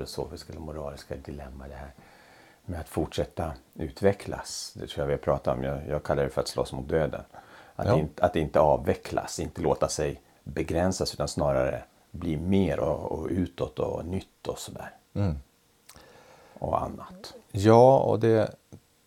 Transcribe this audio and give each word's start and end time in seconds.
filosofiska 0.00 0.52
eller 0.52 0.60
moraliska 0.62 1.16
dilemma 1.16 1.68
det 1.68 1.74
här 1.74 1.90
med 2.64 2.80
att 2.80 2.88
fortsätta 2.88 3.52
utvecklas. 3.74 4.72
Det 4.76 4.86
tror 4.86 5.02
jag 5.02 5.06
vi 5.06 5.12
har 5.12 5.18
pratat 5.18 5.56
om. 5.56 5.62
Jag, 5.64 5.86
jag 5.88 6.02
kallar 6.02 6.22
det 6.22 6.30
för 6.30 6.40
att 6.40 6.48
slåss 6.48 6.72
mot 6.72 6.88
döden. 6.88 7.20
Att, 7.76 7.86
Ja. 7.86 7.98
inte, 7.98 8.24
att 8.24 8.36
inte 8.36 8.60
avvecklas, 8.60 9.40
inte 9.40 9.60
låta 9.62 9.88
sig 9.88 10.20
begränsas 10.44 11.14
utan 11.14 11.28
snarare 11.28 11.82
bli 12.10 12.36
mer 12.36 12.80
och, 12.80 13.12
och 13.12 13.26
utåt 13.30 13.78
och 13.78 14.04
nytt 14.04 14.46
och 14.48 14.58
sådär. 14.58 14.90
Och 16.58 16.82
annat. 16.82 17.34
Ja, 17.50 17.98
och 17.98 18.20
det 18.20 18.54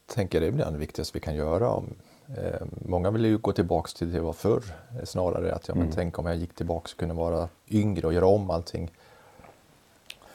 tänker 0.06 0.42
jag 0.42 0.48
är 0.48 0.52
bland 0.52 0.76
det 0.76 0.80
viktigaste 0.80 1.18
vi 1.18 1.20
kan 1.20 1.36
göra. 1.36 1.70
Om, 1.70 1.94
eh, 2.38 2.62
många 2.86 3.12
vill 3.12 3.26
ju 3.26 3.38
gå 3.38 3.52
tillbaks 3.52 3.94
till 3.94 4.12
det 4.12 4.20
var 4.20 4.34
förr. 4.34 4.64
Eh, 5.00 5.06
Snarare 5.06 5.54
att 5.56 5.68
ja, 5.68 5.76
men 5.76 5.92
tänk 5.92 6.20
om 6.20 6.26
jag 6.26 6.36
gick 6.36 6.54
tillbaks 6.56 6.94
och 6.94 7.00
kunde 7.00 7.14
vara 7.16 7.50
yngre 7.70 8.08
och 8.08 8.14
göra 8.14 8.26
om 8.28 8.50
allting. 8.50 8.92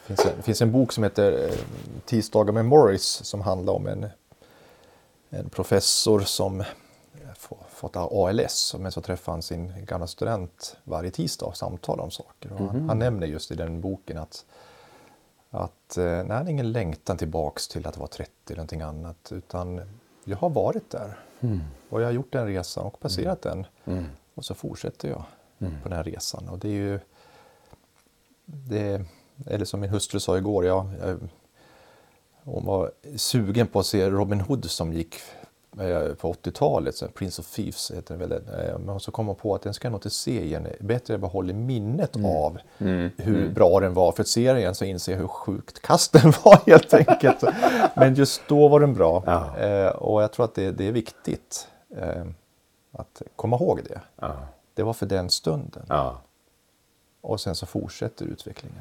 Finns 0.09 0.25
en, 0.25 0.31
det 0.37 0.43
finns 0.43 0.61
en 0.61 0.71
bok 0.71 0.91
som 0.91 1.03
heter 1.03 1.47
eh, 1.49 1.55
Tisdagar 2.05 2.53
med 2.53 2.65
Morris 2.65 3.03
som 3.03 3.41
handlar 3.41 3.73
om 3.73 3.87
en, 3.87 4.05
en 5.29 5.49
professor 5.49 6.19
som 6.19 6.61
eh, 6.61 6.65
få- 7.37 7.57
fått 7.69 7.95
ALS 7.95 8.75
men 8.79 8.91
så 8.91 9.01
träffar 9.01 9.31
han 9.31 9.41
sin 9.41 9.85
gamla 9.85 10.07
student 10.07 10.77
varje 10.83 11.11
tisdag 11.11 11.45
och 11.45 11.57
samtalar 11.57 12.03
om 12.03 12.11
saker. 12.11 12.53
Och 12.53 12.59
han, 12.59 12.89
han 12.89 12.99
nämner 12.99 13.27
just 13.27 13.51
i 13.51 13.55
den 13.55 13.81
boken 13.81 14.17
att 14.17 14.45
att 15.51 15.97
eh, 15.97 16.03
nej, 16.05 16.23
det 16.27 16.33
är 16.33 16.49
ingen 16.49 16.71
längtan 16.71 17.17
tillbaks 17.17 17.67
till 17.67 17.87
att 17.87 17.97
vara 17.97 18.07
30 18.07 18.31
eller 18.47 18.55
någonting 18.55 18.81
annat. 18.81 19.31
Utan 19.31 19.81
jag 20.23 20.37
har 20.37 20.49
varit 20.49 20.89
där. 20.89 21.19
Och 21.89 22.01
jag 22.01 22.05
har 22.07 22.11
gjort 22.11 22.31
den 22.31 22.47
resan 22.47 22.85
och 22.85 22.99
passerat 22.99 23.41
den. 23.41 23.65
Och 24.35 24.45
så 24.45 24.53
fortsätter 24.53 25.09
jag 25.09 25.23
på 25.83 25.89
den 25.89 25.93
här 25.97 26.03
resan. 26.03 26.49
Och 26.49 26.59
det 26.59 26.67
är 26.67 26.71
ju... 26.73 26.99
Det, 28.45 29.05
eller 29.47 29.65
som 29.65 29.79
min 29.79 29.89
hustru 29.89 30.19
sa 30.19 30.37
igår, 30.37 30.65
jag, 30.65 30.85
jag, 31.01 31.17
hon 32.43 32.65
var 32.65 32.91
sugen 33.15 33.67
på 33.67 33.79
att 33.79 33.85
se 33.85 34.09
Robin 34.09 34.41
Hood 34.41 34.65
som 34.65 34.93
gick 34.93 35.15
eh, 35.79 36.13
på 36.13 36.33
80-talet, 36.33 36.95
så 36.95 37.07
Prince 37.07 37.41
of 37.41 37.55
Thieves 37.55 37.91
heter 37.91 38.17
den 38.17 38.29
väl. 38.29 38.41
Eh, 38.69 38.79
Men 38.79 38.99
så 38.99 39.11
kom 39.11 39.27
hon 39.27 39.35
på 39.35 39.55
att 39.55 39.61
den 39.61 39.73
ska 39.73 39.85
jag 39.85 39.91
nog 39.91 39.97
inte 39.97 40.09
se 40.09 40.43
igen. 40.45 40.67
Bättre 40.79 41.15
att 41.15 41.21
behålla 41.21 41.53
minnet 41.53 42.15
av 42.15 42.57
hur 43.17 43.49
bra 43.49 43.79
den 43.79 43.93
var. 43.93 44.11
För 44.11 44.21
att 44.21 44.27
se 44.27 44.47
den 44.47 44.57
igen 44.57 44.75
så 44.75 44.85
inser 44.85 45.11
jag 45.11 45.19
hur 45.19 45.27
sjukt 45.27 45.81
kast 45.81 46.13
den 46.13 46.33
var 46.43 46.59
helt 46.65 46.93
enkelt. 46.93 47.43
Men 47.95 48.15
just 48.15 48.41
då 48.47 48.67
var 48.67 48.79
den 48.79 48.93
bra. 48.93 49.23
Ja. 49.25 49.57
Eh, 49.57 49.89
och 49.89 50.23
jag 50.23 50.31
tror 50.31 50.45
att 50.45 50.55
det, 50.55 50.71
det 50.71 50.87
är 50.87 50.91
viktigt 50.91 51.67
eh, 51.97 52.25
att 52.91 53.21
komma 53.35 53.55
ihåg 53.55 53.79
det. 53.89 54.01
Ja. 54.15 54.35
Det 54.73 54.83
var 54.83 54.93
för 54.93 55.05
den 55.05 55.29
stunden. 55.29 55.85
Ja. 55.89 56.21
Och 57.21 57.41
sen 57.41 57.55
så 57.55 57.65
fortsätter 57.65 58.25
utvecklingen. 58.25 58.77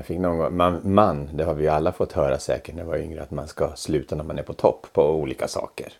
Ja. 0.00 0.04
Jag 0.04 0.06
fick 0.06 0.18
någon 0.18 0.38
gång, 0.38 0.56
man, 0.56 0.80
man, 0.84 1.28
det 1.34 1.44
har 1.44 1.54
vi 1.54 1.62
ju 1.62 1.68
alla 1.68 1.92
fått 1.92 2.12
höra 2.12 2.38
säkert 2.38 2.74
när 2.74 2.82
vi 2.82 2.88
var 2.88 2.96
yngre, 2.96 3.22
att 3.22 3.30
man 3.30 3.48
ska 3.48 3.72
sluta 3.74 4.16
när 4.16 4.24
man 4.24 4.38
är 4.38 4.42
på 4.42 4.52
topp 4.52 4.86
på 4.92 5.10
olika 5.10 5.48
saker. 5.48 5.92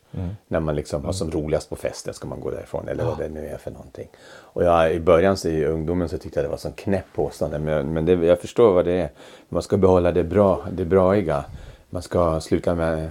När 0.48 0.60
man 0.60 0.76
liksom 0.76 1.04
har 1.04 1.12
som 1.12 1.30
roligast 1.30 1.70
på 1.70 1.76
festen 1.76 2.14
ska 2.14 2.28
man 2.28 2.40
gå 2.40 2.50
därifrån 2.50 2.88
eller 2.88 3.04
vad 3.04 3.18
det 3.18 3.28
nu 3.28 3.46
är 3.46 3.56
för 3.56 3.70
någonting. 3.70 4.08
Och 4.52 4.64
jag, 4.64 4.94
i 4.94 5.00
början 5.00 5.36
så, 5.36 5.48
i 5.48 5.64
ungdomen 5.66 6.08
så 6.08 6.18
tyckte 6.18 6.38
jag 6.38 6.44
det 6.44 6.50
var 6.50 6.56
sån 6.56 6.72
knäpp 6.72 7.04
påstående 7.14 7.58
men, 7.58 7.92
men 7.92 8.06
det, 8.06 8.12
jag 8.12 8.40
förstår 8.40 8.72
vad 8.72 8.84
det 8.84 8.92
är. 8.92 9.10
Man 9.48 9.62
ska 9.62 9.76
behålla 9.76 10.12
det, 10.12 10.24
bra, 10.24 10.66
det 10.72 10.84
braiga. 10.84 11.44
Man 11.90 12.02
ska 12.02 12.40
sluta 12.40 12.74
med, 12.74 13.10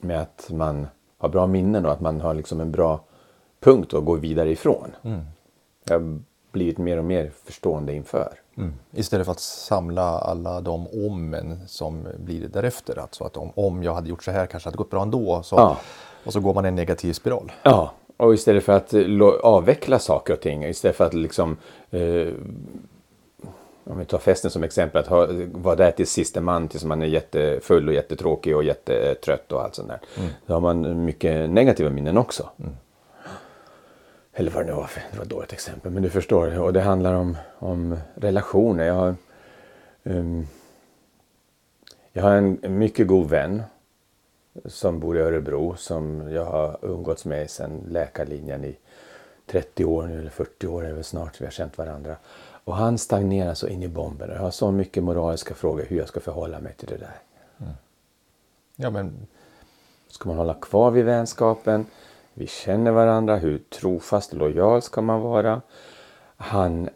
med 0.00 0.20
att 0.20 0.50
man 0.50 0.86
har 1.18 1.28
bra 1.28 1.46
minnen 1.46 1.86
och 1.86 1.92
att 1.92 2.00
man 2.00 2.20
har 2.20 2.34
liksom 2.34 2.60
en 2.60 2.70
bra 2.70 3.00
punkt 3.60 3.94
att 3.94 4.04
gå 4.04 4.14
vidare 4.14 4.50
ifrån. 4.50 4.96
Jag 5.84 6.00
har 6.00 6.18
blivit 6.52 6.78
mer 6.78 6.96
och 6.96 7.04
mer 7.04 7.30
förstående 7.44 7.94
inför. 7.94 8.32
Mm. 8.56 8.74
Istället 8.92 9.26
för 9.26 9.32
att 9.32 9.40
samla 9.40 10.02
alla 10.02 10.60
de 10.60 10.86
ommen 11.06 11.58
som 11.66 12.08
blir 12.18 12.48
därefter. 12.48 12.98
Alltså 12.98 13.24
att 13.24 13.36
om, 13.36 13.50
om 13.54 13.82
jag 13.82 13.94
hade 13.94 14.08
gjort 14.08 14.24
så 14.24 14.30
här 14.30 14.46
kanske 14.46 14.66
det 14.66 14.70
hade 14.70 14.78
gått 14.78 14.90
bra 14.90 15.02
ändå. 15.02 15.42
Så, 15.42 15.56
Ja. 15.56 15.78
Och 16.24 16.32
så 16.32 16.40
går 16.40 16.54
man 16.54 16.64
i 16.64 16.68
en 16.68 16.74
negativ 16.74 17.12
spiral. 17.12 17.52
Ja, 17.62 17.92
och 18.16 18.34
istället 18.34 18.64
för 18.64 18.72
att 18.72 18.94
avveckla 19.42 19.98
saker 19.98 20.32
och 20.32 20.40
ting, 20.40 20.64
istället 20.64 20.96
för 20.96 21.04
att 21.04 21.14
liksom 21.14 21.56
eh, 21.90 22.28
om 23.84 23.98
vi 23.98 24.04
tar 24.04 24.18
festen 24.18 24.50
som 24.50 24.62
exempel, 24.64 25.00
att 25.00 25.06
ha, 25.06 25.28
vara 25.52 25.76
där 25.76 25.90
till 25.90 26.06
sista 26.06 26.40
man 26.40 26.68
tills 26.68 26.84
man 26.84 27.02
är 27.02 27.06
jättefull 27.06 27.88
och 27.88 27.94
jättetråkig 27.94 28.56
och 28.56 28.64
jättetrött 28.64 29.52
och 29.52 29.62
allt 29.62 29.74
sånt 29.74 29.88
där. 29.88 30.00
Då 30.46 30.54
har 30.54 30.60
man 30.60 31.04
mycket 31.04 31.50
negativa 31.50 31.90
minnen 31.90 32.18
också. 32.18 32.48
Eller 34.38 34.50
vad 34.50 34.66
det 34.66 34.70
nu 34.70 34.76
var 34.76 34.86
för, 34.86 35.02
det 35.10 35.16
var 35.16 35.24
ett 35.24 35.30
dåligt 35.30 35.52
exempel, 35.52 35.92
men 35.92 36.02
du 36.02 36.10
förstår. 36.10 36.58
Och 36.58 36.72
det 36.72 36.80
handlar 36.80 37.14
om, 37.14 37.36
om 37.58 37.96
relationer. 38.14 38.84
Jag 38.84 38.94
har, 38.94 39.14
ehm, 40.04 40.46
jag 42.12 42.22
har 42.22 42.30
en, 42.30 42.58
en 42.62 42.78
mycket 42.78 43.06
god 43.06 43.28
vän 43.28 43.62
som 44.64 45.00
bor 45.00 45.16
i 45.18 45.20
Örebro 45.20 45.76
som 45.76 46.32
jag 46.32 46.44
har 46.44 46.78
umgåtts 46.82 47.24
med 47.24 47.50
sedan 47.50 47.84
läkarlinjen 47.88 48.64
i 48.64 48.76
30 49.46 49.84
år 49.84 50.06
nu, 50.06 50.18
eller 50.18 50.30
40 50.30 50.66
år 50.66 50.86
är 50.86 50.92
väl 50.92 51.04
snart 51.04 51.40
vi 51.40 51.44
har 51.44 51.52
känt 51.52 51.78
varandra. 51.78 52.16
Och 52.64 52.76
han 52.76 52.98
stagnerar 52.98 53.54
så 53.54 53.68
in 53.68 53.82
i 53.82 53.88
bomben. 53.88 54.30
Jag 54.30 54.40
har 54.40 54.50
så 54.50 54.70
mycket 54.70 55.02
moraliska 55.02 55.54
frågor 55.54 55.84
hur 55.88 55.96
jag 55.96 56.08
ska 56.08 56.20
förhålla 56.20 56.60
mig 56.60 56.74
till 56.74 56.88
det 56.88 56.96
där. 56.96 57.18
Ja, 58.76 58.90
men 58.90 59.26
Ska 60.08 60.28
man 60.28 60.38
hålla 60.38 60.54
kvar 60.54 60.90
vid 60.90 61.04
vänskapen? 61.04 61.86
Vi 62.38 62.46
känner 62.46 62.90
varandra. 62.90 63.36
Hur 63.36 63.58
trofast 63.58 64.32
och 64.32 64.38
lojal 64.38 64.82
ska 64.82 65.00
man 65.00 65.20
vara? 65.20 65.60
Han 66.36 66.88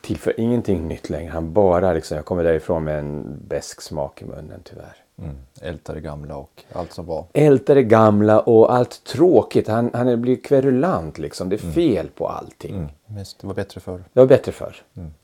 tillför 0.00 0.40
ingenting 0.40 0.88
nytt 0.88 1.10
längre. 1.10 1.30
Han 1.30 1.52
bara 1.52 1.92
liksom, 1.92 2.16
jag 2.16 2.24
kommer 2.24 2.44
därifrån 2.44 2.84
med 2.84 2.98
en 2.98 3.40
besk 3.48 3.80
smak 3.80 4.22
i 4.22 4.24
munnen 4.24 4.60
tyvärr. 4.64 4.96
mm, 5.18 5.36
ältar 5.60 5.94
det 5.94 6.00
gamla 6.00 6.36
och 6.36 6.64
allt 6.72 6.92
som 6.92 7.06
var. 7.06 7.24
ältar 7.32 7.74
det 7.74 7.82
gamla 7.82 8.40
och 8.40 8.74
allt 8.74 9.04
tråkigt. 9.04 9.68
Han, 9.68 9.90
han 9.94 10.22
blir 10.22 10.36
kverulant 10.36 11.18
liksom. 11.18 11.48
Det 11.48 11.56
är 11.56 11.72
fel 11.72 12.08
på 12.08 12.28
allting. 12.28 12.74
Mm. 12.74 12.88
Det 13.40 13.46
var 13.46 13.54
bättre 13.54 13.80
förr. 13.80 14.04
Det 14.12 14.20
var 14.20 14.26
bättre 14.26 14.52
förr. 14.52 14.76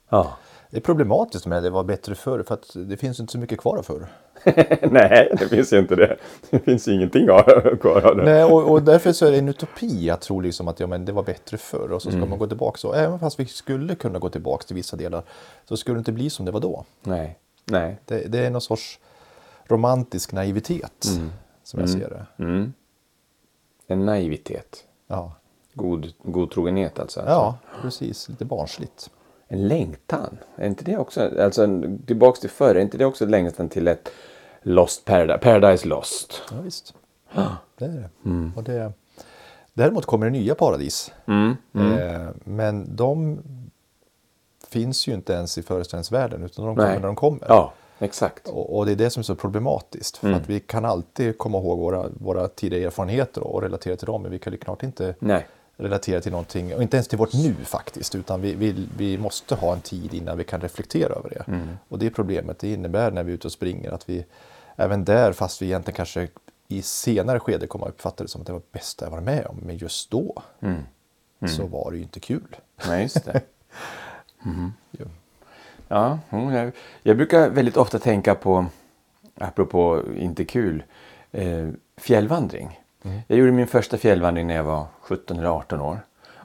Ja. 0.09 0.37
Det 0.71 0.77
är 0.77 0.81
problematiskt 0.81 1.47
med 1.47 1.63
det 1.63 1.71
var 1.71 1.85
bättre 1.85 2.15
förr 2.15 2.43
för 2.43 2.55
att 2.55 2.71
det 2.75 2.97
finns 2.97 3.21
inte 3.21 3.33
så 3.33 3.39
mycket 3.39 3.61
kvar 3.61 3.77
av 3.77 3.83
förr. 3.83 4.07
Nej, 4.91 5.37
det 5.39 5.49
finns 5.49 5.73
ju 5.73 5.79
inte 5.79 5.97
det. 5.97 6.17
Det 6.51 6.59
finns 6.59 6.89
ju 6.89 6.93
ingenting 6.93 7.27
kvar 7.81 8.07
av 8.07 8.17
det. 8.17 8.25
Nej, 8.25 8.45
och, 8.45 8.71
och 8.71 8.83
därför 8.83 9.13
så 9.13 9.27
är 9.27 9.31
det 9.31 9.39
en 9.39 9.49
utopi 9.49 10.11
att 10.11 10.21
tro 10.21 10.41
liksom 10.41 10.69
att 10.69 10.81
ja, 10.81 10.87
men 10.87 11.05
det 11.05 11.13
var 11.13 11.23
bättre 11.23 11.57
förr 11.57 11.93
och 11.93 12.03
så 12.03 12.11
ska 12.11 12.27
man 12.27 12.39
gå 12.39 12.47
tillbaka. 12.47 12.79
Så 12.79 12.93
även 12.93 13.19
fast 13.19 13.41
vi 13.41 13.47
skulle 13.47 13.95
kunna 13.95 14.19
gå 14.19 14.29
tillbaka 14.29 14.65
till 14.67 14.77
vissa 14.77 14.97
delar 14.97 15.23
så 15.65 15.77
skulle 15.77 15.97
det 15.97 15.99
inte 15.99 16.13
bli 16.13 16.31
som 16.31 16.45
det 16.45 16.53
var 16.53 16.61
då. 16.61 16.85
Nej. 17.03 17.39
Nej. 17.65 17.99
Det, 18.05 18.33
det 18.33 18.39
är 18.39 18.51
någon 18.51 18.61
sorts 18.61 18.99
romantisk 19.67 20.33
naivitet 20.33 21.07
som 21.63 21.81
jag 21.81 21.91
ser 21.91 22.09
det. 22.11 22.45
Mm. 22.45 22.73
En 23.87 24.07
naivitet. 24.07 24.85
Ja. 25.07 25.33
God, 25.75 26.13
godtrogenhet 26.23 26.99
alltså. 26.99 27.25
ja, 27.27 27.59
precis. 27.83 28.29
Lite 28.29 28.45
barnsligt. 28.45 29.11
En 29.49 29.69
längtan. 29.69 30.39
Är 30.57 30.67
inte 30.67 30.85
det 30.85 30.97
också, 30.97 31.31
alltså 31.43 31.65
en- 31.65 32.03
tillbaks 32.07 32.41
till 32.41 32.51
förr, 32.51 32.75
är 32.75 32.81
inte 32.81 32.99
det 32.99 33.05
också 33.05 33.27
längtan 33.27 33.69
till 33.69 33.89
ett 33.89 34.09
Lost 34.63 35.05
Paradise, 35.05 35.39
Paradise 35.39 35.89
Lost? 35.89 36.43
Ja, 36.51 36.57
visst. 36.61 36.95
Det 37.79 37.85
är 37.85 37.89
det. 37.89 38.51
Och 38.57 38.63
det. 38.63 38.93
Däremot 39.73 40.07
kommer 40.07 40.27
det 40.27 40.33
nya 40.33 40.55
paradis. 40.55 41.13
Eh, 41.27 42.29
men 42.45 42.97
de 42.97 43.39
finns 44.69 45.07
ju 45.09 45.13
inte 45.15 45.33
ens 45.33 45.59
i 45.59 45.63
föreställningsvärlden 45.63 46.43
utan 46.45 46.67
de 46.67 46.77
kommer 46.77 46.89
Nej. 46.89 46.99
när 47.01 47.07
de 47.07 47.17
kommer. 47.17 47.47
Ja, 47.49 47.73
exakt. 47.99 48.49
Och, 48.49 48.77
och 48.79 48.87
det 48.87 48.93
är 48.93 48.97
det 48.97 49.11
som 49.11 49.21
är 49.21 49.25
så 49.25 49.35
problematiskt. 49.35 50.17
För 50.17 50.33
att 50.33 50.49
vi 50.49 50.61
kan 50.61 50.85
alltid 50.85 51.39
komma 51.39 51.59
ihåg 51.59 51.79
våra, 51.79 52.09
våra 52.09 52.49
tidigare 52.49 52.85
erfarenheter 52.85 53.43
och 53.43 53.63
relatera 53.63 53.97
till 53.97 54.07
dem. 54.07 54.23
Men 54.23 54.31
vi 54.31 54.39
kan 54.39 54.53
ju 54.53 54.59
klart 54.59 54.83
inte 54.83 55.15
Nej. 55.19 55.47
Relatera 55.79 56.21
till 56.21 56.33
någonting, 56.33 56.75
och 56.75 56.83
inte 56.83 56.97
ens 56.97 57.09
till 57.09 57.19
vårt 57.19 57.33
nu 57.33 57.55
faktiskt. 57.65 58.15
Utan 58.15 58.41
vi, 58.41 58.55
vi, 58.55 58.89
vi 58.97 59.19
måste 59.19 59.55
ha 59.55 59.73
en 59.73 59.81
tid 59.81 60.15
innan 60.15 60.39
vi 60.39 60.45
kan 60.45 60.61
reflektera 60.61 61.15
över 61.15 61.31
det. 61.31 61.45
Och 61.89 61.99
det 61.99 62.11
problemet. 62.11 62.59
Det 62.59 62.73
innebär 62.73 63.11
när 63.11 63.23
vi 63.23 63.33
är 63.33 63.35
ute 63.35 63.47
och 63.49 63.53
springer 63.53 63.91
att 63.91 64.09
vi 64.09 64.25
även 64.77 65.05
där, 65.05 65.33
fast 65.33 65.63
vi 65.63 65.67
egentligen 65.67 65.97
kanske 65.97 66.29
i 66.69 66.83
senare 66.83 67.41
skede 67.41 67.67
kommer 67.67 67.87
att 67.87 67.93
uppfatta 67.93 68.25
det 68.25 68.29
som 68.29 68.41
att 68.41 68.47
det 68.47 68.53
var 68.53 68.61
det 68.61 68.73
bästa 68.73 69.05
jag 69.07 69.11
varit 69.11 69.25
med 69.25 69.47
om. 69.47 69.57
Men 69.63 69.77
just 69.77 70.11
då 70.11 70.43
så 71.49 71.67
var 71.67 71.91
det 71.91 71.97
ju 71.97 72.03
inte 72.03 72.21
kul. 72.21 72.57
Nej, 72.89 73.03
just 73.03 73.25
det. 73.25 73.41
Jo. 74.91 75.07
Ja, 75.89 76.19
mm, 76.31 76.55
jag, 76.55 76.73
jag 77.03 77.17
brukar 77.17 77.51
väldigt 77.51 77.77
ofta 77.77 77.99
tänka 77.99 78.35
på, 78.35 78.67
apropå 79.35 80.03
inte 80.17 80.45
kul, 80.45 80.83
eh, 81.33 81.69
fjällvandring. 81.97 82.81
Jag 83.27 83.39
gjorde 83.39 83.53
min 83.53 83.67
första 83.67 83.97
fjällvandring 83.97 84.47
när 84.47 84.55
jag 84.55 84.65
var 84.65 84.87
17 85.01 85.39
eller 85.39 85.49
18 85.49 85.81
år. 85.81 86.01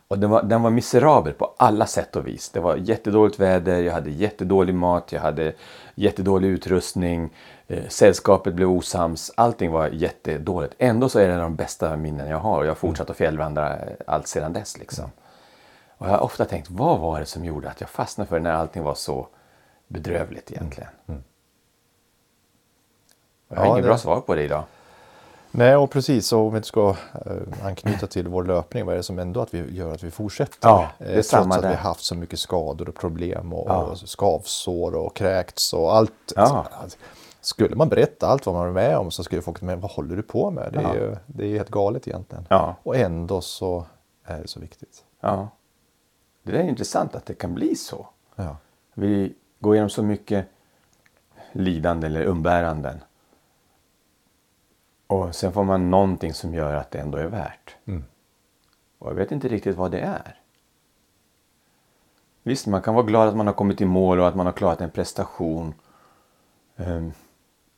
Och 0.08 0.20
den 0.20 0.30
var, 0.30 0.44
den 0.44 0.62
var 0.62 0.70
miserabel 0.70 1.34
på 1.34 1.54
alla 1.58 1.86
sätt 1.86 2.16
och 2.16 2.28
vis. 2.28 2.50
Det 2.50 2.60
var 2.60 2.76
jättedåligt 2.76 3.40
väder, 3.40 3.82
jag 3.82 3.94
hade 3.94 4.10
jättedålig 4.10 4.76
mat, 4.76 5.12
jag 5.12 5.22
hade 5.22 5.54
jättedålig 5.96 6.48
utrustning, 6.48 7.30
eh, 7.68 7.88
sällskapet 7.88 8.54
blev 8.54 8.70
osams, 8.72 9.32
allting 9.38 9.72
var 9.72 9.88
jättedåligt. 9.88 10.74
Ändå 10.78 11.10
så 11.10 11.20
är 11.20 11.28
det 11.28 11.34
en 11.34 11.40
av 11.40 11.44
de 11.44 11.56
bästa 11.56 11.96
minnen 11.98 12.30
jag 12.30 12.38
har 12.38 12.58
och 12.58 12.64
jag 12.66 12.70
har 12.70 12.76
fortsatt 12.76 13.10
att 13.10 13.18
fjällvandra 13.18 13.76
eh, 13.80 13.88
allt 14.08 14.28
sedan 14.28 14.54
dess. 14.54 14.78
Liksom. 14.78 15.06
Och 15.98 16.08
jag 16.08 16.12
har 16.12 16.20
ofta 16.24 16.46
tänkt, 16.46 16.70
vad 16.72 17.00
var 17.00 17.20
det 17.20 17.26
som 17.26 17.46
gjorde 17.46 17.70
att 17.70 17.82
jag 17.82 17.90
fastnade 17.90 18.28
för 18.30 18.36
det 18.36 18.44
när 18.44 18.54
allting 18.54 18.84
var 18.84 18.96
så 18.96 19.28
bedrövligt 19.88 20.52
egentligen. 20.52 20.90
Mm. 21.08 21.24
Jag 23.48 23.58
har 23.58 23.66
Ja, 23.66 23.72
inget 23.72 23.84
det- 23.84 23.88
bra 23.88 23.98
svar 23.98 24.22
på 24.22 24.36
det 24.36 24.44
idag. 24.44 24.64
Nej, 25.56 25.76
och 25.76 25.92
precis. 25.92 26.34
Och 26.34 26.40
om 26.40 26.52
vi 26.54 26.58
inte 26.58 26.68
ska 26.68 26.90
eh, 27.26 27.66
anknyta 27.66 28.08
till 28.08 28.28
vår 28.28 28.44
löpning, 28.44 28.86
vad 28.86 28.94
är 28.94 28.98
det 28.98 29.04
som 29.04 29.20
ändå 29.20 29.42
att 29.42 29.54
vi 29.54 29.76
gör 29.76 29.94
att 29.94 30.04
vi 30.04 30.12
fortsätter? 30.12 30.58
Ja, 30.70 30.90
det 30.98 31.06
är 31.06 31.10
Eh, 31.10 31.14
trots 31.14 31.34
att 31.34 31.58
vi 31.58 31.62
där. 31.62 31.68
har 31.70 31.76
haft 31.76 32.04
så 32.04 32.16
mycket 32.16 32.40
skador 32.40 32.90
och 32.90 32.96
problem 32.96 33.54
och, 33.54 33.70
Ja. 33.70 33.84
och 33.84 33.98
skavsår 33.98 34.96
och 34.96 35.16
kräkts 35.16 35.74
och 35.74 35.96
allt. 35.96 36.12
Ja. 36.36 36.66
Alltså, 36.82 36.98
Skulle 37.42 37.76
man 37.76 37.90
berätta 37.90 38.28
allt 38.28 38.46
vad 38.46 38.56
man 38.56 38.68
är 38.68 38.72
med 38.72 38.98
om 38.98 39.12
så 39.12 39.24
skulle 39.24 39.42
folk 39.42 39.62
men 39.62 39.80
vad 39.80 39.92
håller 39.92 40.16
du 40.16 40.22
på 40.24 40.52
med? 40.52 40.70
Det 40.74 40.80
är, 40.80 40.84
Ja. 40.84 40.94
ju, 40.96 41.16
det 41.26 41.46
är 41.46 41.50
helt 41.58 41.70
galet 41.70 42.08
egentligen. 42.08 42.46
Ja. 42.50 42.76
Och 42.84 42.96
ändå 42.96 43.42
så 43.42 43.86
är 44.24 44.42
det 44.42 44.48
så 44.48 44.60
viktigt. 44.60 45.04
Ja. 45.22 45.48
Det 46.44 46.58
är 46.58 46.64
intressant 46.64 47.16
att 47.16 47.26
det 47.26 47.34
kan 47.34 47.54
bli 47.54 47.76
så. 47.76 48.08
Ja. 48.36 48.58
Vi 48.94 49.34
går 49.60 49.76
igenom 49.76 49.90
så 49.90 50.04
mycket 50.04 50.46
lidande 51.52 52.08
eller 52.08 52.26
umbäranden. 52.26 53.00
Och 55.08 55.36
sen 55.36 55.54
får 55.54 55.64
man 55.64 55.90
någonting 55.92 56.34
som 56.34 56.54
gör 56.54 56.74
att 56.76 56.92
det 56.92 57.00
ändå 57.00 57.18
är 57.18 57.26
värt. 57.26 57.76
Mm. 57.86 58.04
Och 59.00 59.10
jag 59.10 59.16
vet 59.16 59.32
inte 59.32 59.48
riktigt 59.48 59.76
vad 59.76 59.92
det 59.92 60.00
är. 60.00 60.40
Visst, 62.44 62.68
man 62.68 62.82
kan 62.82 62.94
vara 62.94 63.06
glad 63.06 63.28
att 63.28 63.36
man 63.36 63.48
har 63.48 63.54
kommit 63.54 63.82
i 63.82 63.86
mål 63.86 64.20
och 64.20 64.28
att 64.28 64.36
man 64.36 64.46
har 64.46 64.54
klarat 64.54 64.82
en 64.82 64.90
prestation. 64.90 65.74
Ehm, 66.78 67.12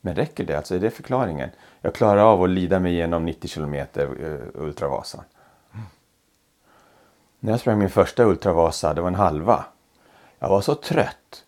Men 0.00 0.14
räcker 0.14 0.44
det? 0.44 0.56
Alltså 0.56 0.74
är 0.74 0.78
det 0.78 0.90
förklaringen? 0.90 1.50
Jag 1.80 1.94
klarar 1.94 2.22
av 2.32 2.42
att 2.42 2.50
lida 2.50 2.80
mig 2.80 2.92
igenom 2.92 3.24
90 3.24 3.48
kilometer 3.48 4.08
eh, 4.20 4.62
Ultravasan. 4.62 5.24
När 7.40 7.52
jag 7.52 7.60
sprang 7.60 7.78
min 7.78 7.90
första 7.90 8.24
Ultravasa, 8.24 8.94
det 8.94 9.00
var 9.00 9.08
en 9.08 9.14
halva. 9.14 9.64
Jag 10.38 10.48
var 10.48 10.60
så 10.60 10.74
trött. 10.74 11.44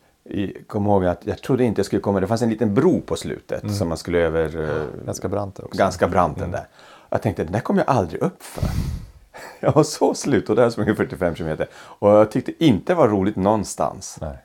Kom 0.66 0.86
ihåg 0.86 1.04
att 1.06 1.26
jag 1.26 1.42
trodde 1.42 1.64
inte 1.64 1.78
jag 1.78 1.86
skulle 1.86 2.02
komma. 2.02 2.20
Det 2.20 2.26
fanns 2.26 2.42
en 2.42 2.50
liten 2.50 2.74
bro 2.74 3.00
på 3.00 3.16
slutet 3.16 3.74
som 3.74 3.88
man 3.88 3.98
skulle 3.98 4.18
över. 4.18 4.60
eh, 4.80 5.04
Ganska 5.06 5.28
brant 5.28 5.58
också. 5.58 5.78
Ganska 5.78 6.08
brant 6.08 6.38
den 6.38 6.50
där. 6.50 6.66
Jag 7.10 7.22
tänkte, 7.22 7.44
den 7.44 7.52
där 7.52 7.60
kommer 7.60 7.80
jag 7.86 7.96
aldrig 7.96 8.22
upp 8.22 8.42
för. 8.42 8.64
Jag 9.60 9.72
var 9.72 9.82
så 9.82 10.14
slut 10.14 10.50
och 10.50 10.56
där 10.56 10.70
sprang 10.70 10.86
jag 10.86 10.96
45 10.96 11.34
kilometer. 11.34 11.66
Och 11.74 12.10
jag 12.10 12.30
tyckte 12.30 12.64
inte 12.64 12.92
det 12.92 12.96
var 12.96 13.08
roligt 13.08 13.36
någonstans. 13.36 14.18
Nej. 14.20 14.38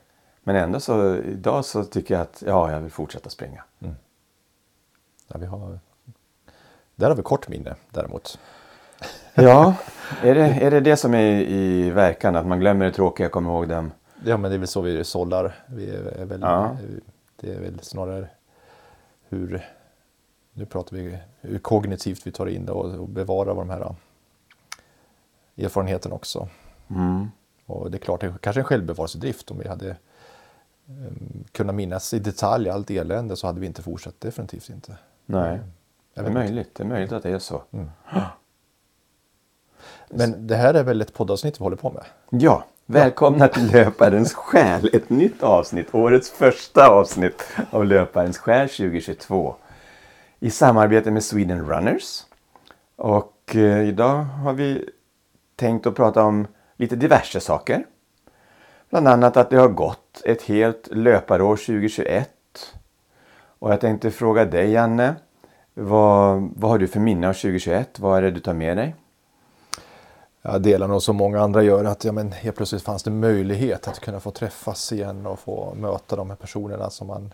Men 0.43 0.55
ändå 0.55 0.79
så 0.79 1.15
idag 1.15 1.65
så 1.65 1.83
tycker 1.83 2.13
jag 2.13 2.21
att 2.21 2.43
ja, 2.45 2.71
jag 2.71 2.79
vill 2.79 2.91
fortsätta 2.91 3.29
springa. 3.29 3.63
Ja, 5.27 5.37
vi 5.39 5.45
har... 5.45 5.79
Där 6.95 7.09
har 7.09 7.15
vi 7.15 7.21
kort 7.23 7.47
minne 7.47 7.75
däremot. 7.89 8.39
Ja, 9.33 9.73
är 10.21 10.35
det, 10.35 10.45
är 10.45 10.71
det 10.71 10.79
det 10.79 10.97
som 10.97 11.13
är 11.13 11.41
i 11.41 11.89
verkan? 11.89 12.35
Att 12.35 12.45
man 12.45 12.59
glömmer 12.59 12.85
det 12.85 12.91
tråkiga 12.91 13.27
och 13.27 13.31
kommer 13.33 13.49
ihåg 13.49 13.67
dem? 13.67 13.91
Ja, 14.25 14.37
men 14.37 14.51
det 14.51 14.57
är 14.57 14.59
väl 14.59 14.67
så 14.67 14.81
vi 14.81 15.03
sållar. 15.03 15.55
Vi 15.67 15.89
är, 15.89 16.25
väl, 16.25 16.41
Ja. 16.41 16.77
Det 17.35 17.53
är 17.53 17.59
väl 17.59 17.79
snarare 17.79 18.27
hur, 19.29 19.69
nu 20.53 20.65
pratar 20.65 20.97
vi 20.97 21.17
hur 21.41 21.59
kognitivt 21.59 22.27
vi 22.27 22.31
tar 22.31 22.47
in 22.47 22.65
det 22.65 22.71
och, 22.71 22.99
och 22.99 23.09
bevarar 23.09 23.55
de 23.55 23.69
här 23.69 23.81
uh, 23.81 23.91
erfarenheten 25.57 26.11
också. 26.11 26.47
Mm. 26.89 27.31
Och 27.65 27.91
det 27.91 27.97
är 27.97 27.99
klart, 27.99 28.21
det 28.21 28.33
kanske 28.41 28.61
en 28.61 28.65
självbevarelsedrift 28.65 29.51
om 29.51 29.59
vi 29.59 29.67
hade 29.67 29.95
um, 30.87 31.43
kunnat 31.51 31.75
minnas 31.75 32.13
i 32.13 32.19
detalj 32.19 32.69
allt 32.69 32.91
elände 32.91 33.35
så 33.35 33.47
hade 33.47 33.59
vi 33.59 33.67
inte 33.67 33.81
fortsatt, 33.81 34.21
definitivt 34.21 34.69
inte. 34.69 34.97
Nej, 35.25 35.59
det 36.13 36.21
är 36.21 36.31
möjligt. 36.31 36.75
Det 36.75 36.83
är 36.83 36.87
möjligt 36.87 37.11
att 37.11 37.23
det 37.23 37.29
är 37.29 37.39
så. 37.39 37.63
Men 40.09 40.47
det 40.47 40.55
här 40.55 40.73
är 40.73 40.83
väl 40.83 41.01
ett 41.01 41.13
poddavsnitt 41.13 41.59
vi 41.59 41.63
håller 41.63 41.77
på 41.77 41.91
med? 41.91 42.03
Ja, 42.29 42.65
välkomna 42.93 43.47
till 43.47 43.71
Löparens 43.71 44.33
själ. 44.33 44.89
Ett 44.93 45.09
nytt 45.09 45.43
avsnitt. 45.43 45.95
Årets 45.95 46.29
första 46.29 46.87
avsnitt 46.87 47.47
av 47.69 47.85
Löparens 47.85 48.37
själ 48.37 48.69
2022. 48.69 49.55
I 50.39 50.49
samarbete 50.49 51.11
med 51.11 51.23
Sweden 51.23 51.69
Runners. 51.69 52.23
Och 52.95 53.55
eh, 53.55 53.87
idag 53.87 54.15
har 54.23 54.53
vi 54.53 54.89
tänkt 55.55 55.87
att 55.87 55.95
prata 55.95 56.23
om 56.23 56.47
lite 56.77 56.95
diverse 56.95 57.39
saker. 57.39 57.85
Bland 58.89 59.07
annat 59.07 59.37
att 59.37 59.49
det 59.49 59.57
har 59.57 59.69
gått 59.69 60.21
ett 60.25 60.41
helt 60.41 60.87
löparår 60.91 61.55
2021. 61.55 62.29
Och 63.59 63.71
jag 63.71 63.81
tänkte 63.81 64.11
fråga 64.11 64.45
dig 64.45 64.71
Janne. 64.71 65.15
Vad, 65.73 66.49
vad 66.55 66.71
har 66.71 66.77
du 66.77 66.87
för 66.87 66.99
minne 66.99 67.29
av 67.29 67.33
2021? 67.33 67.99
Vad 67.99 68.17
är 68.17 68.21
det 68.21 68.31
du 68.31 68.39
tar 68.39 68.53
med 68.53 68.77
dig? 68.77 68.95
Jag 70.45 70.61
delar 70.61 70.87
nog 70.87 71.01
som 71.01 71.15
många 71.15 71.41
andra 71.41 71.63
gör 71.63 71.85
att 71.85 72.03
ja, 72.03 72.11
men 72.11 72.31
helt 72.31 72.55
plötsligt 72.55 72.81
fanns 72.81 73.03
det 73.03 73.11
möjlighet 73.11 73.87
att 73.87 73.99
kunna 73.99 74.19
få 74.19 74.31
träffas 74.31 74.91
igen 74.91 75.25
och 75.25 75.39
få 75.39 75.73
möta 75.75 76.15
de 76.15 76.29
här 76.29 76.37
personerna 76.37 76.89
som 76.89 77.07
man 77.07 77.33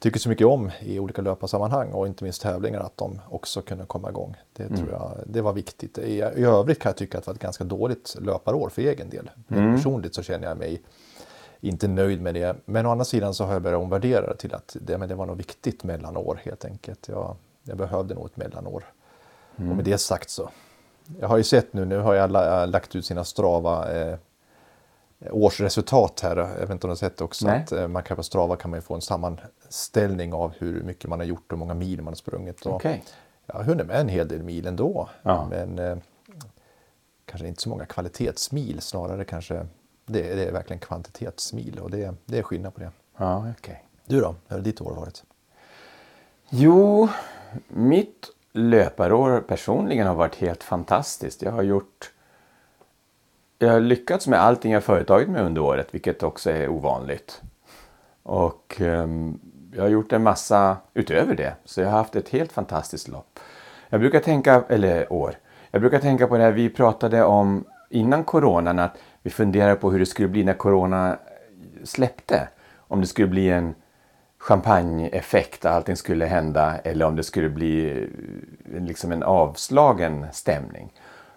tycker 0.00 0.20
så 0.20 0.28
mycket 0.28 0.46
om 0.46 0.70
i 0.80 0.98
olika 0.98 1.22
löparsammanhang 1.22 1.92
och 1.92 2.06
inte 2.06 2.24
minst 2.24 2.42
tävlingar 2.42 2.80
att 2.80 2.96
de 2.96 3.20
också 3.28 3.62
kunde 3.62 3.86
komma 3.86 4.10
igång. 4.10 4.36
Det 4.52 4.68
tror 4.68 4.90
jag 4.90 5.12
det 5.26 5.40
var 5.40 5.52
viktigt. 5.52 5.98
I, 5.98 6.12
I 6.18 6.44
övrigt 6.44 6.78
kan 6.78 6.90
jag 6.90 6.96
tycka 6.96 7.18
att 7.18 7.24
det 7.24 7.28
var 7.28 7.34
ett 7.34 7.40
ganska 7.40 7.64
dåligt 7.64 8.16
löparår 8.20 8.68
för 8.68 8.82
egen 8.82 9.10
del. 9.10 9.30
Personligt 9.48 10.14
så 10.14 10.22
känner 10.22 10.48
jag 10.48 10.58
mig 10.58 10.82
inte 11.60 11.88
nöjd 11.88 12.22
med 12.22 12.34
det. 12.34 12.56
Men 12.64 12.86
å 12.86 12.90
andra 12.90 13.04
sidan 13.04 13.34
så 13.34 13.44
har 13.44 13.52
jag 13.52 13.62
börjat 13.62 13.80
omvärdera 13.80 14.26
det 14.26 14.36
till 14.36 14.54
att 14.54 14.76
det, 14.80 14.98
men 14.98 15.08
det 15.08 15.14
var 15.14 15.26
nog 15.26 15.36
viktigt 15.36 15.84
mellanår 15.84 16.40
helt 16.44 16.64
enkelt. 16.64 17.08
Jag, 17.08 17.36
jag 17.62 17.76
behövde 17.76 18.14
nog 18.14 18.26
ett 18.26 18.36
mellanår. 18.36 18.84
Och 19.56 19.62
med 19.62 19.84
det 19.84 19.98
sagt 19.98 20.30
så 20.30 20.50
jag 21.20 21.28
har 21.28 21.36
ju 21.36 21.44
sett 21.44 21.72
nu, 21.72 21.84
nu 21.84 21.98
har 21.98 22.16
alla 22.16 22.62
äh, 22.62 22.68
lagt 22.68 22.96
ut 22.96 23.06
sina 23.06 23.24
Strava 23.24 23.92
eh, 23.92 24.18
årsresultat 25.30 26.20
här. 26.20 26.36
Jag 26.36 26.46
vet 26.46 26.70
inte 26.70 26.72
om 26.72 26.78
du 26.78 26.88
har 26.88 26.94
sett 26.94 27.16
det 27.16 27.24
också. 27.24 27.46
Nej. 27.46 27.62
Att, 27.62 27.72
eh, 27.72 27.88
man 27.88 28.02
kan 28.02 28.16
på 28.16 28.22
Strava 28.22 28.56
kan 28.56 28.70
man 28.70 28.82
få 28.82 28.94
en 28.94 29.00
sammanställning 29.00 30.32
av 30.34 30.52
hur 30.58 30.82
mycket 30.82 31.10
man 31.10 31.18
har 31.18 31.26
gjort 31.26 31.52
och 31.52 31.58
hur 31.58 31.58
många 31.58 31.74
mil 31.74 32.02
man 32.02 32.12
har 32.12 32.16
sprungit. 32.16 32.66
Och, 32.66 32.74
Okej. 32.74 33.04
Jag 33.46 33.54
har 33.54 33.64
hunnit 33.64 33.86
med 33.86 34.00
en 34.00 34.08
hel 34.08 34.28
del 34.28 34.42
mil 34.42 34.66
ändå. 34.66 35.08
Ja. 35.22 35.46
Men 35.50 35.78
eh, 35.78 35.96
kanske 37.26 37.48
inte 37.48 37.62
så 37.62 37.68
många 37.68 37.86
kvalitetsmil. 37.86 38.80
Snarare 38.80 39.24
kanske 39.24 39.66
det, 40.06 40.34
det 40.34 40.44
är 40.44 40.52
verkligen 40.52 40.80
kvantitetsmil. 40.80 41.78
Och 41.78 41.90
det, 41.90 42.14
det 42.24 42.38
är 42.38 42.42
skillnad 42.42 42.74
på 42.74 42.80
det. 42.80 42.90
Ja, 43.16 43.52
okej. 43.58 43.84
Du 44.06 44.20
då? 44.20 44.34
Hur 44.48 44.56
har 44.56 44.62
ditt 44.62 44.80
år 44.80 44.94
varit? 44.94 45.24
Jo, 46.48 47.08
mitt 47.68 48.26
löparår 48.54 49.40
personligen 49.40 50.06
har 50.06 50.14
varit 50.14 50.34
helt 50.34 50.64
fantastiskt. 50.64 51.42
Jag 51.42 51.52
har 51.52 51.62
gjort... 51.62 52.10
Jag 53.58 53.72
har 53.72 53.80
lyckats 53.80 54.26
med 54.26 54.40
allting 54.40 54.72
jag 54.72 54.84
företagit 54.84 55.28
mig 55.28 55.42
under 55.42 55.62
året, 55.62 55.88
vilket 55.90 56.22
också 56.22 56.50
är 56.50 56.68
ovanligt. 56.68 57.42
Och 58.22 58.76
um, 58.80 59.40
jag 59.74 59.82
har 59.82 59.88
gjort 59.88 60.12
en 60.12 60.22
massa 60.22 60.76
utöver 60.94 61.34
det, 61.34 61.54
så 61.64 61.80
jag 61.80 61.88
har 61.88 61.98
haft 61.98 62.16
ett 62.16 62.28
helt 62.28 62.52
fantastiskt 62.52 63.08
lopp. 63.08 63.38
Jag 63.88 64.00
brukar 64.00 64.20
tänka, 64.20 64.64
eller 64.68 65.12
år, 65.12 65.34
jag 65.70 65.80
brukar 65.80 65.98
tänka 65.98 66.26
på 66.26 66.36
det 66.36 66.42
här 66.42 66.52
vi 66.52 66.68
pratade 66.68 67.24
om 67.24 67.64
innan 67.90 68.24
coronan, 68.24 68.78
att 68.78 68.98
vi 69.22 69.30
funderade 69.30 69.74
på 69.74 69.90
hur 69.90 69.98
det 69.98 70.06
skulle 70.06 70.28
bli 70.28 70.44
när 70.44 70.54
corona 70.54 71.18
släppte. 71.84 72.48
Om 72.76 73.00
det 73.00 73.06
skulle 73.06 73.28
bli 73.28 73.50
en 73.50 73.74
champagneeffekt, 74.44 75.64
allting 75.64 75.96
skulle 75.96 76.26
hända 76.26 76.78
eller 76.78 77.04
om 77.04 77.16
det 77.16 77.22
skulle 77.22 77.48
bli 77.48 78.02
eh, 78.72 78.82
liksom 78.82 79.12
en 79.12 79.22
avslagen 79.22 80.26
stämning. 80.32 80.92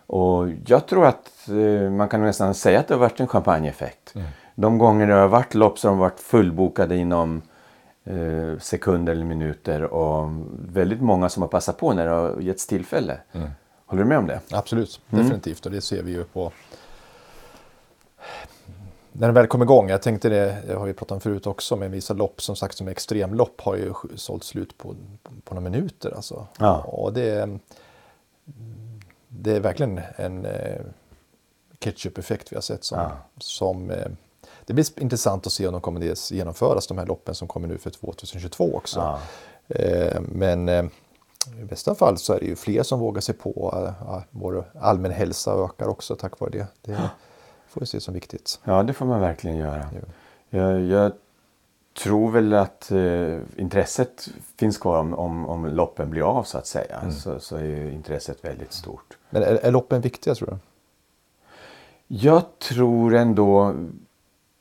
Och 0.08 0.50
jag 0.66 0.88
tror 0.88 1.06
att 1.06 1.50
eh, 1.50 1.92
man 1.92 2.10
kan 2.10 2.22
nästan 2.22 2.54
säga 2.54 2.80
att 2.80 2.88
det 2.88 2.94
har 2.94 3.00
varit 3.00 3.20
en 3.20 3.28
champagneeffekt. 3.28 4.14
De 4.56 4.78
gånger 4.78 5.08
det 5.08 5.14
har 5.14 5.28
varit 5.28 5.54
lopp 5.54 5.80
som 5.80 5.90
har 5.90 5.98
varit 5.98 6.20
fullbokade 6.20 6.96
inom 6.96 7.42
eh, 8.06 8.60
sekunder 8.60 9.12
eller 9.12 9.26
minuter 9.26 9.84
och 9.84 10.30
väldigt 10.70 11.02
många 11.02 11.30
som 11.30 11.42
har 11.42 11.50
passat 11.50 11.78
på 11.78 11.94
när 11.94 12.06
det 12.06 12.12
har 12.12 12.40
getts 12.40 12.68
tillfälle. 12.68 13.20
Håller 13.86 14.04
du 14.04 14.10
med 14.10 14.18
om 14.18 14.28
det? 14.28 14.40
Absolut, 14.52 15.02
definitivt. 15.10 15.66
Och 15.66 15.72
det 15.72 15.82
ser 15.82 16.04
vi 16.04 16.12
ju 16.12 16.24
på 16.24 16.52
när 19.20 19.28
den 19.28 19.34
väl 19.34 19.48
kom 19.48 19.62
igång, 19.62 19.90
jag 19.90 20.02
tänkte 20.02 20.30
det, 20.30 20.58
det 20.68 20.74
har 20.74 20.86
vi 20.86 20.94
pratat 20.94 21.12
om 21.12 21.22
förut 21.22 21.48
också, 21.48 21.76
men 21.76 21.92
vissa 21.92 22.14
lopp 22.14 22.42
som 22.42 22.56
sagt 22.56 22.78
som 22.78 22.88
extremlopp 22.88 23.62
har 23.62 23.76
ju 23.76 23.94
sålt 24.16 24.44
slut 24.44 24.78
på, 24.78 24.96
på 25.44 25.56
några 25.56 25.70
minuter. 25.70 26.14
Alltså. 26.16 26.48
Ja. 26.60 26.82
Och 26.82 27.14
det, 27.14 27.60
det 29.28 29.52
är 29.56 29.60
verkligen 29.60 30.02
en 30.16 30.46
eh, 30.46 30.82
ketchup-effekt 31.80 32.52
vi 32.52 32.56
har 32.56 32.62
sett. 32.62 32.84
Som, 32.84 33.00
Ja. 33.00 33.12
som, 33.38 33.92
eh, 33.92 34.08
det 34.66 34.74
blir 34.74 35.02
intressant 35.02 35.48
att 35.48 35.54
se 35.54 35.68
om 35.68 35.74
de 35.74 35.82
kommer 35.82 36.34
genomföras, 36.34 36.88
de 36.88 36.98
här 36.98 37.06
loppen 37.06 37.36
som 37.36 37.48
kommer 37.48 37.68
nu 37.68 37.78
för 37.78 37.90
2022 37.90 38.76
också. 38.76 39.00
Ja. 39.00 39.20
Eh, 39.76 40.22
men 40.22 40.70
eh, 40.70 40.86
i 41.62 41.64
bästa 41.64 41.96
fall 41.96 42.18
så 42.18 42.34
är 42.34 42.40
det 42.40 42.46
ju 42.46 42.56
fler 42.56 42.84
som 42.84 43.00
vågar 43.00 43.22
sig 43.22 43.36
på. 43.36 43.74
Uh, 43.76 44.20
vår 44.32 44.72
allmän 44.80 45.12
hälsa 45.12 45.52
ökar 45.66 45.88
också 45.88 46.16
tack 46.16 46.40
vare 46.40 46.52
det. 46.52 46.68
Det 46.82 47.10
får 47.80 47.86
vi 47.86 48.00
se 48.00 48.00
som 48.00 48.14
viktigt. 48.14 48.60
Ja, 48.64 48.84
det 48.84 48.94
får 48.94 49.06
man 49.06 49.22
verkligen 49.22 49.58
göra. 49.58 49.86
Jo. 49.94 50.02
Jag, 50.60 50.82
jag 50.82 51.12
tror 52.04 52.32
väl 52.32 52.54
att 52.54 52.92
eh, 52.92 53.40
intresset 53.56 54.30
finns 54.58 54.78
kvar 54.78 55.00
om, 55.00 55.14
om, 55.14 55.46
om 55.46 55.66
loppen 55.66 56.10
blir 56.10 56.22
av 56.22 56.44
så 56.44 56.58
att 56.58 56.68
säga. 56.68 57.12
Så, 57.12 57.40
så 57.40 57.56
är 57.56 57.64
ju 57.64 57.92
intresset 57.92 58.46
väldigt 58.46 58.74
stort. 58.74 59.18
Men 59.30 59.44
är, 59.44 59.56
är 59.56 59.72
loppen 59.72 60.02
viktiga 60.02 60.36
tror 60.36 60.48
du? 60.48 60.58
Jag 62.08 62.60
tror 62.60 63.16
ändå 63.16 63.76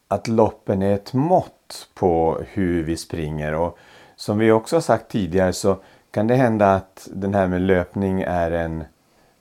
att 0.09 0.29
loppen 0.29 0.83
är 0.83 0.95
ett 0.95 1.13
mått 1.13 1.57
mått 1.67 1.89
på 1.95 2.41
hur 2.49 2.85
vi 2.85 2.97
springer. 2.97 3.55
Och 3.55 3.79
som 4.17 4.39
vi 4.39 4.53
också 4.53 4.77
har 4.77 4.81
sagt 4.81 5.11
tidigare 5.11 5.53
så 5.53 5.79
kan 6.11 6.27
det 6.27 6.35
hända 6.35 6.75
att 6.75 7.09
den 7.13 7.35
här 7.35 7.47
med 7.47 7.61
löpning 7.61 8.23
är 8.23 8.51
en 8.51 8.85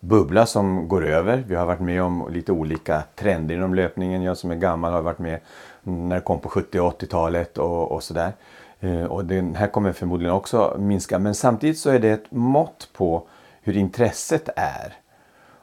bubbla 0.07 0.45
som 0.45 0.87
går 0.87 1.05
över. 1.05 1.43
Vi 1.47 1.55
har 1.55 1.65
varit 1.65 1.79
med 1.79 2.03
om 2.03 2.27
lite 2.31 2.51
olika 2.51 3.03
trender 3.15 3.55
inom 3.55 3.73
löpningen. 3.73 4.21
Jag 4.21 4.37
som 4.37 4.51
är 4.51 4.55
gammal 4.55 4.93
har 4.93 5.01
varit 5.01 5.19
med 5.19 5.39
när 5.83 6.15
det 6.15 6.21
kom 6.21 6.39
på 6.39 6.49
70 6.49 6.79
och 6.79 7.01
80-talet 7.01 7.57
och, 7.57 7.91
och 7.91 8.03
sådär. 8.03 8.33
Eh, 8.79 9.03
och 9.03 9.25
den 9.25 9.55
här 9.55 9.67
kommer 9.67 9.91
förmodligen 9.91 10.33
också 10.33 10.75
minska. 10.79 11.19
Men 11.19 11.35
samtidigt 11.35 11.79
så 11.79 11.89
är 11.89 11.99
det 11.99 12.09
ett 12.09 12.31
mått 12.31 12.89
på 12.93 13.27
hur 13.61 13.77
intresset 13.77 14.49
är 14.55 14.93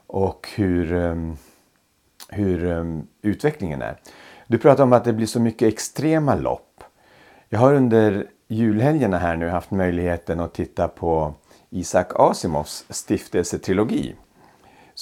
och 0.07 0.49
hur, 0.55 0.93
ehm, 0.93 1.37
hur 2.29 2.71
ehm, 2.71 3.07
utvecklingen 3.23 3.83
är. 3.83 3.97
Du 4.47 4.59
pratar 4.59 4.85
om 4.85 4.93
att 4.93 5.05
det 5.05 5.13
blir 5.13 5.27
så 5.27 5.41
mycket 5.41 5.69
extrema 5.69 6.35
lopp. 6.35 6.85
Jag 7.49 7.59
har 7.59 7.75
under 7.75 8.27
julhelgerna 8.49 9.19
här 9.19 9.37
nu 9.37 9.49
haft 9.49 9.71
möjligheten 9.71 10.41
att 10.41 10.55
titta 10.55 10.89
på 10.89 11.35
Isaac 11.71 12.07
Asimovs 12.15 12.85
stiftelsetrilogi. 12.91 14.15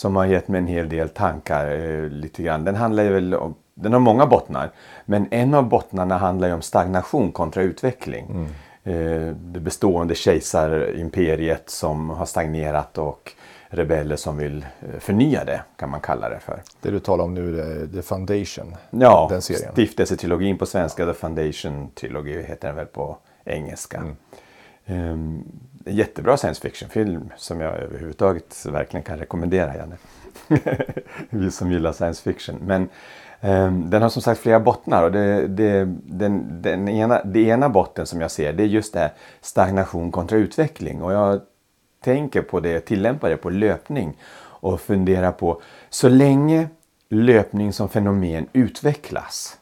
Som 0.00 0.16
har 0.16 0.26
gett 0.26 0.48
mig 0.48 0.58
en 0.58 0.66
hel 0.66 0.88
del 0.88 1.08
tankar. 1.08 1.70
Eh, 1.70 2.08
lite 2.08 2.42
grann. 2.42 2.64
Den 2.64 2.74
handlar 2.74 3.02
ju 3.02 3.12
väl 3.12 3.34
om, 3.34 3.54
den 3.74 3.92
har 3.92 4.00
många 4.00 4.26
bottnar. 4.26 4.70
Men 5.04 5.26
en 5.30 5.54
av 5.54 5.68
bottnarna 5.68 6.18
handlar 6.18 6.48
ju 6.48 6.54
om 6.54 6.62
stagnation 6.62 7.32
kontra 7.32 7.62
utveckling. 7.62 8.26
Mm. 8.30 8.46
Eh, 8.84 9.34
det 9.34 9.60
bestående 9.60 10.14
kejsarimperiet 10.14 11.70
som 11.70 12.10
har 12.10 12.26
stagnerat 12.26 12.98
och 12.98 13.32
rebeller 13.68 14.16
som 14.16 14.36
vill 14.36 14.66
eh, 14.80 14.98
förnya 15.00 15.44
det, 15.44 15.62
kan 15.76 15.90
man 15.90 16.00
kalla 16.00 16.28
det 16.28 16.40
för. 16.40 16.62
Det 16.80 16.90
du 16.90 17.00
talar 17.00 17.24
om 17.24 17.34
nu 17.34 17.60
är 17.60 17.86
The 17.86 18.02
Foundation? 18.02 18.76
Ja, 18.90 19.26
den 19.30 19.42
serien. 19.42 19.72
stiftelsetrilogin 19.72 20.58
på 20.58 20.66
svenska, 20.66 21.06
The 21.06 21.14
Foundation 21.14 21.90
Trilogy 21.90 22.42
heter 22.42 22.68
den 22.68 22.76
väl 22.76 22.86
på 22.86 23.16
engelska. 23.44 23.98
Mm. 24.86 25.10
Um, 25.12 25.44
en 25.84 25.94
jättebra 25.94 26.36
science 26.36 26.60
fiction-film 26.60 27.30
som 27.36 27.60
jag 27.60 27.78
överhuvudtaget 27.78 28.66
verkligen 28.66 29.04
kan 29.04 29.18
rekommendera. 29.18 29.76
Janne. 29.76 29.96
Vi 31.30 31.50
som 31.50 31.72
gillar 31.72 31.92
science 31.92 32.22
fiction. 32.22 32.56
Men 32.62 32.88
um, 33.40 33.90
den 33.90 34.02
har 34.02 34.08
som 34.08 34.22
sagt 34.22 34.40
flera 34.40 34.60
bottnar 34.60 35.02
och 35.02 35.12
det, 35.12 35.46
det, 35.46 35.84
den, 36.04 36.62
den 36.62 36.88
ena, 36.88 37.24
det 37.24 37.40
ena 37.40 37.68
botten 37.68 38.06
som 38.06 38.20
jag 38.20 38.30
ser 38.30 38.52
det 38.52 38.62
är 38.62 38.66
just 38.66 38.92
det 38.92 38.98
här 38.98 39.12
stagnation 39.40 40.12
kontra 40.12 40.38
utveckling. 40.38 41.02
Och 41.02 41.12
jag 41.12 41.40
tänker 42.00 42.42
på 42.42 42.60
det, 42.60 42.80
tillämpar 42.80 43.30
det 43.30 43.36
på 43.36 43.50
löpning 43.50 44.16
och 44.40 44.80
funderar 44.80 45.32
på 45.32 45.62
så 45.90 46.08
länge 46.08 46.68
löpning 47.08 47.72
som 47.72 47.88
fenomen 47.88 48.46
utvecklas 48.52 49.60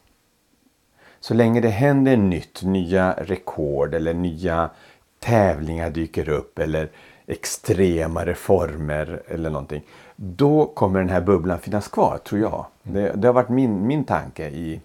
så 1.20 1.34
länge 1.34 1.60
det 1.60 1.68
händer 1.68 2.16
nytt, 2.16 2.62
nya 2.62 3.12
rekord 3.12 3.94
eller 3.94 4.14
nya 4.14 4.70
tävlingar 5.18 5.90
dyker 5.90 6.28
upp 6.28 6.58
eller 6.58 6.88
extrema 7.26 8.26
reformer 8.26 9.22
eller 9.28 9.50
någonting. 9.50 9.82
Då 10.16 10.66
kommer 10.66 11.00
den 11.00 11.08
här 11.08 11.20
bubblan 11.20 11.58
finnas 11.58 11.88
kvar, 11.88 12.18
tror 12.24 12.40
jag. 12.40 12.66
Det, 12.82 13.12
det 13.12 13.28
har 13.28 13.32
varit 13.32 13.48
min, 13.48 13.86
min 13.86 14.04
tanke 14.04 14.48
i 14.48 14.80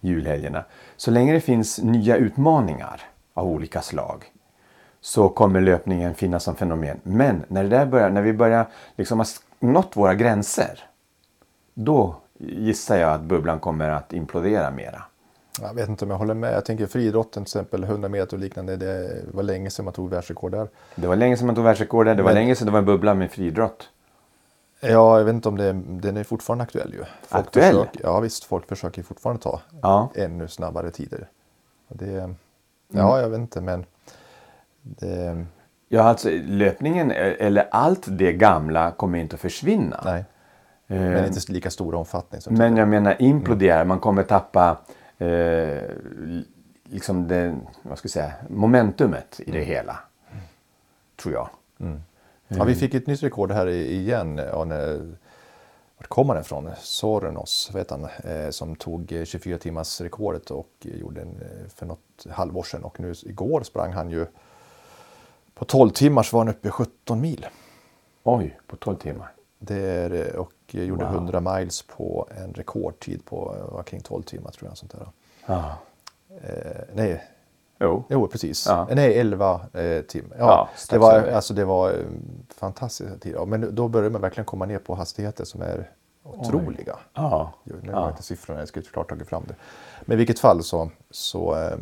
julhelgerna. 0.00 0.64
Så 0.96 1.10
länge 1.10 1.32
det 1.32 1.40
finns 1.40 1.78
nya 1.78 2.16
utmaningar 2.16 3.00
av 3.34 3.46
olika 3.46 3.82
slag 3.82 4.24
så 5.00 5.28
kommer 5.28 5.60
löpningen 5.60 6.14
finnas 6.14 6.44
som 6.44 6.56
fenomen. 6.56 7.00
Men 7.02 7.44
när, 7.48 7.62
det 7.62 7.68
där 7.68 7.86
börjar, 7.86 8.10
när 8.10 8.22
vi 8.22 8.32
börjar 8.32 8.66
liksom 8.96 9.18
ha 9.18 9.26
nått 9.60 9.96
våra 9.96 10.14
gränser, 10.14 10.84
då 11.74 12.16
gissar 12.38 12.96
jag 12.96 13.12
att 13.12 13.20
bubblan 13.22 13.60
kommer 13.60 13.88
att 13.88 14.12
implodera 14.12 14.70
mera. 14.70 15.02
Jag 15.60 15.74
vet 15.74 15.88
inte 15.88 16.04
om 16.04 16.10
jag 16.10 16.18
håller 16.18 16.34
med. 16.34 16.54
Jag 16.54 16.64
tänker 16.64 16.86
friidrotten 16.86 17.44
till 17.44 17.50
exempel, 17.50 17.84
100 17.84 18.08
meter 18.08 18.36
och 18.36 18.40
liknande. 18.40 18.76
Det 18.76 19.24
var 19.32 19.42
länge 19.42 19.70
sedan 19.70 19.84
man 19.84 19.94
tog 19.94 20.10
världsrekord 20.10 20.52
där. 20.52 20.68
Det 20.94 21.06
var 21.06 21.16
länge 21.16 21.36
sedan 21.36 21.46
man 21.46 21.54
tog 21.54 21.64
världsrekord 21.64 22.06
där. 22.06 22.14
Det 22.14 22.22
var 22.22 22.30
Men... 22.30 22.34
länge 22.34 22.56
sedan 22.56 22.66
det 22.66 22.72
var 22.72 22.78
en 22.78 22.84
bubbla 22.84 23.14
med 23.14 23.30
friidrott. 23.30 23.88
Ja, 24.80 25.18
jag 25.18 25.24
vet 25.24 25.34
inte 25.34 25.48
om 25.48 25.56
det 25.56 25.72
den 25.86 26.16
är 26.16 26.24
fortfarande 26.24 26.64
aktuell 26.64 26.92
ju. 26.92 26.98
Folk 26.98 27.46
aktuell? 27.46 27.74
Försöker, 27.74 28.00
ja 28.02 28.20
visst, 28.20 28.44
folk 28.44 28.68
försöker 28.68 29.02
fortfarande 29.02 29.42
ta 29.42 29.60
ja. 29.82 30.10
ännu 30.14 30.48
snabbare 30.48 30.90
tider. 30.90 31.28
Det, 31.88 32.12
ja, 32.12 32.22
mm. 33.00 33.22
jag 33.22 33.28
vet 33.28 33.38
inte 33.38 33.60
men 33.60 33.84
det... 34.82 35.46
Ja, 35.88 36.02
alltså 36.02 36.28
löpningen 36.44 37.10
eller 37.10 37.68
allt 37.70 38.04
det 38.06 38.32
gamla 38.32 38.90
kommer 38.90 39.18
inte 39.18 39.34
att 39.34 39.40
försvinna. 39.40 40.00
Nej. 40.04 40.24
Men 40.86 41.16
eh, 41.16 41.26
inte 41.26 41.52
lika 41.52 41.70
stor 41.70 41.94
omfattning. 41.94 42.40
Som 42.40 42.54
men 42.54 42.76
jag 42.76 42.88
menar 42.88 43.22
implodera, 43.22 43.76
mm. 43.76 43.88
man 43.88 44.00
kommer 44.00 44.22
tappa 44.22 44.76
eh, 45.22 45.82
liksom 46.84 47.28
det, 47.28 47.58
vad 47.82 47.98
ska 47.98 48.06
jag 48.06 48.10
säga, 48.10 48.32
momentumet 48.48 49.40
i 49.40 49.50
det 49.50 49.58
mm. 49.58 49.68
hela. 49.68 49.98
Tror 51.16 51.34
jag. 51.34 51.48
Mm. 51.80 52.02
Ja, 52.48 52.64
vi 52.64 52.74
fick 52.74 52.94
ett 52.94 53.06
nytt 53.06 53.22
rekord 53.22 53.52
här 53.52 53.68
igen. 53.68 54.38
Arne, 54.38 54.98
vart 55.96 56.08
kom 56.08 56.28
han 56.28 56.40
ifrån? 56.40 56.70
Sorenos, 56.80 57.70
vet 57.74 57.90
han, 57.90 58.04
eh, 58.04 58.50
som 58.50 58.76
tog 58.76 59.14
24 59.24 59.58
timmars 59.58 60.00
rekordet 60.00 60.50
och 60.50 60.70
gjorde 60.80 61.20
en, 61.20 61.40
eh, 61.40 61.68
för 61.74 61.86
något 61.86 62.26
halvår 62.30 62.62
sedan. 62.62 62.84
Och 62.84 63.00
nu 63.00 63.14
igår 63.22 63.62
sprang 63.62 63.92
han 63.92 64.10
ju 64.10 64.26
på 65.54 65.64
12 65.64 65.90
timmar 65.90 66.22
så 66.22 66.36
var 66.36 66.44
han 66.44 66.54
uppe 66.54 66.68
i 66.68 66.70
17 66.70 67.20
mil. 67.20 67.46
Oj, 68.22 68.58
på 68.66 68.76
12 68.76 68.96
timmar. 68.96 69.32
Det 69.64 69.76
är, 69.76 70.36
och 70.36 70.52
gjorde 70.70 71.04
wow. 71.04 71.14
100 71.14 71.40
miles 71.40 71.82
på 71.82 72.28
en 72.44 72.54
rekordtid 72.54 73.24
på 73.24 73.82
kring 73.86 74.00
12 74.00 74.22
timmar 74.22 74.50
tror 74.50 74.70
jag. 74.70 74.78
Sånt 74.78 74.92
där. 74.92 75.08
Ah. 75.46 75.70
Eh, 76.42 76.82
nej, 76.94 77.22
Jo. 77.82 78.04
jo, 78.08 78.26
precis. 78.26 78.66
Ja. 78.66 78.88
Nej, 78.90 79.18
11 79.18 79.60
eh, 79.72 80.02
timmar. 80.02 80.36
Ja, 80.38 80.46
ja 80.46 80.68
det, 80.90 80.98
var, 80.98 81.28
alltså, 81.28 81.54
det 81.54 81.64
var 81.64 81.90
eh, 81.90 81.96
fantastiska 82.54 83.16
tider. 83.16 83.46
Men 83.46 83.74
då 83.74 83.88
började 83.88 84.10
man 84.10 84.20
verkligen 84.20 84.44
komma 84.44 84.66
ner 84.66 84.78
på 84.78 84.94
hastigheter 84.94 85.44
som 85.44 85.62
är 85.62 85.90
otroliga. 86.22 86.96
Ja. 87.14 87.52
Nu 87.64 87.92
har 87.92 88.00
jag 88.00 88.10
inte 88.10 88.22
siffrorna, 88.22 88.60
jag 88.60 88.68
skulle 88.68 88.84
klart 88.84 89.08
tagit 89.08 89.28
fram 89.28 89.44
det. 89.48 89.54
Men 90.00 90.14
i 90.14 90.18
vilket 90.18 90.38
fall 90.38 90.62
så, 90.62 90.90
så 91.10 91.54
ehm, 91.54 91.80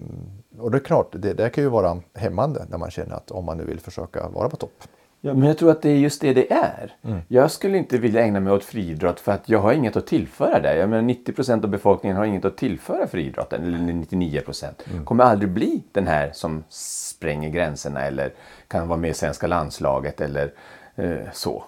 och 0.58 0.70
det 0.70 0.78
är 0.78 0.84
klart, 0.84 1.08
det, 1.12 1.34
det 1.34 1.50
kan 1.50 1.64
ju 1.64 1.70
vara 1.70 2.00
hämmande 2.14 2.66
när 2.68 2.78
man 2.78 2.90
känner 2.90 3.14
att 3.14 3.30
om 3.30 3.44
man 3.44 3.56
nu 3.56 3.64
vill 3.64 3.80
försöka 3.80 4.28
vara 4.28 4.48
på 4.48 4.56
topp. 4.56 4.82
Ja, 5.22 5.34
men 5.34 5.48
jag 5.48 5.58
tror 5.58 5.70
att 5.70 5.82
det 5.82 5.90
är 5.90 5.96
just 5.96 6.20
det 6.20 6.32
det 6.32 6.52
är. 6.52 6.92
Mm. 7.04 7.20
Jag 7.28 7.50
skulle 7.50 7.78
inte 7.78 7.98
vilja 7.98 8.22
ägna 8.22 8.40
mig 8.40 8.52
åt 8.52 8.64
friidrott 8.64 9.20
för 9.20 9.32
att 9.32 9.48
jag 9.48 9.58
har 9.58 9.72
inget 9.72 9.96
att 9.96 10.06
tillföra 10.06 10.60
där. 10.60 10.76
Jag 10.76 10.88
menar 10.88 11.02
90 11.02 11.32
procent 11.32 11.64
av 11.64 11.70
befolkningen 11.70 12.16
har 12.16 12.24
inget 12.24 12.44
att 12.44 12.56
tillföra 12.56 13.06
friidrotten, 13.06 13.64
eller 13.64 13.78
99 13.78 14.40
procent. 14.40 14.84
Mm. 14.90 15.04
Kommer 15.04 15.24
aldrig 15.24 15.50
bli 15.50 15.82
den 15.92 16.06
här 16.06 16.30
som 16.32 16.64
spränger 16.68 17.50
gränserna 17.50 18.02
eller 18.02 18.32
kan 18.68 18.88
vara 18.88 18.98
med 18.98 19.10
i 19.10 19.14
svenska 19.14 19.46
landslaget 19.46 20.20
eller 20.20 20.52
eh, 20.96 21.16
så. 21.32 21.64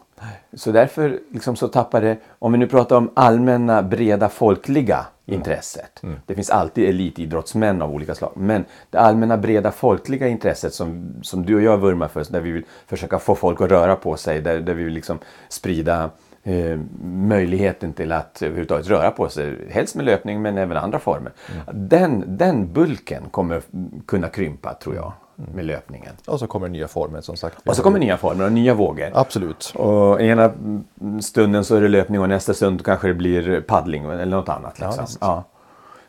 Så 0.54 0.72
därför 0.72 1.18
liksom 1.30 1.56
så 1.56 1.68
tappar 1.68 2.00
det, 2.00 2.16
om 2.38 2.52
vi 2.52 2.58
nu 2.58 2.66
pratar 2.66 2.96
om 2.96 3.10
allmänna 3.14 3.82
breda 3.82 4.28
folkliga. 4.28 5.06
Intresset. 5.26 6.02
Mm. 6.02 6.16
Det 6.26 6.34
finns 6.34 6.50
alltid 6.50 6.88
elitidrottsmän 6.88 7.82
av 7.82 7.90
olika 7.94 8.14
slag. 8.14 8.32
Men 8.36 8.64
det 8.90 8.98
allmänna 8.98 9.36
breda 9.36 9.72
folkliga 9.72 10.28
intresset 10.28 10.74
som, 10.74 11.14
som 11.22 11.46
du 11.46 11.54
och 11.54 11.62
jag 11.62 11.78
vurmar 11.78 12.08
för, 12.08 12.32
där 12.32 12.40
vi 12.40 12.50
vill 12.50 12.64
försöka 12.86 13.18
få 13.18 13.34
folk 13.34 13.60
att 13.60 13.70
röra 13.70 13.96
på 13.96 14.16
sig, 14.16 14.40
där, 14.40 14.60
där 14.60 14.74
vi 14.74 14.84
vill 14.84 14.94
liksom 14.94 15.18
sprida 15.48 16.10
eh, 16.42 16.78
möjligheten 17.04 17.92
till 17.92 18.12
att 18.12 18.42
överhuvudtaget 18.42 18.86
röra 18.86 19.10
på 19.10 19.28
sig, 19.28 19.68
helst 19.70 19.94
med 19.94 20.04
löpning 20.04 20.42
men 20.42 20.58
även 20.58 20.76
andra 20.76 20.98
former. 20.98 21.32
Mm. 21.52 21.88
Den, 21.88 22.24
den 22.36 22.72
bulken 22.72 23.22
kommer 23.30 23.62
kunna 24.06 24.28
krympa 24.28 24.74
tror 24.74 24.94
jag 24.94 25.12
med 25.36 25.64
löpningen. 25.64 26.12
Och 26.26 26.38
så 26.38 26.46
kommer 26.46 26.68
nya 26.68 26.88
former 26.88 27.20
som 27.20 27.36
sagt. 27.36 27.68
Och 27.68 27.76
så 27.76 27.82
kommer 27.82 27.98
nya 27.98 28.16
former 28.16 28.44
och 28.44 28.52
nya 28.52 28.74
vågor. 28.74 29.10
Absolut. 29.14 29.72
Och 29.76 30.20
ena 30.20 30.52
stunden 31.20 31.64
så 31.64 31.76
är 31.76 31.80
det 31.80 31.88
löpning 31.88 32.20
och 32.20 32.28
nästa 32.28 32.54
stund 32.54 32.84
kanske 32.84 33.08
det 33.08 33.14
blir 33.14 33.60
paddling 33.60 34.04
eller 34.04 34.36
något 34.36 34.48
annat. 34.48 34.80
Liksom. 34.80 35.06
Ja, 35.08 35.16
ja. 35.20 35.44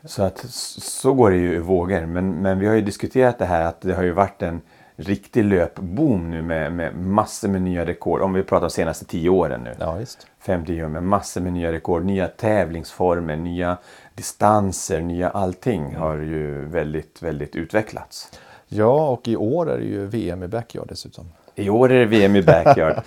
Så 0.08 0.22
att 0.22 0.38
så 0.48 1.12
går 1.12 1.30
det 1.30 1.36
ju 1.36 1.54
i 1.54 1.58
vågor. 1.58 2.06
Men, 2.06 2.30
men 2.30 2.58
vi 2.58 2.66
har 2.66 2.74
ju 2.74 2.80
diskuterat 2.80 3.38
det 3.38 3.44
här 3.44 3.64
att 3.64 3.80
det 3.80 3.94
har 3.94 4.02
ju 4.02 4.12
varit 4.12 4.42
en 4.42 4.60
riktig 4.96 5.44
löpboom 5.44 6.30
nu 6.30 6.42
med, 6.42 6.72
med 6.72 6.96
massor 6.96 7.48
med 7.48 7.62
nya 7.62 7.86
rekord. 7.86 8.20
Om 8.20 8.32
vi 8.32 8.42
pratar 8.42 8.56
om 8.56 8.68
de 8.68 8.70
senaste 8.70 9.04
tio 9.04 9.30
åren 9.30 9.60
nu. 9.64 9.74
Ja. 9.78 9.98
Fem, 10.40 10.64
tio 10.64 10.84
år 10.84 10.88
med 10.88 11.02
massor 11.02 11.40
med 11.40 11.52
nya 11.52 11.72
rekord, 11.72 12.04
nya 12.04 12.28
tävlingsformer, 12.28 13.36
nya 13.36 13.76
distanser, 14.14 15.00
nya 15.00 15.30
allting 15.30 15.82
mm. 15.82 16.00
har 16.00 16.16
ju 16.16 16.64
väldigt, 16.64 17.22
väldigt 17.22 17.56
utvecklats. 17.56 18.30
Ja, 18.68 19.08
och 19.08 19.28
i 19.28 19.36
år 19.36 19.70
är 19.70 19.78
det 19.78 19.84
ju 19.84 20.06
VM 20.06 20.42
i 20.42 20.48
backyard 20.48 20.88
dessutom. 20.88 21.24
I 21.54 21.70
år 21.70 21.92
är 21.92 21.98
det 21.98 22.06
VM 22.06 22.36
i 22.36 22.42
backyard. 22.42 23.02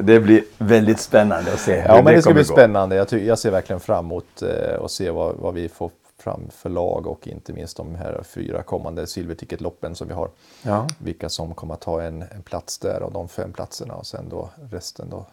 det 0.00 0.20
blir 0.20 0.44
väldigt 0.58 1.00
spännande 1.00 1.52
att 1.52 1.60
se 1.60 1.80
hur 1.80 1.88
Ja, 1.88 1.94
men 1.94 2.04
det, 2.04 2.12
det 2.12 2.22
ska 2.22 2.32
bli 2.32 2.42
gå. 2.42 2.52
spännande. 2.52 2.96
Jag, 2.96 3.12
jag, 3.12 3.38
ser 3.38 3.50
verkligen 3.50 3.80
fram 3.80 4.04
emot 4.04 4.42
eh, 4.42 4.84
att 4.84 4.90
se 4.90 5.10
vad, 5.10 5.36
vad, 5.36 5.54
vi 5.54 5.68
får 5.68 5.90
fram 6.18 6.40
för 6.50 6.70
lag 6.70 7.06
och 7.06 7.28
inte 7.28 7.52
minst 7.52 7.76
de 7.76 7.94
här 7.94 8.22
fyra 8.24 8.62
kommande 8.62 9.06
silverticketloppen 9.06 9.94
som 9.94 10.08
vi 10.08 10.14
har. 10.14 10.30
Ja. 10.62 10.86
Vilka 10.98 11.28
som 11.28 11.54
kommer 11.54 11.74
att 11.74 11.80
ta 11.80 12.02
en, 12.02 12.22
en 12.22 12.42
plats 12.42 12.78
där 12.78 13.00
av 13.00 13.12
de 13.12 13.28
fem 13.28 13.52
platserna 13.52 13.94
och 13.94 14.06
sen 14.06 14.28
då 14.28 14.50
resten 14.70 15.10
då 15.10 15.26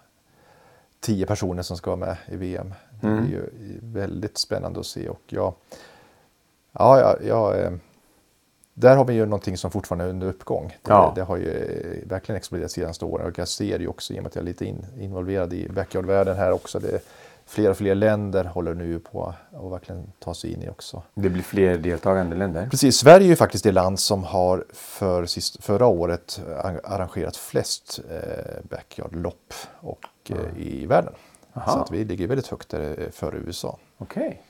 tio 1.00 1.26
personer 1.26 1.64
som 1.64 1.78
ska 1.78 1.96
vara 1.96 2.00
med 2.00 2.18
i 2.28 2.36
VM. 2.36 2.74
Det 3.02 3.08
mm. 3.08 3.26
blir 3.26 3.36
ju 3.36 3.50
väldigt 3.82 4.38
spännande 4.38 4.80
att 4.80 4.86
se 4.86 5.10
och 5.10 5.22
jag, 5.28 5.54
ja, 6.72 7.00
jag, 7.00 7.18
jag 7.28 7.80
där 8.74 8.96
har 8.98 9.06
vi 9.06 9.14
ju 9.14 9.26
någonting 9.26 9.58
som 9.58 9.72
fortfarande 9.72 10.06
är 10.06 10.10
under 10.10 10.28
uppgång. 10.28 10.68
Det, 10.68 10.92
Ja. 10.92 11.12
det 11.16 11.22
har 11.22 11.38
ju 11.38 11.50
eh, 11.52 12.10
verkligen 12.10 12.38
exploderat 12.38 12.70
de 12.70 12.74
senaste 12.74 13.06
åren 13.06 13.26
och 13.28 13.38
jag 13.40 13.48
ser 13.48 13.80
ju 13.80 13.88
också 13.88 14.14
i 14.14 14.20
och 14.20 14.24
med 14.24 14.28
att 14.30 14.36
jag 14.36 14.42
är 14.42 14.46
lite 14.46 14.66
in, 14.66 14.86
involverad 15.00 15.54
i 15.54 15.70
backyard-världen 15.70 16.38
här 16.38 16.52
också. 16.52 16.80
Det, 16.80 17.00
fler 17.46 17.70
och 17.70 17.78
fler 17.78 17.96
länder 17.96 18.46
håller 18.46 18.74
nu 18.74 19.00
på 19.00 19.34
att 19.52 19.72
verkligen 19.72 20.12
ta 20.20 20.34
sig 20.34 20.54
in 20.54 20.62
i 20.64 20.70
också. 20.70 21.02
Det 21.14 21.30
blir 21.30 21.44
fler 21.44 21.78
deltagande 21.78 22.36
länder. 22.36 22.68
Precis, 22.72 22.98
Sverige 22.98 23.26
är 23.26 23.30
ju 23.30 23.36
faktiskt 23.36 23.64
det 23.64 23.72
land 23.72 24.00
som 24.00 24.24
har 24.24 24.66
för 24.74 25.26
sist, 25.26 25.64
förra 25.64 25.86
året 25.88 26.42
ar- 26.64 26.82
arrangerat 26.84 27.36
flest 27.38 28.00
eh, 28.12 28.62
backyard-lopp 28.70 29.54
och, 29.80 30.06
eh, 30.30 30.58
i 30.68 30.86
världen. 30.86 31.14
Aha. 31.54 31.72
Så 31.72 31.80
att 31.80 31.92
vi 31.92 32.04
ligger 32.06 32.28
väldigt 32.28 32.48
högt 32.48 32.70
där 32.70 33.00
eh, 33.02 33.10
före 33.12 33.38
USA. 33.38 33.78
Okej. 33.98 34.42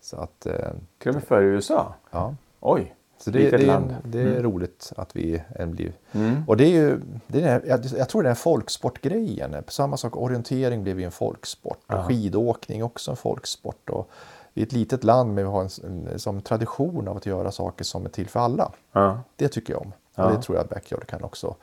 Så 0.00 0.16
att, 0.16 0.46
eh, 0.46 0.54
Till 0.98 1.08
och 1.08 1.14
med 1.14 1.24
före 1.24 1.44
USA. 1.44 1.94
ja. 2.10 2.34
Oj. 2.60 2.94
Så 3.18 3.30
det, 3.30 3.50
det, 3.50 3.66
är, 3.66 3.96
det 4.04 4.20
är 4.20 4.42
roligt 4.42 4.92
att 4.96 5.16
vi 5.16 5.42
blir... 5.56 5.92
Mm. 6.12 6.44
Och 6.46 6.56
det 6.56 6.64
är 6.64 6.70
ju, 6.70 7.00
det 7.26 7.42
är, 7.42 7.62
jag, 7.66 7.84
jag 7.98 8.08
tror 8.08 8.22
det 8.22 8.30
är 8.30 8.34
folksportgrejen. 8.34 9.62
På 9.66 9.72
samma 9.72 9.96
sak, 9.96 10.16
orientering 10.16 10.82
blev 10.82 10.98
ju 10.98 11.04
en 11.04 11.12
folksport. 11.12 11.84
Och 11.86 12.04
skidåkning 12.04 12.84
också 12.84 13.10
en 13.10 13.16
folksport. 13.16 13.90
Och 13.90 14.10
vi 14.52 14.62
är 14.62 14.66
ett 14.66 14.72
litet 14.72 15.04
land 15.04 15.34
men 15.34 15.44
vi 15.44 15.50
har 15.50 15.60
en, 15.60 16.08
en 16.12 16.18
som 16.18 16.40
tradition 16.40 17.08
av 17.08 17.16
att 17.16 17.26
göra 17.26 17.50
saker 17.50 17.84
som 17.84 18.04
är 18.04 18.10
till 18.10 18.28
för 18.28 18.40
alla. 18.40 18.72
Ja. 18.92 19.20
Det 19.36 19.48
tycker 19.48 19.72
jag 19.72 19.82
om. 19.82 19.92
Ja. 20.14 20.24
Och 20.24 20.36
det 20.36 20.42
tror 20.42 20.58
jag 20.58 20.66
Backyard 20.66 21.06
kan 21.06 21.24
också. 21.24 21.56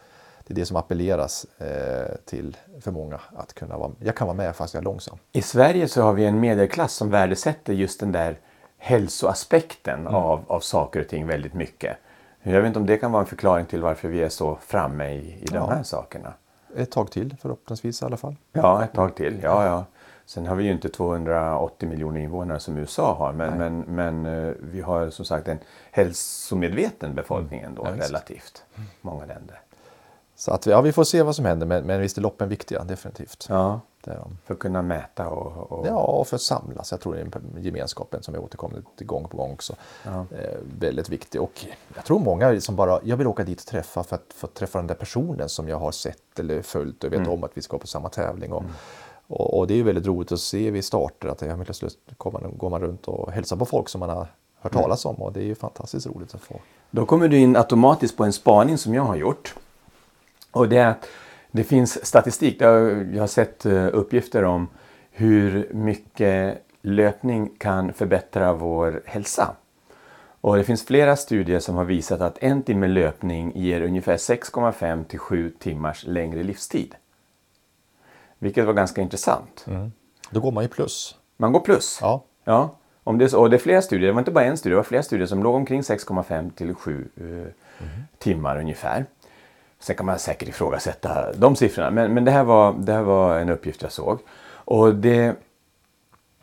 Det 0.47 0.53
är 0.53 0.55
det 0.55 0.65
som 0.65 0.77
appelleras 0.77 1.45
eh, 1.57 2.15
till 2.25 2.57
för 2.81 2.91
många. 2.91 3.19
Att 3.35 3.53
kunna 3.53 3.77
vara, 3.77 3.91
jag 3.99 4.15
kan 4.15 4.27
vara 4.27 4.37
med 4.37 4.55
fast 4.55 4.73
jag 4.73 4.81
är 4.81 4.85
långsam. 4.85 5.17
I 5.31 5.41
Sverige 5.41 5.87
så 5.87 6.01
har 6.01 6.13
vi 6.13 6.25
en 6.25 6.39
medelklass 6.39 6.93
som 6.93 7.09
värdesätter 7.09 7.73
just 7.73 7.99
den 7.99 8.11
där 8.11 8.39
hälsoaspekten 8.83 10.07
av, 10.07 10.43
av 10.47 10.59
saker 10.59 10.99
och 10.99 11.07
ting 11.07 11.27
väldigt 11.27 11.53
mycket. 11.53 11.97
Jag 12.43 12.61
vet 12.61 12.67
inte 12.67 12.79
om 12.79 12.85
det 12.85 12.97
kan 12.97 13.11
vara 13.11 13.21
en 13.21 13.27
förklaring 13.27 13.65
till 13.65 13.81
varför 13.81 14.07
vi 14.07 14.23
är 14.23 14.29
så 14.29 14.55
framme 14.65 15.09
i, 15.09 15.17
i 15.41 15.45
de 15.45 15.55
Ja. 15.55 15.65
här 15.69 15.83
sakerna. 15.83 16.33
Ett 16.75 16.91
tag 16.91 17.11
till 17.11 17.35
förhoppningsvis 17.41 18.01
i 18.01 18.05
alla 18.05 18.17
fall. 18.17 18.35
Ja, 18.53 18.83
ett 18.83 18.93
tag 18.93 19.15
till. 19.15 19.39
Ja, 19.43 19.65
ja. 19.65 19.85
Sen 20.25 20.47
har 20.47 20.55
vi 20.55 20.63
ju 20.63 20.71
inte 20.71 20.89
280 20.89 21.89
miljoner 21.89 22.19
invånare 22.19 22.59
som 22.59 22.77
USA 22.77 23.13
har, 23.15 23.33
men, 23.33 23.57
men, 23.57 23.79
men 23.79 24.25
eh, 24.47 24.53
vi 24.61 24.81
har 24.81 25.09
som 25.09 25.25
sagt 25.25 25.47
en 25.47 25.59
hälsomedveten 25.91 27.15
befolkning 27.15 27.59
ändå, 27.61 27.87
Ja, 27.97 28.05
relativt 28.05 28.63
många 29.01 29.25
länder. 29.25 29.59
Så 30.35 30.51
att, 30.51 30.65
ja, 30.65 30.81
vi 30.81 30.91
får 30.91 31.03
se 31.03 31.21
vad 31.23 31.35
som 31.35 31.45
händer. 31.45 31.65
Men, 31.67 31.83
men 31.83 32.01
visst 32.01 32.17
är 32.17 32.21
loppen 32.21 32.49
viktiga, 32.49 32.83
definitivt. 32.83 33.45
Ja, 33.49 33.79
de. 34.11 34.37
för 34.45 34.53
att 34.53 34.59
kunna 34.59 34.81
mäta 34.81 35.29
och... 35.29 35.71
och 35.71 35.87
Ja, 35.87 35.97
och 35.97 36.27
för 36.27 36.35
att 36.35 36.41
samlas. 36.41 36.91
Jag 36.91 37.01
tror 37.01 37.13
det 37.13 37.21
är 37.21 37.25
en 37.55 37.63
gemenskapen 37.63 38.23
som 38.23 38.33
jag 38.33 38.43
återkommer 38.43 38.81
till 38.97 39.07
gång 39.07 39.27
på 39.27 39.37
gång 39.37 39.51
också. 39.51 39.75
Ja. 40.03 40.25
Eh, 40.31 40.59
väldigt 40.79 41.09
viktig. 41.09 41.41
Och 41.41 41.65
jag 41.95 42.05
tror 42.05 42.19
många 42.19 42.61
som 42.61 42.75
bara, 42.75 42.99
jag 43.03 43.17
vill 43.17 43.27
åka 43.27 43.43
dit 43.43 43.61
och 43.61 43.67
träffa 43.67 44.03
för 44.03 44.15
att 44.15 44.33
få 44.35 44.47
träffa 44.47 44.79
den 44.79 44.87
där 44.87 44.95
personen 44.95 45.49
som 45.49 45.69
jag 45.69 45.77
har 45.77 45.91
sett 45.91 46.39
eller 46.39 46.61
följt 46.61 47.03
och 47.03 47.13
vet 47.13 47.27
om 47.27 47.43
att 47.43 47.51
vi 47.53 47.61
ska 47.61 47.77
på 47.77 47.87
samma 47.87 48.09
tävling. 48.09 48.53
Och, 48.53 48.63
och, 49.27 49.57
och 49.57 49.67
det 49.67 49.73
är 49.73 49.77
ju 49.77 49.83
väldigt 49.83 50.07
roligt 50.07 50.31
att 50.31 50.39
se 50.39 50.71
vid 50.71 50.85
starter 50.85 51.27
att 51.27 51.41
jag 51.41 51.65
plötsligt 51.65 51.97
kommer 52.17 52.39
går 52.39 52.69
man 52.69 52.81
runt 52.81 53.07
och 53.07 53.31
hälsar 53.31 53.55
på 53.55 53.65
folk 53.65 53.89
som 53.89 53.99
man 53.99 54.09
har 54.09 54.27
hört 54.59 54.73
talas 54.73 55.05
om 55.05 55.15
och 55.15 55.33
det 55.33 55.39
är 55.39 55.45
ju 55.45 55.55
fantastiskt 55.55 56.07
roligt 56.07 56.35
att 56.35 56.41
få. 56.41 56.59
Då 56.91 57.05
kommer 57.05 57.27
du 57.27 57.37
in 57.37 57.55
automatiskt 57.55 58.17
på 58.17 58.23
en 58.23 58.33
spaning 58.33 58.77
som 58.77 58.93
jag 58.93 59.03
har 59.03 59.15
gjort. 59.15 59.55
Och 60.51 60.69
det 60.69 60.77
är 60.77 60.87
att 60.87 61.05
det 61.53 61.63
finns 61.63 62.05
statistik. 62.05 62.61
Jag 62.61 63.19
har 63.19 63.27
sett 63.27 63.65
eh, 63.65 63.87
uppgifter 63.93 64.43
om 64.43 64.67
hur 65.11 65.69
mycket 65.73 66.65
löpning 66.81 67.51
kan 67.57 67.93
förbättra 67.93 68.53
vår 68.53 69.03
hälsa. 69.05 69.55
Och 70.41 70.57
det 70.57 70.63
finns 70.63 70.85
flera 70.85 71.15
studier 71.15 71.59
som 71.59 71.75
har 71.75 71.83
visat 71.85 72.21
att 72.21 72.37
en 72.43 72.63
timme 72.63 72.87
löpning 72.87 73.51
ger 73.55 73.81
ungefär 73.81 74.17
6,5 74.17 75.03
till 75.03 75.19
7 75.19 75.49
timmars 75.59 76.05
längre 76.07 76.43
livstid. 76.43 76.95
Vilket 78.39 78.65
var 78.65 78.73
ganska 78.73 79.01
intressant. 79.01 79.65
Då 80.29 80.39
går 80.39 80.51
man 80.51 80.63
ju 80.63 80.67
plus. 80.67 81.15
Man 81.37 81.51
går 81.51 81.59
plus. 81.59 81.99
Ja. 82.01 82.23
Ja, 82.43 82.77
om 83.03 83.17
det, 83.17 83.33
och 83.33 83.49
det 83.49 83.55
är 83.55 83.59
flera 83.59 83.81
studier, 83.81 84.07
det 84.07 84.13
var 84.13 84.21
inte 84.21 84.31
bara 84.31 84.45
en 84.45 84.57
studie, 84.57 84.71
det 84.71 84.77
var 84.77 84.83
flera 84.83 85.03
studier 85.03 85.27
som 85.27 85.43
låg 85.43 85.55
omkring 85.55 85.81
6,5 85.81 86.51
till 86.51 86.73
7 86.73 87.09
eh, 87.17 87.53
timmar 88.17 88.59
ungefär. 88.59 89.05
Sen 89.83 89.95
kan 89.95 90.05
man 90.05 90.19
säkert 90.19 90.49
ifrågasätta 90.49 91.33
de 91.33 91.55
siffrorna, 91.55 91.91
men, 91.91 92.13
men 92.13 92.25
det, 92.25 92.31
här 92.31 92.43
var, 92.43 92.73
det 92.73 92.93
här 92.93 93.01
var 93.01 93.39
en 93.39 93.49
uppgift 93.49 93.81
jag 93.81 93.91
såg. 93.91 94.19
Och 94.49 94.95
det 94.95 95.35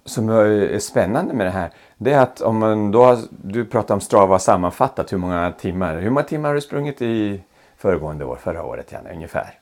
som 0.05 0.29
är 0.29 0.79
spännande 0.79 1.35
med 1.35 1.47
det 1.47 1.51
här, 1.51 1.71
det 1.97 2.13
är 2.13 2.21
att 2.21 2.41
om 2.41 2.59
man 2.59 2.91
då 2.91 3.05
har, 3.05 3.19
du 3.31 3.65
pratar 3.65 3.95
om 3.95 4.01
Strava 4.01 4.39
sammanfattat 4.39 5.13
hur 5.13 5.19
många 5.19 5.53
timmar, 5.53 5.97
hur 5.97 6.11
många 6.11 6.23
timmar 6.27 6.49
har 6.49 6.55
du 6.55 6.61
sprungit 6.61 7.03
i 7.03 7.43
föregående 7.77 8.25
år, 8.25 8.37
förra 8.37 8.65
året 8.65 8.93
Janne, 8.93 9.13
ungefär? 9.13 9.59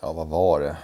Ja, 0.00 0.12
vad 0.12 0.26
var 0.26 0.60
det? 0.60 0.76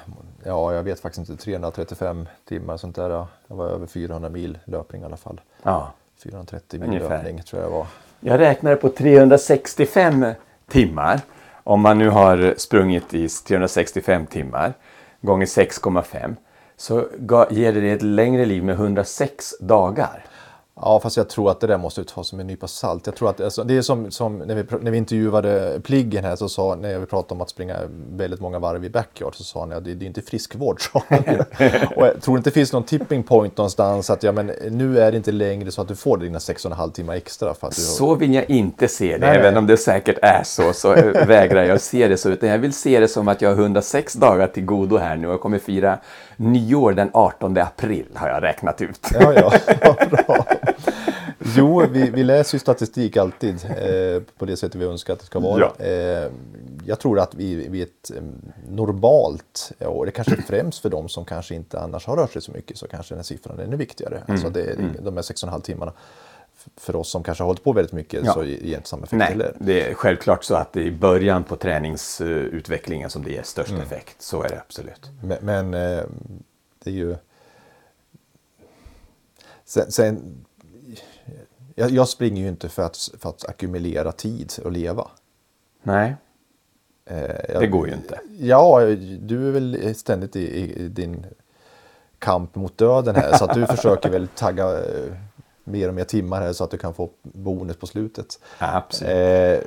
Ja, 0.45 0.75
jag 0.75 0.83
vet 0.83 1.01
faktiskt 1.01 1.31
inte. 1.31 1.45
335 1.45 2.29
timmar 2.49 2.77
sånt 2.77 2.97
där. 2.97 3.09
Det 3.09 3.55
var 3.55 3.67
över 3.67 3.87
400 3.87 4.29
mil 4.29 4.59
löpning 4.65 5.03
i 5.03 5.05
alla 5.05 5.17
fall. 5.17 5.41
Ja, 5.63 5.93
430 6.23 6.81
mil 6.81 6.89
Ungefär. 6.89 7.09
löpning 7.09 7.43
tror 7.43 7.63
jag 7.63 7.71
var. 7.71 7.87
Jag 8.21 8.41
räknade 8.41 8.77
på 8.77 8.89
365 8.89 10.27
timmar. 10.69 11.21
Om 11.65 11.81
man 11.81 11.99
nu 11.99 12.09
har 12.09 12.55
sprungit 12.57 13.15
i 13.15 13.29
365 13.29 14.27
timmar 14.27 14.73
gånger 15.21 15.47
6,5 15.47 16.37
så 16.77 17.07
ger 17.51 17.73
det 17.73 17.91
ett 17.91 18.03
längre 18.03 18.45
liv 18.45 18.65
med 18.65 18.75
106 18.75 19.55
dagar. 19.61 20.25
Ja, 20.77 21.01
fast 21.01 21.17
jag 21.17 21.29
tror 21.29 21.51
att 21.51 21.61
det 21.61 21.67
där 21.67 21.79
måste 21.79 22.01
du 22.01 22.05
ta 22.05 22.25
som 22.25 22.41
en 22.41 22.47
nypa 22.47 22.67
salt. 22.67 23.07
Jag 23.07 23.17
tror 23.17 23.31
att 23.31 23.41
alltså, 23.41 23.65
det 23.65 23.77
är 23.77 23.83
som, 23.83 24.11
som 24.11 24.39
när, 24.39 24.55
vi, 24.55 24.65
när 24.81 24.91
vi 24.91 24.99
intervjuade 24.99 25.81
Pliggen 25.85 26.25
här 26.25 26.37
så 26.37 26.49
sa, 26.49 26.75
när 26.75 26.99
vi 26.99 27.07
pratade 27.07 27.35
om 27.35 27.41
att 27.41 27.51
springa 27.51 27.77
väldigt 28.13 28.41
många 28.41 28.59
varv 28.59 28.85
i 28.85 28.91
backyard 28.91 29.35
så 29.35 29.45
sa 29.45 29.61
han 29.61 29.73
att 29.73 29.85
det, 29.85 29.95
det 29.95 30.05
är 30.05 30.07
inte 30.07 30.23
friskvård. 30.23 30.81
han. 30.93 31.19
och 31.97 32.07
jag 32.07 32.23
tror 32.23 32.37
inte 32.37 32.51
det 32.51 32.55
finns 32.55 32.73
någon 32.73 32.83
tipping 32.83 33.23
point 33.23 33.57
någonstans 33.57 34.11
att 34.11 34.23
ja, 34.23 34.33
men 34.33 34.47
nu 34.71 34.99
är 34.99 35.11
det 35.11 35.17
inte 35.17 35.33
längre 35.33 35.71
så 35.71 35.83
att 35.83 35.89
du 35.89 35.97
får 35.97 36.19
dina 36.19 36.39
6,5 36.39 36.91
timmar 36.91 37.15
extra. 37.15 37.55
För 37.55 37.67
att 37.67 37.75
du, 37.77 37.83
Så 37.83 38.15
vill 38.15 38.35
jag 38.35 38.51
inte 38.51 38.89
se 38.89 39.13
det, 39.13 39.27
Nej, 39.27 39.39
även 39.39 39.57
om 39.57 39.67
det 39.67 39.77
säkert 39.77 40.19
är 40.23 40.43
så, 40.45 40.73
så 40.73 40.95
vägrar 41.27 41.65
jag 41.65 41.81
se 41.81 42.09
det 42.09 42.17
så. 42.17 42.31
Utan 42.31 42.49
jag 42.49 42.59
vill 42.59 42.73
se 42.73 43.01
det 43.01 43.09
som 43.09 43.29
att 43.29 43.43
jag 43.43 43.51
har 43.51 43.63
106 43.63 44.15
dagar 44.15 44.47
till 44.47 44.65
godo 44.65 44.97
här 44.97 45.17
nu 45.17 45.29
och 45.29 45.41
kommer 45.41 45.59
fira 45.59 45.99
nyår 46.37 46.93
den 46.93 47.11
18 47.13 47.59
april 47.59 48.07
har 48.15 48.29
jag 48.29 48.43
räknat 48.43 48.81
ut. 48.81 49.01
Ja, 49.13 49.33
ja, 49.33 49.97
bra. 50.11 50.47
Jo, 51.57 51.87
vi, 51.91 52.11
vi 52.11 52.25
läser 52.25 52.55
ju 52.55 52.59
statistik 52.59 53.17
alltid 53.17 53.55
eh, 53.65 54.23
på 54.39 54.45
det 54.45 54.57
sättet 54.57 54.81
vi 54.81 54.85
önskar 54.85 55.13
att 55.13 55.21
det 55.21 55.27
ska 55.27 55.39
vara. 55.39 55.71
Ja. 55.79 55.85
Eh, 55.85 56.31
jag 56.87 57.01
tror 57.01 57.21
att 57.21 57.35
vi, 57.35 57.69
vi 57.69 57.81
är 57.81 57.87
ett 57.87 58.11
normalt, 58.69 59.73
och 59.79 60.07
det 60.07 60.13
kanske 60.13 60.43
främst 60.43 60.83
för 60.83 60.91
de 60.91 61.09
som 61.09 61.25
kanske 61.25 61.55
inte 61.55 61.81
annars 61.81 62.07
har 62.07 62.17
rört 62.17 62.33
sig 62.33 62.43
så 62.43 62.53
mycket, 62.53 62.79
så 62.79 62.89
kanske 62.89 63.15
den 63.15 63.19
här 63.19 63.25
siffran 63.25 63.59
är 63.59 63.65
ännu 63.65 63.77
viktigare. 63.77 64.23
Alltså 64.29 64.51
det, 64.51 64.61
är 64.61 64.77
De 65.01 65.15
här 65.15 65.23
6,5 65.23 65.61
timmarna. 65.61 65.93
För 66.77 66.97
oss 66.97 67.11
som 67.11 67.23
kanske 67.23 67.43
har 67.45 67.47
hållit 67.47 67.65
på 67.65 67.73
väldigt 67.73 67.93
mycket 67.93 68.25
Ja. 68.25 68.33
så 68.33 68.45
ger 68.45 68.77
inte 68.77 68.89
samma 68.89 69.03
effekt 69.03 69.19
Nej, 69.19 69.29
heller. 69.29 69.57
det 69.61 69.91
är 69.91 69.95
självklart 69.95 70.45
så 70.45 70.55
att 70.55 70.73
det 70.73 70.81
är 70.81 70.85
i 70.85 70.91
början 70.91 71.45
på 71.45 71.57
träningsutvecklingen 71.57 73.11
som 73.11 73.25
det 73.25 73.31
ger 73.31 73.43
störst 73.43 73.73
effekt. 73.73 74.23
Så 74.23 74.43
är 74.43 74.49
det 74.49 74.61
absolut. 74.61 75.11
Men, 75.23 75.39
men 75.43 75.75
eh, 75.75 76.05
det 76.85 76.91
är 76.91 76.95
ju... 76.95 77.17
Sen, 79.65 79.93
sen, 79.93 80.45
jag, 81.75 81.91
jag 81.91 82.09
springer 82.09 82.43
ju 82.43 82.49
inte 82.49 82.69
för 82.69 82.83
att, 82.83 83.09
för 83.19 83.29
att 83.29 83.49
ackumulera 83.49 84.13
tid 84.13 84.53
och 84.65 84.73
leva. 84.73 85.09
Nej, 85.83 86.17
Eh, 87.07 87.53
jag, 87.53 87.63
det 87.63 87.67
går 87.67 87.89
ju 87.89 87.95
inte. 87.95 88.21
Ja, 88.39 88.81
du 89.21 89.49
är 89.49 89.53
väl 89.53 89.95
ständigt 89.95 90.37
i, 90.37 90.41
i, 90.41 90.85
i 90.85 90.89
din 90.89 91.27
kamp 92.19 92.55
mot 92.55 92.79
döden 92.79 93.17
här. 93.17 93.37
Så 93.37 93.45
att 93.45 93.55
du 93.55 93.67
försöker 93.67 94.11
väl 94.11 94.29
tagga 94.29 94.71
eh, 94.79 95.13
mer 95.65 95.89
och 95.89 95.95
mer 95.95 96.05
timmar 96.05 96.41
här 96.41 96.53
så 96.53 96.65
att 96.65 96.71
du 96.71 96.79
kan 96.79 96.95
få 96.95 97.11
bonus 97.23 97.77
på 97.77 97.87
slutet. 97.87 98.41
Absolut. 98.59 99.13
Eh, 99.13 99.59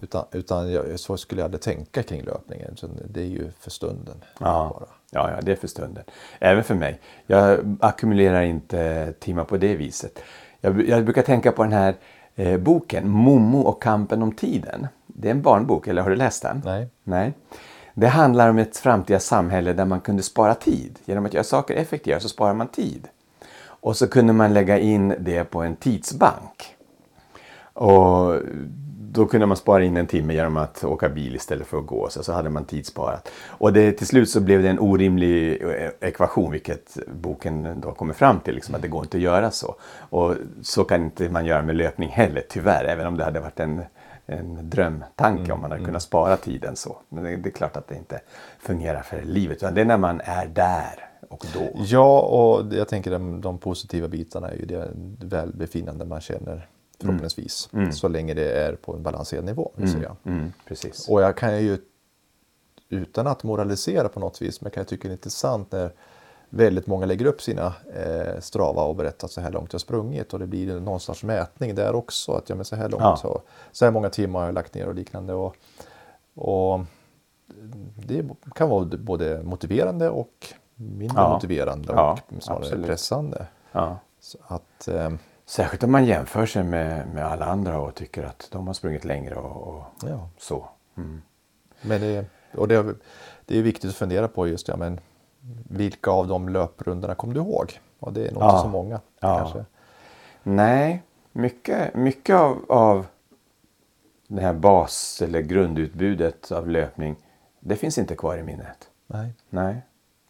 utan 0.00 0.24
utan 0.32 0.72
jag, 0.72 1.00
så 1.00 1.16
skulle 1.16 1.40
jag 1.40 1.44
aldrig 1.44 1.62
tänka 1.62 2.02
kring 2.02 2.22
löpningen. 2.22 2.76
Så 2.76 2.88
det 3.08 3.20
är 3.20 3.26
ju 3.26 3.50
för 3.60 3.70
stunden. 3.70 4.24
Ja. 4.38 4.76
Bara. 4.80 4.88
Ja, 5.14 5.30
ja, 5.30 5.40
det 5.42 5.52
är 5.52 5.56
för 5.56 5.68
stunden. 5.68 6.04
Även 6.38 6.64
för 6.64 6.74
mig. 6.74 7.00
Jag 7.26 7.76
ackumulerar 7.80 8.42
inte 8.42 9.12
timmar 9.20 9.44
på 9.44 9.56
det 9.56 9.76
viset. 9.76 10.18
Jag, 10.60 10.88
jag 10.88 11.04
brukar 11.04 11.22
tänka 11.22 11.52
på 11.52 11.62
den 11.62 11.72
här 11.72 11.94
eh, 12.34 12.58
boken 12.58 13.08
Momo 13.08 13.60
och 13.60 13.82
kampen 13.82 14.22
om 14.22 14.32
tiden. 14.32 14.86
Det 15.06 15.28
är 15.28 15.32
en 15.32 15.42
barnbok, 15.42 15.86
eller 15.86 16.02
har 16.02 16.10
du 16.10 16.16
läst 16.16 16.42
den? 16.42 16.62
Nej. 16.64 16.88
Nej. 17.04 17.32
Det 17.94 18.08
handlar 18.08 18.48
om 18.48 18.58
ett 18.58 18.76
framtida 18.76 19.20
samhälle 19.20 19.72
där 19.72 19.84
man 19.84 20.00
kunde 20.00 20.22
spara 20.22 20.54
tid. 20.54 20.98
Genom 21.04 21.26
att 21.26 21.34
göra 21.34 21.44
saker 21.44 21.74
effektivare 21.74 22.20
så 22.20 22.28
sparar 22.28 22.54
man 22.54 22.68
tid. 22.68 23.08
Och 23.82 23.96
så 23.96 24.08
kunde 24.08 24.32
man 24.32 24.54
lägga 24.54 24.78
in 24.78 25.14
det 25.18 25.44
på 25.44 25.62
en 25.62 25.76
tidsbank. 25.76 26.76
Och 27.74 28.34
då 29.12 29.26
kunde 29.26 29.46
man 29.46 29.56
spara 29.56 29.84
in 29.84 29.96
en 29.96 30.06
timme 30.06 30.34
genom 30.34 30.56
att 30.56 30.84
åka 30.84 31.08
bil 31.08 31.34
istället 31.36 31.66
för 31.66 31.78
att 31.78 31.86
gå. 31.86 32.08
Så, 32.08 32.22
så 32.22 32.32
hade 32.32 32.50
man 32.50 32.64
tidssparat. 32.64 33.28
Och 33.46 33.72
det, 33.72 33.92
till 33.92 34.06
slut 34.06 34.30
så 34.30 34.40
blev 34.40 34.62
det 34.62 34.68
en 34.68 34.78
orimlig 34.78 35.62
eh, 35.62 35.90
ekvation, 36.00 36.50
vilket 36.50 36.98
boken 37.06 37.80
då 37.80 37.92
kommer 37.92 38.14
fram 38.14 38.40
till. 38.40 38.54
Liksom, 38.54 38.74
att 38.74 38.82
det 38.82 38.88
går 38.88 39.02
inte 39.02 39.16
att 39.16 39.22
göra 39.22 39.50
så. 39.50 39.74
Och 39.98 40.34
så 40.62 40.84
kan 40.84 41.02
inte 41.02 41.28
man 41.28 41.46
göra 41.46 41.62
med 41.62 41.76
löpning 41.76 42.08
heller, 42.08 42.42
tyvärr. 42.48 42.84
Även 42.84 43.06
om 43.06 43.16
det 43.16 43.24
hade 43.24 43.40
varit 43.40 43.60
en, 43.60 43.82
en 44.26 44.70
drömtanke 44.70 45.42
mm, 45.42 45.52
om 45.52 45.60
man 45.60 45.70
hade 45.70 45.80
mm. 45.80 45.86
kunnat 45.86 46.02
spara 46.02 46.36
tiden 46.36 46.76
så. 46.76 46.96
Men 47.08 47.24
det, 47.24 47.36
det, 47.36 47.48
är 47.48 47.52
klart 47.52 47.76
att 47.76 47.88
det 47.88 47.96
inte 47.96 48.20
fungerar 48.58 49.02
för 49.02 49.22
livet. 49.22 49.56
Utan 49.56 49.74
det 49.74 49.80
är 49.80 49.84
när 49.84 49.98
man 49.98 50.20
är 50.24 50.46
där 50.46 51.11
och 51.32 51.46
då. 51.54 51.70
Ja, 51.74 52.20
och 52.20 52.74
jag 52.74 52.88
tänker 52.88 53.10
de, 53.10 53.40
de 53.40 53.58
positiva 53.58 54.08
bitarna 54.08 54.48
är 54.48 54.56
ju 54.56 54.64
det 54.64 54.90
välbefinnande 55.18 56.04
man 56.04 56.20
känner 56.20 56.68
förhoppningsvis. 57.00 57.68
Mm. 57.72 57.82
mm. 57.82 57.92
Så 57.92 58.08
länge 58.08 58.34
det 58.34 58.52
är 58.52 58.74
på 58.74 58.94
en 58.94 59.02
balanserad 59.02 59.44
nivå. 59.44 59.72
Mm. 59.76 60.04
Mm. 60.24 60.52
Precis. 60.66 61.08
Och 61.08 61.22
jag 61.22 61.36
kan 61.36 61.62
ju, 61.62 61.78
utan 62.88 63.26
att 63.26 63.42
moralisera 63.44 64.08
på 64.08 64.20
något 64.20 64.42
vis, 64.42 64.60
men 64.60 64.70
kan 64.70 64.80
jag 64.80 64.88
tycka 64.88 65.08
det 65.08 65.12
är 65.12 65.16
intressant 65.16 65.72
när 65.72 65.92
väldigt 66.54 66.86
många 66.86 67.06
lägger 67.06 67.26
upp 67.26 67.42
sina 67.42 67.74
eh, 67.94 68.40
Strava 68.40 68.82
och 68.82 68.96
berättar 68.96 69.28
så 69.28 69.40
här 69.40 69.50
långt 69.50 69.72
jag 69.72 69.80
sprungit 69.80 70.32
och 70.32 70.38
det 70.38 70.46
blir 70.46 70.80
någon 70.80 71.00
sorts 71.00 71.24
mätning 71.24 71.74
där 71.74 71.94
också. 71.94 72.32
Att 72.32 72.48
ja, 72.48 72.54
men 72.54 72.64
så 72.64 72.76
här 72.76 72.88
långt, 72.88 73.02
ja. 73.02 73.16
så, 73.16 73.42
så 73.72 73.84
här 73.84 73.92
många 73.92 74.10
timmar 74.10 74.40
har 74.40 74.46
jag 74.46 74.54
lagt 74.54 74.74
ner 74.74 74.86
och 74.86 74.94
liknande. 74.94 75.34
Och, 75.34 75.56
och 76.34 76.80
det 77.96 78.24
kan 78.54 78.68
vara 78.68 78.84
både 78.84 79.42
motiverande 79.42 80.10
och 80.10 80.54
mindre 80.76 81.20
ja. 81.20 81.34
motiverande 81.34 81.92
och 81.92 81.98
ja, 81.98 82.18
snarare 82.40 82.62
absolut. 82.62 82.86
pressande. 82.86 83.46
Ja. 83.72 83.98
Så 84.20 84.38
att, 84.48 84.88
eh, 84.88 85.10
Särskilt 85.46 85.82
om 85.82 85.92
man 85.92 86.04
jämför 86.04 86.46
sig 86.46 86.64
med, 86.64 87.08
med 87.14 87.26
alla 87.26 87.44
andra 87.44 87.80
och 87.80 87.94
tycker 87.94 88.24
att 88.24 88.48
de 88.52 88.66
har 88.66 88.74
sprungit 88.74 89.04
längre 89.04 89.34
och, 89.34 89.74
och 89.74 89.84
ja. 90.02 90.28
så. 90.38 90.68
Mm. 90.96 91.22
Men 91.82 92.00
det, 92.00 92.24
och 92.54 92.68
det, 92.68 92.94
det 93.46 93.58
är 93.58 93.62
viktigt 93.62 93.90
att 93.90 93.96
fundera 93.96 94.28
på 94.28 94.48
just 94.48 94.68
ja, 94.68 94.76
men 94.76 95.00
vilka 95.68 96.10
av 96.10 96.28
de 96.28 96.48
löprundorna 96.48 97.14
kommer 97.14 97.34
du 97.34 97.40
ihåg? 97.40 97.80
Och 97.98 98.12
det 98.12 98.26
är 98.26 98.32
nog 98.32 98.42
inte 98.42 98.58
så 98.58 98.68
många. 98.68 99.00
Kanske. 99.20 99.64
Nej, 100.42 101.02
mycket, 101.32 101.94
mycket 101.94 102.36
av, 102.36 102.64
av 102.68 103.06
det 104.28 104.42
här 104.42 104.54
bas 104.54 105.22
eller 105.22 105.40
grundutbudet 105.40 106.52
av 106.52 106.68
löpning 106.68 107.16
det 107.60 107.76
finns 107.76 107.98
inte 107.98 108.16
kvar 108.16 108.36
i 108.36 108.42
minnet. 108.42 108.90
Nej. 109.06 109.34
Nej, 109.50 109.82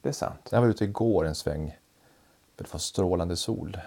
det 0.03 0.09
är 0.09 0.13
sant. 0.13 0.49
Jag 0.51 0.61
var 0.61 0.69
ute 0.69 0.85
igår 0.85 1.27
en 1.27 1.35
sväng. 1.35 1.79
Det 2.57 2.73
var 2.73 2.79
strålande 2.79 3.37
sol. 3.37 3.79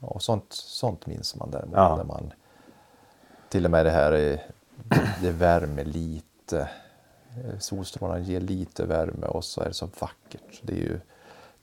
Och 0.00 0.22
sånt, 0.22 0.52
sånt 0.52 1.06
minns 1.06 1.36
man 1.36 1.50
däremot. 1.50 1.76
Ja. 1.76 1.96
Där 1.96 2.04
man, 2.04 2.32
till 3.48 3.64
och 3.64 3.70
med 3.70 3.86
det 3.86 3.90
här, 3.90 4.40
det 5.22 5.30
värmer 5.30 5.84
lite. 5.84 6.68
Solstrålarna 7.58 8.20
ger 8.20 8.40
lite 8.40 8.86
värme 8.86 9.26
och 9.26 9.44
så 9.44 9.60
är 9.60 9.68
det 9.68 9.74
så 9.74 9.88
vackert. 9.98 10.60
Det 10.62 10.72
är 10.72 10.76
ju 10.76 11.00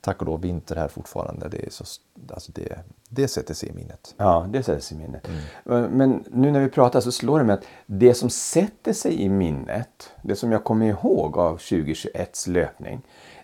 tack 0.00 0.20
och 0.20 0.26
lov 0.26 0.40
vinter 0.40 0.76
här 0.76 0.88
fortfarande. 0.88 1.48
Det, 1.48 1.66
är 1.66 1.70
så, 1.70 1.84
alltså 2.32 2.52
det, 2.52 2.78
det 3.08 3.28
sätter 3.28 3.54
sig 3.54 3.68
i 3.68 3.72
minnet. 3.72 4.14
Ja, 4.16 4.46
det 4.48 4.62
sätter 4.62 4.80
sig 4.80 4.96
i 4.96 5.00
minnet. 5.00 5.28
Mm. 5.64 5.90
Men 5.98 6.24
nu 6.30 6.50
när 6.50 6.60
vi 6.60 6.68
pratar 6.68 7.00
så 7.00 7.12
slår 7.12 7.38
det 7.38 7.44
mig 7.44 7.54
att 7.54 7.64
det 7.86 8.14
som 8.14 8.30
sätter 8.30 8.92
sig 8.92 9.22
i 9.22 9.28
minnet, 9.28 10.12
det 10.22 10.36
som 10.36 10.52
jag 10.52 10.64
kommer 10.64 10.86
ihåg 10.86 11.38
av 11.38 11.58
2021s 11.58 12.50
löpning, 12.50 13.02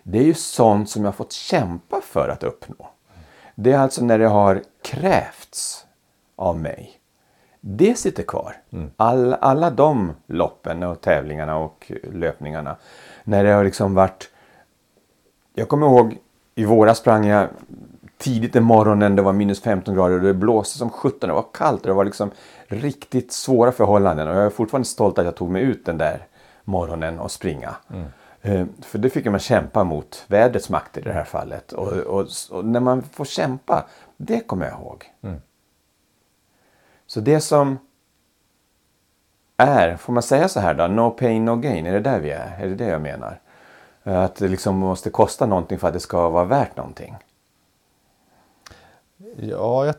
det 0.09 0.19
är 0.19 0.23
ju 0.23 0.33
sånt 0.33 0.89
som 0.89 1.05
jag 1.05 1.15
fått 1.15 1.31
kämpa 1.31 2.01
för 2.01 2.29
att 2.29 2.43
uppnå. 2.43 2.89
Det 3.55 3.71
är 3.71 3.79
alltså 3.79 4.05
när 4.05 4.19
det 4.19 4.27
har 4.27 4.61
krävts 4.81 5.85
av 6.35 6.59
mig. 6.59 6.91
Det 7.61 7.97
sitter 7.97 8.23
kvar. 8.23 8.55
Mm. 8.69 8.91
All, 8.97 9.33
alla 9.33 9.69
de 9.69 10.13
loppen 10.27 10.83
och 10.83 11.01
tävlingarna 11.01 11.57
och 11.57 11.91
löpningarna. 12.13 12.75
När 13.23 13.43
det 13.43 13.51
har 13.51 13.63
liksom 13.63 13.93
varit... 13.93 14.29
Jag 15.53 15.69
kommer 15.69 15.87
ihåg 15.87 16.17
i 16.55 16.65
våras 16.65 16.97
sprang 16.97 17.25
jag 17.25 17.47
tidigt 18.17 18.55
i 18.55 18.59
morgonen. 18.59 19.15
Det 19.15 19.21
var 19.21 19.33
minus 19.33 19.61
15 19.61 19.95
grader 19.95 20.15
och 20.15 20.21
det 20.21 20.33
blåste 20.33 20.77
som 20.77 20.89
17. 20.89 21.29
Det 21.29 21.33
var 21.35 21.45
kallt 21.53 21.81
och 21.81 21.87
det 21.87 21.93
var 21.93 22.05
liksom 22.05 22.31
riktigt 22.67 23.31
svåra 23.31 23.71
förhållanden. 23.71 24.27
Och 24.27 24.35
jag 24.35 24.45
är 24.45 24.49
fortfarande 24.49 24.87
stolt 24.87 25.19
att 25.19 25.25
jag 25.25 25.35
tog 25.35 25.49
mig 25.49 25.61
ut 25.61 25.85
den 25.85 25.97
där 25.97 26.27
morgonen 26.63 27.19
och 27.19 27.31
springa. 27.31 27.75
Mm. 27.89 28.07
Eh, 28.47 28.65
för 28.81 28.97
det 28.97 29.09
fick 29.09 29.25
man 29.25 29.39
kämpa 29.39 29.83
mot 29.83 30.25
vädrets 30.27 30.69
makter 30.69 31.01
i 31.01 31.03
det 31.03 31.13
här 31.13 31.23
fallet. 31.23 31.71
Och, 31.71 31.93
och, 31.93 32.27
och, 32.51 32.65
när 32.65 32.79
man 32.79 33.03
får 33.03 33.25
kämpa, 33.25 33.87
det 34.17 34.39
kommer 34.39 34.65
jag 34.65 34.79
ihåg. 34.79 35.05
Mm. 35.21 35.41
Så 37.07 37.19
det 37.19 37.41
som 37.41 37.79
är, 39.57 39.97
får 39.97 40.13
man 40.13 40.23
säga 40.23 40.49
så 40.49 40.59
här 40.59 40.73
då, 40.73 40.87
no 40.87 41.09
pain 41.09 41.45
no 41.45 41.55
gain, 41.55 41.85
är 41.85 41.93
det 41.93 41.99
där 41.99 42.19
vi 42.19 42.31
är? 42.31 42.57
Är 42.59 42.67
det 42.67 42.75
det 42.75 42.87
jag 42.87 43.01
menar? 43.01 43.41
Att 44.03 44.35
det 44.35 44.47
liksom 44.47 44.77
måste 44.77 45.09
kosta 45.09 45.45
någonting 45.45 45.79
för 45.79 45.87
att 45.87 45.93
det 45.93 45.99
ska 45.99 46.29
vara 46.29 46.45
värt 46.45 46.77
någonting? 46.77 47.15
Ja, 49.37 49.85
jag, 49.85 49.95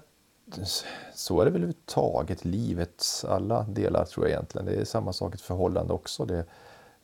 så 1.14 1.40
är 1.40 1.44
det 1.44 1.50
väl 1.50 1.62
överhuvudtaget. 1.62 2.44
Livets 2.44 3.24
alla 3.24 3.62
delar 3.62 4.04
tror 4.04 4.26
jag 4.26 4.32
egentligen. 4.32 4.66
Det 4.66 4.72
är 4.72 4.84
samma 4.84 5.12
sak 5.12 5.32
i 5.32 5.34
ett 5.34 5.40
förhållande 5.40 5.92
också. 5.92 6.24
Det, 6.24 6.44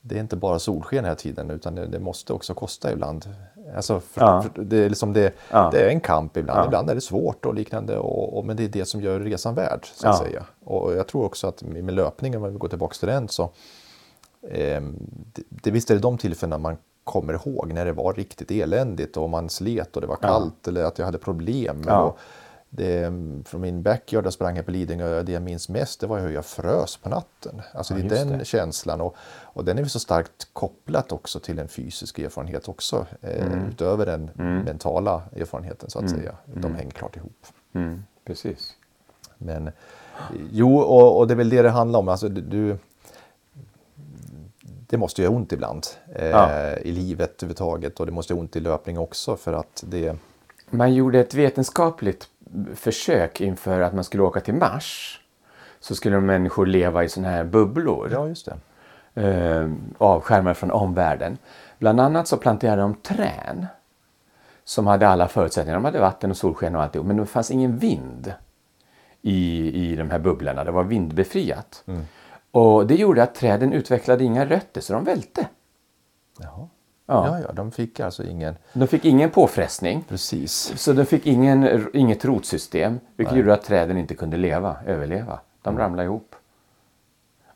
det 0.07 0.17
är 0.17 0.21
inte 0.21 0.37
bara 0.37 0.59
solsken 0.59 1.05
hela 1.05 1.15
tiden 1.15 1.51
utan 1.51 1.75
det, 1.75 1.87
det 1.87 2.01
måste 2.01 2.33
också 2.33 2.55
kosta 2.55 2.93
ibland. 2.93 3.27
Alltså 3.77 4.01
för, 4.01 4.21
ja. 4.21 4.43
för 4.43 4.63
det, 4.63 4.77
är 4.77 4.89
liksom 4.89 5.13
det, 5.13 5.35
ja. 5.51 5.69
det 5.73 5.81
är 5.81 5.89
en 5.89 6.01
kamp 6.01 6.37
ibland, 6.37 6.61
ja. 6.61 6.65
ibland 6.67 6.91
är 6.91 6.95
det 6.95 7.01
svårt 7.01 7.47
och 7.47 7.55
liknande 7.55 7.99
och, 7.99 8.39
och, 8.39 8.47
men 8.47 8.57
det 8.57 8.65
är 8.65 8.69
det 8.69 8.85
som 8.85 9.01
gör 9.01 9.21
resan 9.21 9.55
värd. 9.55 9.87
Så 9.95 10.09
att 10.09 10.19
säga. 10.19 10.45
Och 10.65 10.95
jag 10.95 11.07
tror 11.07 11.25
också 11.25 11.47
att 11.47 11.63
med 11.63 11.95
löpningen, 11.95 12.43
om 12.43 12.53
vi 12.53 12.59
går 12.59 12.69
tillbaka 12.69 12.95
till 12.95 13.09
den, 13.09 13.29
så 13.29 13.43
eh, 14.49 14.83
det, 15.33 15.43
det, 15.49 15.71
visst 15.71 15.91
är 15.91 15.95
det 15.95 16.01
de 16.01 16.19
tillfällena 16.19 16.59
man 16.59 16.77
kommer 17.05 17.35
ihåg 17.35 17.73
när 17.73 17.85
det 17.85 17.93
var 17.93 18.13
riktigt 18.13 18.51
eländigt 18.51 19.17
och 19.17 19.31
man 19.31 19.49
slet 19.49 19.97
och 19.97 20.01
det 20.01 20.07
var 20.07 20.17
kallt 20.17 20.69
eller 20.69 20.85
att 20.85 20.99
jag 20.99 21.07
hade 21.07 21.19
problem. 21.19 21.83
Och, 21.89 22.19
det, 22.77 23.13
från 23.45 23.61
min 23.61 23.83
backyard, 23.83 24.27
jag 24.27 24.33
sprang 24.33 24.57
här 24.57 24.63
på 24.63 24.71
Lidingö, 24.71 25.23
det 25.23 25.33
jag 25.33 25.43
minns 25.43 25.69
mest 25.69 26.01
det 26.01 26.07
var 26.07 26.21
hur 26.21 26.31
jag 26.31 26.45
frös 26.45 26.97
på 26.97 27.09
natten. 27.09 27.63
Alltså 27.73 27.95
ja, 27.95 28.01
det 28.09 28.17
är 28.17 28.25
den 28.25 28.39
det. 28.39 28.45
känslan 28.45 29.01
och, 29.01 29.17
och 29.43 29.65
den 29.65 29.79
är 29.79 29.85
så 29.85 29.99
starkt 29.99 30.49
kopplat 30.53 31.13
också 31.13 31.41
till 31.41 31.59
en 31.59 31.69
fysisk 31.69 32.19
erfarenhet 32.19 32.69
också. 32.69 33.07
Eh, 33.21 33.47
mm. 33.47 33.69
utöver 33.69 34.07
den 34.07 34.31
mm. 34.39 34.63
mentala 34.63 35.23
erfarenheten 35.37 35.91
så 35.91 35.99
att 35.99 36.05
mm. 36.05 36.21
säga. 36.21 36.35
De 36.45 36.59
mm. 36.59 36.75
hänger 36.75 36.91
klart 36.91 37.17
ihop. 37.17 37.47
Mm. 37.73 38.05
Precis. 38.25 38.77
Men 39.39 39.71
jo, 40.51 40.79
och, 40.79 41.19
och, 41.19 41.27
det 41.27 41.35
är 41.35 41.37
väl 41.37 41.49
det 41.49 41.63
det 41.63 41.71
handlar 41.71 41.99
om. 41.99 42.09
Alltså, 42.09 42.29
du, 42.29 42.79
det 44.87 44.97
måste 44.97 45.23
göra 45.23 45.33
ont 45.33 45.53
ibland 45.53 45.87
eh, 46.15 46.27
ja. 46.27 46.77
i 46.77 46.93
livet 46.93 47.43
överhuvudtaget 47.43 48.01
och 48.01 48.07
det 48.07 48.13
måste 48.13 48.33
göra 48.33 48.41
ont 48.41 48.57
i 48.57 48.61
löpning 48.61 48.99
också 48.99 49.37
för 49.37 49.53
att 49.53 49.85
det 49.87 50.17
man 50.71 50.95
gjorde 50.95 51.21
ett 51.21 51.35
vetenskapligt 51.35 52.29
försök 52.75 53.41
inför 53.41 53.81
att 53.81 53.95
man 53.95 54.05
skulle 54.05 54.23
åka 54.23 54.41
till 54.41 54.55
Mars. 54.55 55.21
Så 55.81 55.95
skulle 55.95 56.21
människor 56.21 56.67
leva 56.67 57.05
i 57.05 57.09
sådana 57.09 57.31
här 57.31 57.45
bubblor. 57.45 58.09
Ja, 58.13 58.29
just 58.29 58.47
det. 58.47 58.57
Eh, 59.23 59.71
avskärmade 59.99 60.55
från 60.55 60.71
omvärlden. 60.71 61.39
Bland 61.79 62.01
annat 62.01 62.29
så 62.29 62.37
planterade 62.37 62.83
de 62.83 62.95
trän. 62.95 63.67
Som 64.65 64.87
hade 64.87 65.09
alla 65.09 65.29
förutsättningar. 65.29 65.75
De 65.75 65.85
hade 65.85 66.01
vatten 66.01 66.31
och 66.31 66.37
solsken 66.37 66.77
och 66.77 66.83
alltihop. 66.83 67.07
Men 67.07 67.17
det 67.17 67.27
fanns 67.27 67.51
ingen 67.51 67.79
vind 67.79 68.35
i, 69.23 69.71
i 69.85 69.97
de 69.97 70.11
här 70.11 70.19
bubblorna. 70.19 70.65
Det 70.65 70.71
var 70.71 70.85
vindbefriat. 70.85 71.83
Mm. 71.87 72.03
Och 72.51 72.87
det 72.87 72.95
gjorde 72.95 73.23
att 73.23 73.35
träden 73.35 73.73
utvecklade 73.73 74.25
inga 74.25 74.47
rötter 74.47 74.81
så 74.81 74.93
de 74.93 75.05
välte. 75.05 75.49
Jaha. 76.39 76.69
Ja. 77.07 77.27
ja, 77.27 77.45
ja, 77.47 77.53
de 77.53 77.73
fick 77.73 78.01
alltså 78.01 78.25
ingen... 78.25 78.57
De 78.73 78.87
fick 78.87 79.05
ingen 79.05 79.31
påfrestning. 79.31 80.05
Precis. 80.09 80.73
Så 80.77 80.93
de 80.93 81.05
fick 81.05 81.27
ingen, 81.27 81.87
inget 81.95 82.25
rotsystem, 82.25 83.01
vilket 83.17 83.33
Nej. 83.33 83.41
gjorde 83.41 83.55
att 83.55 83.65
träden 83.65 83.97
inte 83.99 84.15
kunde 84.15 84.37
leva, 84.37 84.77
överleva. 84.87 85.41
De 85.63 85.69
mm. 85.75 85.83
ramlade 85.83 86.05
ihop. 86.05 86.35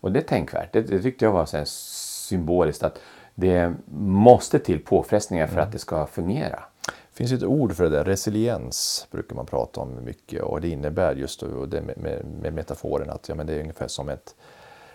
Och 0.01 0.13
det 0.13 0.19
är 0.19 0.25
tänkvärt. 0.25 0.73
Det, 0.73 0.81
det 0.81 1.03
tyckte 1.03 1.25
jag 1.25 1.33
var 1.33 1.47
så 1.47 1.63
symboliskt 1.67 2.83
att 2.83 2.99
det 3.35 3.75
måste 3.95 4.59
till 4.59 4.85
påfrestningar 4.85 5.47
för 5.47 5.55
mm. 5.55 5.65
att 5.65 5.73
det 5.73 5.79
ska 5.79 6.07
fungera. 6.07 6.63
Det 6.87 7.17
finns 7.25 7.33
ett 7.33 7.43
ord 7.43 7.73
för 7.73 7.85
det 7.85 7.91
där, 7.91 8.05
resiliens 8.05 9.07
brukar 9.11 9.37
man 9.37 9.47
prata 9.47 9.81
om 9.81 10.05
mycket 10.05 10.43
och 10.43 10.61
det 10.61 10.69
innebär 10.69 11.15
just 11.15 11.41
då, 11.41 11.67
det 11.67 11.81
med, 11.81 11.99
med, 11.99 12.25
med 12.43 12.55
metaforen 12.55 13.11
att 13.11 13.29
ja, 13.29 13.35
men 13.35 13.47
det 13.47 13.55
är 13.55 13.61
ungefär 13.61 13.89
som 13.89 14.09
ett 14.09 14.35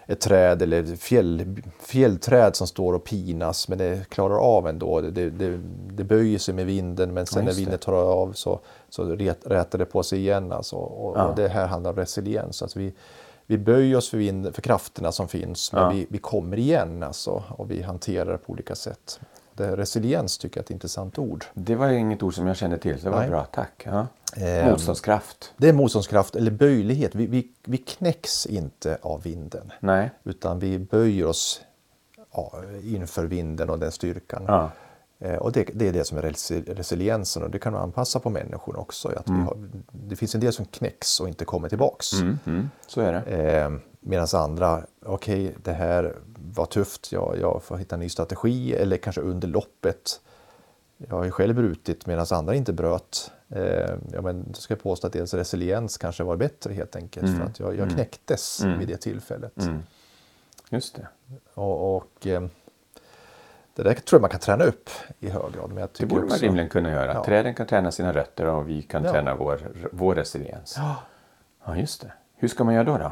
ett 0.08 0.20
träd 0.20 0.62
eller 0.62 0.96
fjäll, 0.96 1.62
fjällträd 1.80 2.56
som 2.56 2.68
står 2.68 2.94
och 2.94 3.04
pinas 3.04 3.68
men 3.68 3.78
det 3.78 4.10
klarar 4.10 4.38
av 4.38 4.68
ändå. 4.68 5.02
Det, 5.02 5.30
det, 5.30 5.60
det 5.92 6.04
böjer 6.04 6.40
sig 6.40 6.54
med 6.54 6.66
vinden 6.66 7.14
men 7.14 7.26
sen 7.26 7.46
ja, 7.46 7.46
när 7.46 7.58
vinden 7.58 7.80
tar 7.80 7.94
av 7.94 8.34
så, 8.34 8.60
så 8.90 9.04
rätar 9.06 9.78
det 9.78 9.86
på 9.86 10.04
sig 10.04 10.20
igen. 10.20 10.52
Alltså. 10.52 10.76
Och, 10.76 11.18
ja. 11.18 11.24
och 11.24 11.36
det 11.36 11.48
här 11.48 11.68
handlar 11.68 11.92
om 11.92 11.98
resiliens. 11.98 12.62
Alltså 12.62 12.80
vi, 12.80 12.94
vi 13.46 13.58
böjer 13.58 13.98
oss 13.98 14.10
för, 14.10 14.18
vind, 14.18 14.56
för 14.56 14.62
krafterna 14.62 15.12
som 15.12 15.28
finns 15.28 15.74
men 15.74 15.84
ja. 15.84 15.90
vi, 15.90 16.08
vi 16.10 16.18
kommer 16.18 16.60
igen 16.60 17.04
alltså, 17.04 17.44
och 17.50 17.72
vi 17.72 17.82
hanterar 17.82 18.32
det 18.32 18.38
på 18.38 18.52
olika 18.52 18.76
sätt. 18.76 19.20
Det, 19.56 19.76
resiliens 19.76 20.38
tycker 20.38 20.58
jag 20.58 20.62
är 20.62 20.66
ett 20.66 20.72
intressant 20.72 21.20
ord. 21.20 21.46
Det 21.54 21.76
var 21.76 21.88
inget 21.90 22.24
ord 22.24 22.36
som 22.36 22.48
jag 22.48 22.56
kände 22.58 22.78
till, 22.78 22.98
så 23.00 23.04
det 23.06 23.10
var 23.12 23.20
Nej. 23.20 23.30
bra. 23.30 23.44
Tack. 23.46 23.84
Ja. 23.86 24.08
Ehm. 24.38 24.70
Motståndskraft. 24.70 25.54
Det 25.58 25.70
är 25.70 25.74
motståndskraft 25.74 26.36
eller 26.36 26.52
böjlighet. 26.52 27.16
Vi, 27.16 27.28
vi, 27.28 27.48
vi 27.64 27.78
knäcks 27.78 28.46
inte 28.46 28.98
av 29.02 29.22
vinden. 29.24 29.72
Nej. 29.80 30.12
Utan 30.24 30.60
vi 30.60 30.80
böjer 30.80 31.26
oss 31.26 31.62
ja, 32.34 32.54
inför 32.84 33.26
vinden 33.26 33.70
och 33.70 33.80
den 33.80 33.92
styrkan. 33.92 34.44
Ja. 34.48 34.72
Eh, 35.20 35.36
Och 35.36 35.52
det, 35.52 35.64
det 35.74 35.88
är 35.88 35.94
det 35.94 36.04
som 36.04 36.18
är 36.18 36.22
resi- 36.22 36.74
resiliensen 36.76 37.44
och 37.44 37.50
det 37.50 37.60
kan 37.60 37.74
man 37.74 37.82
anpassa 37.82 38.20
på 38.20 38.30
människorna 38.30 38.80
också. 38.80 39.08
Att 39.10 39.30
vi 39.30 39.34
har, 39.42 39.58
det 39.92 40.16
finns 40.16 40.36
en 40.36 40.42
del 40.42 40.54
som 40.54 40.66
knäcks 40.66 41.20
och 41.20 41.28
inte 41.28 41.46
kommer 41.46 41.70
tillbaks. 41.70 42.14
Mm, 42.14 42.40
mm. 42.46 42.70
Så 42.88 43.02
är 43.02 43.14
det. 43.14 43.22
Eh, 43.62 43.72
Medan 44.06 44.28
andra, 44.34 44.84
okej 45.06 45.56
det 45.64 45.72
här 45.74 46.16
var 46.56 46.66
tufft, 46.66 47.12
jag, 47.12 47.38
jag 47.40 47.64
får 47.64 47.78
hitta 47.78 47.96
en 47.96 48.00
ny 48.00 48.10
strategi 48.10 48.74
eller 48.76 48.98
kanske 48.98 49.22
under 49.22 49.48
loppet. 49.48 50.22
Jag 50.98 51.16
har 51.16 51.24
ju 51.24 51.32
själv 51.32 51.56
brutit 51.56 52.06
medan 52.06 52.26
andra 52.32 52.56
inte 52.56 52.74
bröt. 52.74 53.32
Eh, 53.50 53.92
ja, 54.14 54.22
men 54.22 54.44
då 54.48 54.54
ska 54.54 54.72
jag 54.74 54.84
påstå 54.84 55.08
att 55.08 55.14
deras 55.14 55.34
resiliens 55.34 55.98
kanske 55.98 56.24
var 56.24 56.36
bättre 56.36 56.74
helt 56.74 56.96
enkelt 56.96 57.38
för 57.38 57.46
att 57.46 57.60
jag, 57.60 57.78
jag 57.78 57.90
knäcktes 57.90 58.64
vid 58.64 58.88
det 58.88 58.98
tillfället. 58.98 59.58
Mm. 59.58 59.80
Just 60.70 60.96
det. 60.96 61.08
Och, 61.54 61.96
och 61.96 62.28
eh, 62.28 62.44
det 63.76 63.84
där 63.84 63.94
tror 63.94 64.18
jag 64.18 64.22
man 64.22 64.30
kan 64.30 64.40
träna 64.40 64.64
upp 64.64 64.90
i 65.20 65.30
hög 65.30 65.54
grad. 65.54 65.70
Men 65.70 65.78
jag 65.78 65.90
Det 65.90 65.94
tycker 65.94 66.08
borde 66.10 66.22
man 66.22 66.32
också, 66.32 66.46
rimligen 66.46 66.70
kunna 66.70 66.92
göra. 66.92 67.14
Ja. 67.14 67.26
Träden 67.26 67.56
kan 67.56 67.68
träna 67.68 67.92
sina 67.92 68.14
rötter 68.14 68.46
och 68.46 68.70
vi 68.70 68.82
kan 68.82 69.04
Ja. 69.04 69.12
träna 69.12 69.36
vår, 69.36 69.72
vår 69.92 70.16
resiliens. 70.16 70.76
Ja. 70.78 70.96
Ja, 71.66 71.78
just 71.78 72.02
det. 72.02 72.14
Hur 72.36 72.48
ska 72.48 72.64
man 72.64 72.74
göra 72.74 72.84
då? 72.84 72.98
då? 72.98 73.12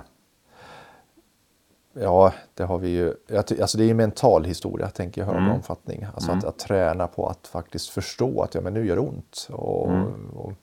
Ja, 1.93 2.33
det 2.53 2.63
har 2.63 2.77
vi 2.77 2.89
ju. 2.89 3.13
Alltså 3.37 3.77
det 3.77 3.83
är 3.83 3.87
ju 3.87 3.93
mental 3.93 4.43
historia, 4.45 4.89
tänker 4.89 5.21
jag, 5.21 5.25
hög 5.27 5.37
Mm. 5.37 5.51
omfattning. 5.51 6.05
Alltså 6.13 6.31
att, 6.31 6.43
att 6.43 6.59
träna 6.59 7.07
på 7.07 7.27
att 7.27 7.47
faktiskt 7.47 7.89
förstå 7.89 8.41
att 8.43 8.55
ja, 8.55 8.61
men 8.61 8.73
nu 8.73 8.85
gör 8.85 8.95
det 8.95 9.01
ont. 9.01 9.47
Och, 9.51 9.89
Mm. 9.89 10.29
och 10.35 10.53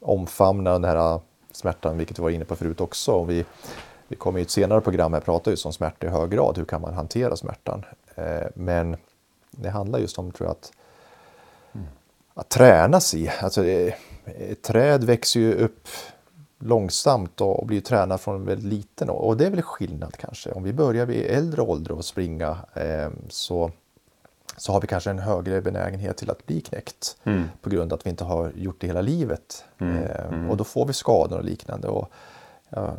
omfamna 0.00 0.72
den 0.72 0.84
här 0.84 1.20
smärtan, 1.52 1.98
vilket 1.98 2.18
vi 2.18 2.22
var 2.22 2.30
inne 2.30 2.44
på 2.44 2.56
förut 2.56 2.80
också. 2.80 3.12
Och 3.12 3.30
vi, 3.30 3.44
vi 4.08 4.16
kommer 4.16 4.38
i 4.38 4.42
ett 4.42 4.50
senare 4.50 4.80
program 4.80 5.12
här 5.12 5.20
prata 5.20 5.50
just 5.50 5.66
om 5.66 5.72
smärta 5.72 6.06
i 6.06 6.10
hög 6.10 6.30
grad. 6.30 6.58
Hur 6.58 6.64
kan 6.64 6.80
man 6.80 6.94
hantera 6.94 7.36
smärtan? 7.36 7.84
Eh, 8.14 8.46
men 8.54 8.96
det 9.50 9.70
handlar 9.70 9.98
just 9.98 10.18
om, 10.18 10.32
tror 10.32 10.46
jag, 10.48 10.52
att, 10.52 10.72
att 12.34 12.48
tränas 12.48 13.14
i. 13.14 13.30
Alltså, 13.42 13.64
eh, 13.64 13.94
ett 14.24 14.62
träd 14.62 15.04
växer 15.04 15.40
ju 15.40 15.54
upp 15.54 15.88
långsamt 16.64 17.40
och 17.40 17.66
blir 17.66 17.80
tränad 17.80 18.20
från 18.20 18.44
väldigt 18.44 18.72
liten. 18.72 19.10
Och 19.10 19.36
det 19.36 19.46
är 19.46 19.50
väl 19.50 19.62
skillnad 19.62 20.16
kanske. 20.16 20.50
Om 20.52 20.62
vi 20.62 20.72
börjar 20.72 21.06
vid 21.06 21.26
äldre 21.26 21.62
ålder 21.62 21.92
och 21.92 22.04
springa 22.04 22.56
eh, 22.74 23.10
så, 23.28 23.70
så 24.56 24.72
har 24.72 24.80
vi 24.80 24.86
kanske 24.86 25.10
en 25.10 25.18
högre 25.18 25.60
benägenhet 25.62 26.16
till 26.16 26.30
att 26.30 26.46
bli 26.46 26.60
knäckt 26.60 27.16
Mm. 27.24 27.44
på 27.62 27.70
grund 27.70 27.92
av 27.92 27.98
att 27.98 28.06
vi 28.06 28.10
inte 28.10 28.24
har 28.24 28.52
gjort 28.56 28.80
det 28.80 28.86
hela 28.86 29.00
livet. 29.00 29.64
Eh, 29.78 30.50
Och 30.50 30.56
då 30.56 30.64
får 30.64 30.86
vi 30.86 30.92
skador 30.92 31.38
och 31.38 31.44
liknande. 31.44 31.88
Och 31.88 32.10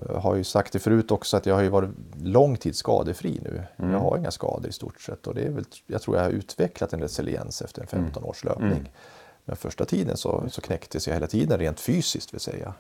jag 0.08 0.20
har 0.22 0.36
ju 0.36 0.44
sagt 0.44 0.74
det 0.74 0.80
förut 0.80 1.12
också 1.12 1.38
att 1.38 1.46
jag 1.46 1.56
har 1.56 1.62
ju 1.62 1.70
varit 1.70 1.90
lång 2.22 2.58
tid 2.58 2.76
skadefri 2.76 3.40
nu. 3.44 3.64
Jag 3.92 4.00
har 4.00 4.18
inga 4.18 4.32
skador 4.32 4.70
i 4.70 4.72
stort 4.72 5.02
sett 5.02 5.28
och 5.28 5.36
det 5.36 5.42
är 5.42 5.50
väl, 5.50 5.66
jag 5.88 6.02
tror 6.02 6.18
jag 6.18 6.24
har 6.24 6.30
utvecklat 6.32 6.94
en 6.94 7.00
resiliens 7.02 7.62
efter 7.62 7.82
en 7.82 7.88
15 7.88 8.24
års 8.24 8.44
löpning. 8.44 8.92
Men 9.46 9.56
första 9.56 9.86
tiden 9.86 10.18
så, 10.18 10.44
så 10.50 10.62
knäcktes 10.62 11.08
jag 11.08 11.14
hela 11.14 11.28
tiden 11.28 11.60
rent 11.60 11.80
fysiskt 11.80 12.34
vill 12.34 12.40
säga. 12.42 12.74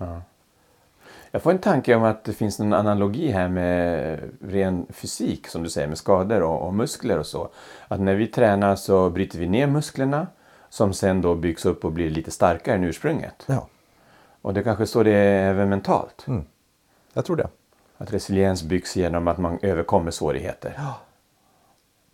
Jag 1.35 1.41
får 1.41 1.51
en 1.51 1.59
tanke 1.59 1.95
om 1.95 2.03
att 2.03 2.23
det 2.23 2.33
finns 2.33 2.59
en 2.59 2.73
analogi 2.73 3.31
här 3.31 3.47
med 3.47 4.19
ren 4.41 4.85
fysik, 4.89 5.47
som 5.47 5.63
du 5.63 5.69
säger, 5.69 5.87
med 5.87 5.97
skador 5.97 6.41
och, 6.41 6.67
och 6.67 6.73
muskler 6.73 7.19
och 7.19 7.25
så. 7.25 7.49
Att 7.87 7.99
när 7.99 8.15
vi 8.15 8.27
tränar 8.27 8.75
så 8.75 9.09
bryter 9.09 9.39
vi 9.39 9.47
ner 9.47 9.67
musklerna 9.67 10.27
som 10.69 10.93
sen 10.93 11.21
då 11.21 11.35
byggs 11.35 11.65
upp 11.65 11.85
och 11.85 11.91
blir 11.91 12.09
lite 12.09 12.31
starkare 12.31 12.75
än 12.75 12.83
ursprunget. 12.83 13.43
Ja, 13.45 13.67
Och 14.41 14.53
det 14.53 14.63
kanske 14.63 14.85
så 14.85 15.03
det 15.03 15.11
är 15.11 15.49
även 15.49 15.69
mentalt. 15.69 16.25
jag 17.13 17.25
tror 17.25 17.35
det. 17.35 17.47
Att 17.97 18.13
resiliens 18.13 18.63
byggs 18.63 18.95
genom 18.95 19.27
att 19.27 19.37
man 19.37 19.59
överkommer 19.61 20.11
svårigheter. 20.11 20.73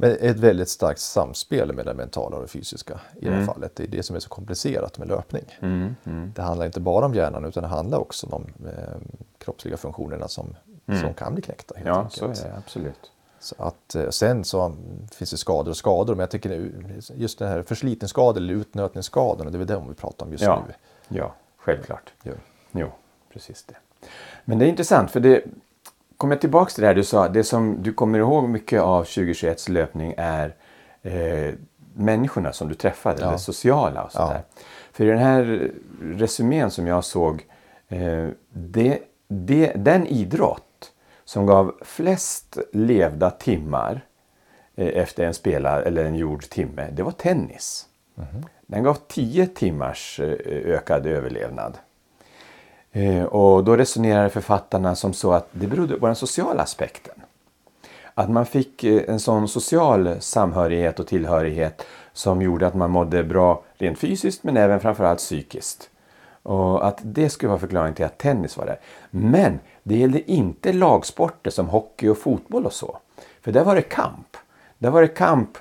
Men 0.02 0.12
ett 0.20 0.40
väldigt 0.40 0.70
starkt 0.70 1.00
samspel 1.00 1.74
med 1.74 1.86
det 1.86 1.94
mentala 1.94 2.36
och 2.36 2.42
det 2.42 2.48
fysiska 2.48 3.00
i 3.22 3.26
det 3.26 3.32
här 3.32 3.46
fallet. 3.46 3.76
Det 3.76 3.84
är 3.84 3.88
det 3.88 4.04
som 4.04 4.16
är 4.16 4.20
så 4.20 4.30
komplicerat 4.30 4.98
med 4.98 5.08
löpning. 5.08 5.44
Mm, 5.60 5.96
mm, 6.06 6.32
Det 6.36 6.42
handlar 6.42 6.66
inte 6.66 6.80
bara 6.80 7.06
om 7.06 7.14
hjärnan 7.14 7.46
utan 7.46 7.64
det 7.64 7.70
handlar 7.70 7.98
också 8.00 8.28
om 8.28 8.46
de 8.58 8.68
eh, 8.68 8.74
kroppsliga 9.38 9.78
funktionerna 9.78 10.28
som, 10.28 10.56
som 11.02 11.14
kan 11.14 11.34
bli 11.34 11.42
knäckta. 11.42 11.76
Helt 11.76 11.88
Ja, 11.88 11.96
enkelt. 12.02 12.38
så 12.38 12.46
är 12.46 12.50
det 12.50 12.58
absolut. 12.58 13.12
Så 13.40 13.56
att, 13.58 13.96
eh, 13.96 14.10
sen 14.10 14.44
så 14.44 14.76
finns 15.12 15.32
det 15.32 15.38
skador 15.38 15.70
och 15.72 15.78
skador, 15.78 16.16
men 16.16 16.20
jag 16.20 16.32
tycker 16.32 16.72
just 17.16 17.40
den 17.40 17.48
här 17.48 17.62
förslitningsskador 17.64 18.42
eller 18.42 18.54
utnötningsskadorna, 18.54 19.50
det 19.50 19.56
är 19.56 19.60
väl 19.60 19.68
det 19.68 19.84
vi 19.90 19.94
pratar 19.96 20.26
om 20.26 20.32
just 20.32 20.44
Ja, 20.44 20.64
nu. 20.68 20.74
ja 21.18 21.34
självklart. 21.58 22.14
Ja. 22.24 22.32
Jo, 22.72 22.92
precis 23.34 23.64
det. 23.64 23.76
Men 24.46 24.60
det 24.60 24.66
är 24.66 24.70
intressant 24.70 25.12
för 25.12 25.20
det 25.20 25.44
kommer 26.20 26.36
jag 26.36 26.42
tillbaks 26.42 26.74
till 26.74 26.82
det 26.82 26.88
här 26.88 26.96
du 26.96 27.04
sa. 27.04 27.28
Det 27.28 27.44
som 27.44 27.84
du 27.84 27.94
kommer 27.94 28.20
ihåg 28.20 28.50
mycket 28.50 28.82
av 28.82 29.04
2021 29.04 29.70
löpning 29.70 30.14
är 30.18 30.56
eh, 31.02 31.54
människorna 31.94 32.54
som 32.54 32.68
du 32.70 32.76
träffade, 32.76 33.22
Ja. 33.22 33.32
det 33.32 33.40
sociala 33.40 34.04
och 34.04 34.12
sådär. 34.12 34.42
För 34.92 35.04
i 35.06 35.08
den 35.08 35.18
här 35.18 35.72
resumén 36.02 36.72
som 36.72 36.88
jag 36.88 37.04
såg, 37.04 37.46
eh, 37.88 38.28
det, 38.50 39.00
det, 39.28 39.72
den 39.76 40.08
idrott 40.08 40.92
som 41.26 41.46
gav 41.46 41.76
flest 41.82 42.58
levda 42.74 43.30
timmar 43.32 44.02
eh, 44.76 44.88
efter 45.02 45.24
en 45.26 45.34
spelad 45.34 45.84
eller 45.84 46.06
en 46.06 46.16
gjord 46.16 46.44
timme, 46.50 46.88
det 46.92 47.04
var 47.04 47.12
tennis. 47.12 47.86
Den 48.68 48.84
gav 48.84 48.98
10 49.08 49.48
timmars 49.48 50.20
eh, 50.20 50.74
ökad 50.76 51.06
överlevnad. 51.08 51.78
Eh, 52.92 53.24
och 53.24 53.64
då 53.64 53.76
resonerar 53.78 54.30
författarna 54.30 54.96
som 54.96 55.14
så 55.14 55.34
att 55.34 55.48
det 55.52 55.68
berodde 55.68 56.00
på 56.00 56.06
den 56.06 56.16
sociala 56.16 56.64
aspekten. 56.64 57.16
Att 58.14 58.30
man 58.30 58.46
fick 58.46 58.84
eh, 58.84 59.02
en 59.08 59.20
sån 59.20 59.48
social 59.48 60.16
samhörighet 60.20 61.00
och 61.00 61.08
tillhörighet 61.08 61.86
som 62.14 62.42
gjorde 62.42 62.68
att 62.68 62.76
man 62.76 62.92
mådde 62.92 63.24
bra 63.24 63.64
rent 63.78 64.00
fysiskt 64.00 64.44
men 64.44 64.58
även 64.58 64.80
framförallt 64.80 65.20
psykiskt. 65.20 65.90
Och 66.44 66.88
att 66.88 67.00
det 67.02 67.30
skulle 67.30 67.50
vara 67.50 67.60
förklaringen 67.60 67.96
till 67.96 68.06
att 68.06 68.18
tennis 68.18 68.58
var 68.58 68.66
där. 68.66 68.80
Men 69.10 69.60
det 69.84 69.98
gällde 69.98 70.32
inte 70.32 70.74
lagsporter 70.74 71.52
som 71.52 71.68
hockey 71.68 72.08
och 72.08 72.18
fotboll 72.18 72.66
och 72.66 72.74
så. 72.74 72.98
För 73.42 73.52
där 73.52 73.64
var 73.64 73.76
det 73.76 73.82
kamp. 73.82 74.38
Där 74.80 74.90
var 74.90 75.02
det 75.02 75.08
kamp, 75.08 75.58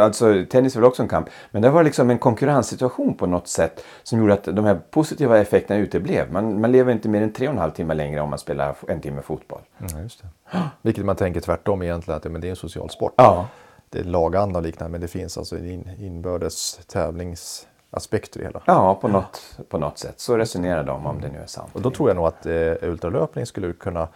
alltså 0.00 0.44
tennis 0.50 0.76
väl 0.76 0.84
också 0.84 1.02
en 1.02 1.08
kamp, 1.08 1.28
men 1.50 1.62
där 1.62 1.70
var 1.70 1.80
det 1.80 1.84
liksom 1.84 2.10
en 2.10 2.18
konkurrenssituation 2.18 3.14
på 3.14 3.26
något 3.26 3.48
sätt 3.48 3.84
som 4.02 4.18
gjorde 4.18 4.32
att 4.32 4.44
de 4.44 4.64
här 4.64 4.80
positiva 4.90 5.38
effekterna 5.38 5.80
uteblev. 5.80 6.32
Man, 6.32 6.60
man 6.60 6.72
lever 6.72 6.92
inte 6.92 7.08
mer 7.08 7.22
än 7.22 7.32
tre 7.32 7.48
och 7.48 7.52
en 7.52 7.58
halv 7.58 7.70
timme 7.70 7.94
längre 7.94 8.20
om 8.20 8.30
man 8.30 8.38
spelar 8.38 8.76
en 8.88 9.00
timme 9.00 9.22
fotboll. 9.22 9.60
Mm, 9.78 10.02
just 10.02 10.22
det. 10.22 10.58
Vilket 10.82 11.04
man 11.04 11.16
tänker 11.16 11.40
tvärtom 11.40 11.82
egentligen, 11.82 12.16
att 12.16 12.24
men 12.24 12.40
det 12.40 12.48
är 12.48 12.50
en 12.50 12.56
social 12.56 12.90
sport. 12.90 13.14
Ja. 13.16 13.48
Det 13.88 13.98
är 13.98 14.04
laganda 14.04 14.58
och 14.58 14.64
liknande, 14.64 14.92
men 14.92 15.00
det 15.00 15.08
finns 15.08 15.38
alltså 15.38 15.58
in, 15.58 15.90
inbördes 15.98 16.80
tävlingsaspekt 16.86 18.36
i 18.36 18.38
det 18.38 18.44
hela. 18.44 18.62
Ja, 18.64 18.94
på 18.94 19.08
något, 19.08 19.58
på 19.68 19.78
något 19.78 19.98
sätt. 19.98 20.20
Så 20.20 20.36
resonerar 20.36 20.84
de 20.84 21.06
om 21.06 21.20
det 21.20 21.28
nu 21.28 21.38
är 21.38 21.46
sant. 21.46 21.70
Och 21.72 21.82
då 21.82 21.90
tror 21.90 22.08
jag 22.08 22.16
nog 22.16 22.26
att 22.26 22.46
eh, 22.46 22.72
ultralöpning 22.82 23.46
skulle 23.46 23.72
kunna... 23.72 24.08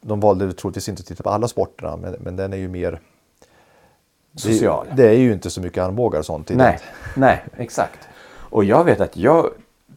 De 0.00 0.20
valde 0.20 0.52
troligtvis 0.52 0.88
inte 0.88 1.00
att 1.00 1.06
titta 1.06 1.22
på 1.22 1.30
alla 1.30 1.48
sporterna, 1.48 1.96
men, 1.96 2.16
men 2.20 2.36
den 2.36 2.52
är 2.52 2.56
ju 2.56 2.68
mer... 2.68 3.00
Social. 4.34 4.86
Det, 4.90 5.02
det 5.02 5.08
är 5.08 5.18
ju 5.18 5.32
inte 5.32 5.50
så 5.50 5.60
mycket 5.60 5.84
armbågar 5.84 6.18
och 6.18 6.26
sånt 6.26 6.50
i 6.50 6.56
Nej, 6.56 6.78
den. 7.14 7.22
nej, 7.22 7.44
exakt. 7.56 8.08
Och 8.50 8.64
jag 8.64 8.84
vet 8.84 9.00
att 9.00 9.16
jag 9.16 9.50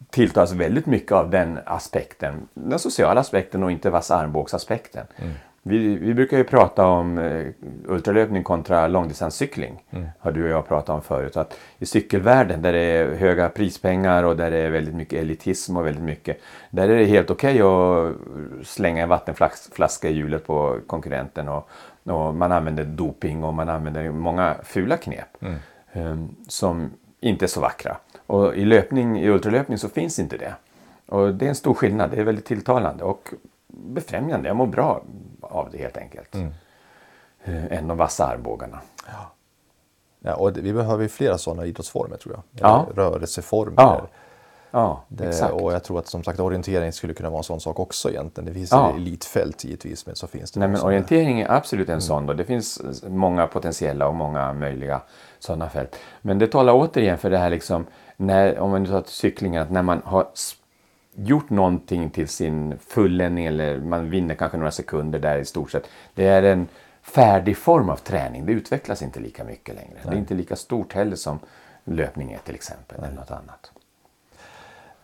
tilltas 0.10 0.52
väldigt 0.52 0.86
mycket 0.86 1.12
av 1.12 1.30
den 1.30 1.60
aspekten. 1.66 2.48
Den 2.54 2.80
sociala 2.80 3.22
aspekten 3.22 3.64
och 3.64 3.72
inte 3.72 3.90
vassa 3.90 4.16
armbågsaspekten. 4.16 5.06
Vi, 5.68 5.96
vi 5.96 6.14
brukar 6.14 6.38
ju 6.38 6.44
prata 6.44 6.86
om 6.86 7.18
eh, 7.18 7.46
ultralöpning 7.86 8.44
kontra 8.44 8.88
långdistanscykling. 8.88 9.84
Har 10.20 10.32
du 10.32 10.44
och 10.44 10.50
jag 10.50 10.68
pratat 10.68 10.90
om 10.90 11.02
förut. 11.02 11.38
Att 11.38 11.58
I 11.80 11.86
cykelvärlden 11.86 12.62
där 12.62 12.74
det 12.74 12.80
är 12.80 13.16
höga 13.16 13.50
prispengar 13.50 14.24
och 14.24 14.38
där 14.38 14.52
det 14.52 14.58
är 14.58 14.70
väldigt 14.70 14.96
mycket 14.96 15.20
elitism 15.20 15.78
och 15.78 15.86
väldigt 15.86 16.04
mycket. 16.04 16.38
Där 16.70 16.90
är 16.90 16.98
det 16.98 17.06
helt 17.06 17.30
okej 17.30 17.62
att 17.62 18.16
slänga 18.68 19.04
en 19.04 19.10
vattenflaska 19.10 20.10
i 20.10 20.14
hjulet 20.14 20.48
på 20.48 20.80
konkurrenten. 20.88 21.50
Och, 21.50 21.70
och 22.06 22.36
man 22.36 22.52
använder 22.52 22.84
doping 22.86 23.44
och 23.44 23.54
man 23.54 23.70
använder 23.70 24.12
många 24.12 24.56
fula 24.64 24.98
knep. 24.98 25.44
eh, 25.94 26.16
som 26.48 26.92
inte 27.20 27.46
är 27.46 27.48
så 27.48 27.62
vackra. 27.62 27.98
Och 28.28 28.56
i 28.56 28.66
löpning, 28.66 29.20
i 29.20 29.30
ultralöpning 29.30 29.78
så 29.78 29.90
finns 29.90 30.20
inte 30.20 30.38
det. 30.38 30.54
Och 31.08 31.34
det 31.36 31.46
är 31.46 31.50
en 31.50 31.56
stor 31.56 31.74
skillnad. 31.74 32.12
Det 32.12 32.18
är 32.18 32.24
väldigt 32.24 32.46
tilltalande 32.46 33.04
och 33.04 33.34
befrämjande. 33.68 34.48
Jag 34.48 34.56
mår 34.58 34.68
bra 34.68 35.04
av 35.42 35.70
det 35.72 35.78
helt 35.78 35.98
enkelt. 35.98 36.36
Eh, 37.44 37.66
än 37.78 37.88
de 37.88 37.98
vassa 37.98 38.26
armbågarna. 38.26 38.80
Ja, 40.20 40.36
och 40.36 40.54
det, 40.54 40.62
vi 40.62 40.74
behöver 40.74 41.04
ju 41.04 41.10
flera 41.10 41.38
sådana 41.38 41.66
idrottsformer 41.66 42.18
tror 42.18 42.34
jag. 42.36 42.44
Ja. 42.70 42.88
Rörelseformer. 42.96 43.74
Ja. 43.78 44.08
Ja, 44.76 45.04
Det, 45.08 45.28
exakt. 45.28 45.54
och 45.54 45.74
jag 45.74 45.84
tror 45.84 46.00
att 46.00 46.08
som 46.08 46.24
sagt 46.24 46.40
orientering 46.40 46.92
skulle 46.92 47.14
kunna 47.14 47.30
vara 47.30 47.38
en 47.40 47.44
sån 47.44 47.60
sak 47.60 47.80
också 47.80 48.10
egentligen. 48.10 48.46
Det 48.46 48.54
finns 48.54 48.72
Ja. 48.72 48.96
elitfält 48.96 49.64
givetvis 49.64 50.06
men 50.06 50.16
så 50.16 50.28
finns 50.28 50.52
det 50.52 50.60
Nej, 50.60 50.70
men 50.70 50.82
orientering 50.82 51.42
är 51.42 51.52
absolut 51.52 51.88
Mm. 51.88 51.96
en 51.96 52.02
sån. 52.02 52.26
Då. 52.26 52.34
Det 52.34 52.44
finns 52.46 52.82
många 53.08 53.48
potentiella 53.48 54.08
och 54.08 54.16
många 54.16 54.54
möjliga 54.54 55.02
sådana 55.40 55.70
fält. 55.70 55.96
Men 56.22 56.40
det 56.40 56.48
talar 56.48 56.74
återigen 56.74 57.18
för 57.18 57.30
det 57.30 57.38
här 57.38 57.50
liksom, 57.50 57.86
när, 58.18 58.60
om 58.60 58.72
man 58.72 58.84
nu 58.84 58.90
tar 58.90 59.04
cyklingen, 59.06 59.62
att 59.62 59.72
när 59.72 59.82
man 59.82 60.02
har 60.06 60.28
gjort 61.16 61.50
någonting 61.50 62.10
till 62.10 62.28
sin 62.28 62.78
fulländning 62.80 63.46
eller 63.46 63.80
man 63.80 64.10
vinner 64.10 64.36
kanske 64.36 64.58
några 64.58 64.72
sekunder 64.72 65.20
där 65.20 65.38
i 65.38 65.46
stort 65.46 65.72
sett. 65.72 65.88
Det 66.14 66.26
är 66.28 66.44
en 66.44 66.68
färdig 67.02 67.58
form 67.58 67.90
av 67.90 67.96
träning. 67.98 68.46
Det 68.46 68.52
utvecklas 68.52 69.02
inte 69.02 69.20
lika 69.20 69.44
mycket 69.44 69.76
längre. 69.76 69.98
Det 70.04 70.10
är 70.10 70.16
inte 70.18 70.34
lika 70.34 70.56
stort 70.56 70.94
heller 70.94 71.16
som 71.16 71.40
löpning 71.84 72.32
är 72.32 72.38
till 72.38 72.56
exempel. 72.56 72.98
Eller 73.04 73.16
något 73.16 73.32
annat. 73.32 73.72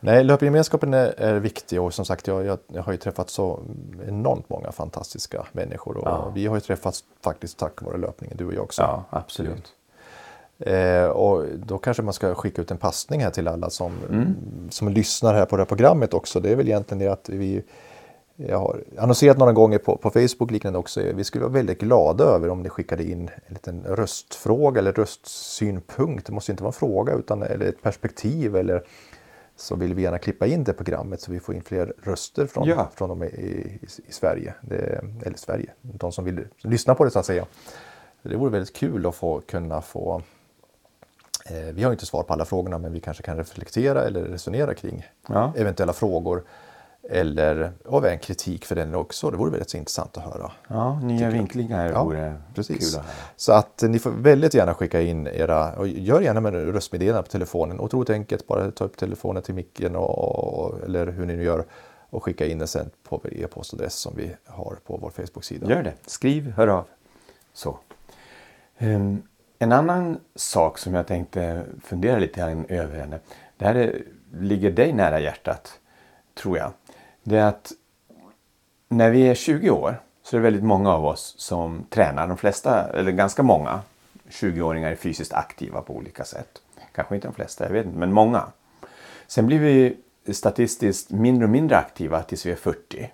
Nej, 0.03 0.23
löpgemenskapen 0.23 0.93
är, 0.93 1.13
är 1.19 1.39
viktig 1.39 1.81
och 1.81 1.93
som 1.93 2.05
sagt 2.05 2.27
jag, 2.27 2.45
jag, 2.45 2.59
jag 2.67 2.83
har 2.83 2.91
ju 2.91 2.97
träffat 2.97 3.29
så 3.29 3.59
enormt 4.07 4.49
många 4.49 4.71
fantastiska 4.71 5.45
människor 5.51 5.97
och 5.97 6.07
Ja. 6.07 6.31
vi 6.35 6.45
har 6.47 6.55
ju 6.55 6.61
träffats 6.61 7.03
faktiskt 7.23 7.57
tack 7.59 7.81
vare 7.81 7.97
löpningen, 7.97 8.37
du 8.37 8.45
och 8.45 8.53
jag 8.53 8.63
också. 8.63 8.81
Ja, 8.81 9.03
absolut. 9.09 9.73
Eh, 10.59 11.05
och 11.05 11.45
då 11.65 11.77
kanske 11.77 12.03
man 12.03 12.13
ska 12.13 12.35
skicka 12.35 12.61
ut 12.61 12.71
en 12.71 12.77
passning 12.77 13.21
här 13.23 13.29
till 13.31 13.47
alla 13.47 13.69
som, 13.69 13.91
Mm. 14.09 14.35
som 14.69 14.89
lyssnar 14.89 15.33
här 15.33 15.45
på 15.45 15.55
det 15.57 15.61
här 15.61 15.67
programmet 15.67 16.13
också. 16.13 16.39
Det 16.39 16.51
är 16.51 16.55
väl 16.55 16.67
egentligen 16.67 16.99
det 16.99 17.07
att 17.07 17.29
vi 17.29 17.63
jag 18.35 18.59
har 18.59 18.83
annonserat 18.99 19.37
några 19.37 19.51
gånger 19.53 19.77
på, 19.77 19.97
på 19.97 20.09
Facebook 20.09 20.51
liknande 20.51 20.79
också. 20.79 21.01
Vi 21.15 21.23
skulle 21.23 21.43
vara 21.43 21.53
väldigt 21.53 21.79
glada 21.79 22.23
över 22.23 22.49
om 22.49 22.63
ni 22.63 22.69
skickade 22.69 23.03
in 23.03 23.29
en 23.47 23.53
liten 23.53 23.83
röstfråga 23.87 24.79
eller 24.79 24.91
röstsynpunkt. 24.93 26.25
Det 26.27 26.33
måste 26.33 26.51
inte 26.51 26.63
vara 26.63 26.69
en 26.69 26.73
fråga 26.73 27.13
utan 27.13 27.43
eller 27.43 27.65
ett 27.65 27.81
perspektiv 27.81 28.55
eller 28.55 28.83
så 29.55 29.75
vill 29.75 29.93
vi 29.93 30.01
gärna 30.01 30.17
klippa 30.19 30.45
in 30.47 30.63
det 30.63 30.73
programmet 30.73 31.21
så 31.21 31.31
vi 31.31 31.39
får 31.39 31.55
in 31.55 31.61
fler 31.63 31.93
röster 32.03 32.47
från, 32.47 32.67
Ja. 32.67 32.89
från 32.95 33.09
dem 33.09 33.23
i, 33.23 33.25
i, 33.27 33.79
i 34.07 34.11
Sverige. 34.11 34.53
Det, 34.61 35.03
eller 35.25 35.37
Sverige, 35.37 35.71
de 35.81 36.11
som 36.11 36.25
vill 36.25 36.47
lyssna 36.61 36.95
på 36.95 37.03
det 37.05 37.11
så 37.11 37.19
att 37.19 37.25
säga. 37.25 37.45
Det 38.21 38.35
vore 38.35 38.51
väldigt 38.51 38.75
kul 38.75 39.05
att 39.05 39.15
få 39.15 39.41
kunna 39.41 39.81
få 39.81 40.21
Eh, 41.45 41.73
Vi 41.73 41.83
har 41.83 41.91
inte 41.91 42.05
svar 42.05 42.23
på 42.23 42.33
alla 42.33 42.45
frågorna 42.45 42.77
men 42.77 42.93
vi 42.93 42.99
kanske 42.99 43.23
kan 43.23 43.37
reflektera 43.37 44.03
eller 44.03 44.23
resonera 44.23 44.73
kring 44.73 45.05
Ja. 45.27 45.53
eventuella 45.57 45.93
frågor. 45.93 46.43
Eller 47.09 47.71
och 47.85 48.05
även 48.05 48.19
kritik 48.19 48.65
för 48.65 48.75
den 48.75 48.95
också. 48.95 49.31
Det 49.31 49.37
vore 49.37 49.51
väldigt 49.51 49.73
intressant 49.73 50.17
att 50.17 50.23
höra. 50.23 50.51
Ja, 50.67 50.99
nya 50.99 51.29
vinklingar 51.29 51.91
Ja, 51.91 52.03
vore 52.03 52.41
precis. 52.55 52.77
kul 52.77 52.99
att 52.99 53.05
höra. 53.05 53.15
Så 53.35 53.53
att 53.53 53.83
ni 53.87 53.99
får 53.99 54.11
väldigt 54.11 54.53
gärna 54.53 54.73
skicka 54.73 55.01
in 55.01 55.27
era, 55.27 55.73
och 55.75 55.87
gör 55.87 56.21
gärna 56.21 56.39
med 56.41 56.53
röstmeddelanden 56.53 57.23
på 57.23 57.29
telefonen. 57.29 57.79
Otroligt 57.79 58.09
enkelt, 58.09 58.47
bara 58.47 58.71
ta 58.71 58.83
upp 58.83 58.97
telefonen 58.97 59.43
till 59.43 59.55
micken 59.55 59.95
och, 59.95 60.83
eller 60.83 61.07
hur 61.07 61.25
ni 61.25 61.35
nu 61.35 61.43
gör 61.43 61.65
och 62.09 62.23
skicka 62.23 62.45
in 62.45 62.59
det 62.59 62.67
sen 62.67 62.89
på 63.03 63.19
vår 63.23 63.33
e-postadress 63.33 63.93
som 63.95 64.15
vi 64.15 64.31
har 64.45 64.77
på 64.85 64.97
vår 64.97 65.09
Facebook-sida. 65.09 65.69
Gör 65.69 65.83
det. 65.83 65.93
Skriv, 66.05 66.51
hör 66.51 66.67
av. 66.67 66.85
Så. 67.53 67.77
Ehm, 68.77 69.21
en 69.59 69.71
annan 69.71 70.19
sak 70.35 70.77
som 70.77 70.93
jag 70.93 71.07
tänkte 71.07 71.63
fundera 71.83 72.19
lite 72.19 72.63
över. 72.69 73.19
Det 73.57 73.65
här 73.65 73.75
är, 73.75 74.03
ligger 74.33 74.71
dig 74.71 74.93
nära 74.93 75.19
hjärtat, 75.19 75.79
tror 76.41 76.57
jag. 76.57 76.71
Det 77.23 77.37
är 77.37 77.45
att 77.45 77.71
när 78.89 79.09
vi 79.09 79.21
är 79.21 79.35
20 79.35 79.69
år 79.69 80.01
så 80.23 80.35
är 80.35 80.39
det 80.39 80.43
väldigt 80.43 80.63
många 80.63 80.93
av 80.93 81.05
oss 81.05 81.35
som 81.37 81.85
tränar. 81.89 82.27
De 82.27 82.37
flesta, 82.37 82.89
eller 82.93 83.11
ganska 83.11 83.43
många, 83.43 83.79
20-åringar 84.29 84.91
är 84.91 84.95
fysiskt 84.95 85.33
aktiva 85.33 85.81
på 85.81 85.95
olika 85.95 86.23
sätt. 86.23 86.61
Kanske 86.95 87.15
inte 87.15 87.27
de 87.27 87.33
flesta, 87.33 87.65
jag 87.65 87.71
vet 87.71 87.85
inte, 87.85 87.97
men 87.97 88.13
många. 88.13 88.43
Sen 89.27 89.47
blir 89.47 89.59
vi 89.59 89.97
statistiskt 90.33 91.11
mindre 91.11 91.45
och 91.45 91.51
mindre 91.51 91.77
aktiva 91.77 92.23
tills 92.23 92.45
vi 92.45 92.51
är 92.51 92.55
40. 92.55 93.11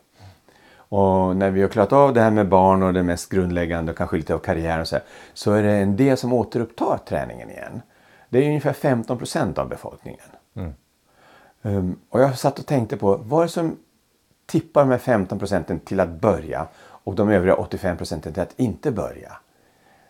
Och 0.89 1.35
när 1.35 1.49
vi 1.49 1.61
har 1.61 1.69
klarat 1.69 1.93
av 1.93 2.13
det 2.13 2.21
här 2.21 2.31
med 2.31 2.49
barn 2.49 2.83
och 2.83 2.93
det 2.93 3.03
mest 3.03 3.29
grundläggande 3.29 3.91
och 3.91 3.97
kanske 3.97 4.17
lite 4.17 4.33
av 4.33 4.39
karriär 4.39 4.81
och 4.81 4.87
så, 4.87 4.95
här, 4.95 5.05
så 5.33 5.51
är 5.51 5.63
det 5.63 5.71
en 5.71 5.95
del 5.95 6.17
som 6.17 6.33
återupptar 6.33 6.99
träningen 7.07 7.49
igen. 7.49 7.81
Det 8.29 8.39
är 8.39 8.47
ungefär 8.47 8.73
15 8.73 9.17
procent 9.17 9.57
av 9.57 9.69
befolkningen. 9.69 10.19
Um, 11.61 11.99
och 12.09 12.21
jag 12.21 12.37
satt 12.37 12.59
och 12.59 12.65
tänkte 12.65 12.97
på 12.97 13.17
vad 13.17 13.39
är 13.39 13.43
det 13.43 13.51
som 13.51 13.77
tippar 14.47 14.81
de 14.81 14.89
här 14.91 14.97
15 14.97 15.39
procenten 15.39 15.79
till 15.79 15.99
att 15.99 16.09
börja 16.09 16.67
och 16.77 17.15
de 17.15 17.29
övriga 17.29 17.55
85 17.55 17.97
procenten 17.97 18.33
till 18.33 18.43
att 18.43 18.59
inte 18.59 18.91
börja? 18.91 19.37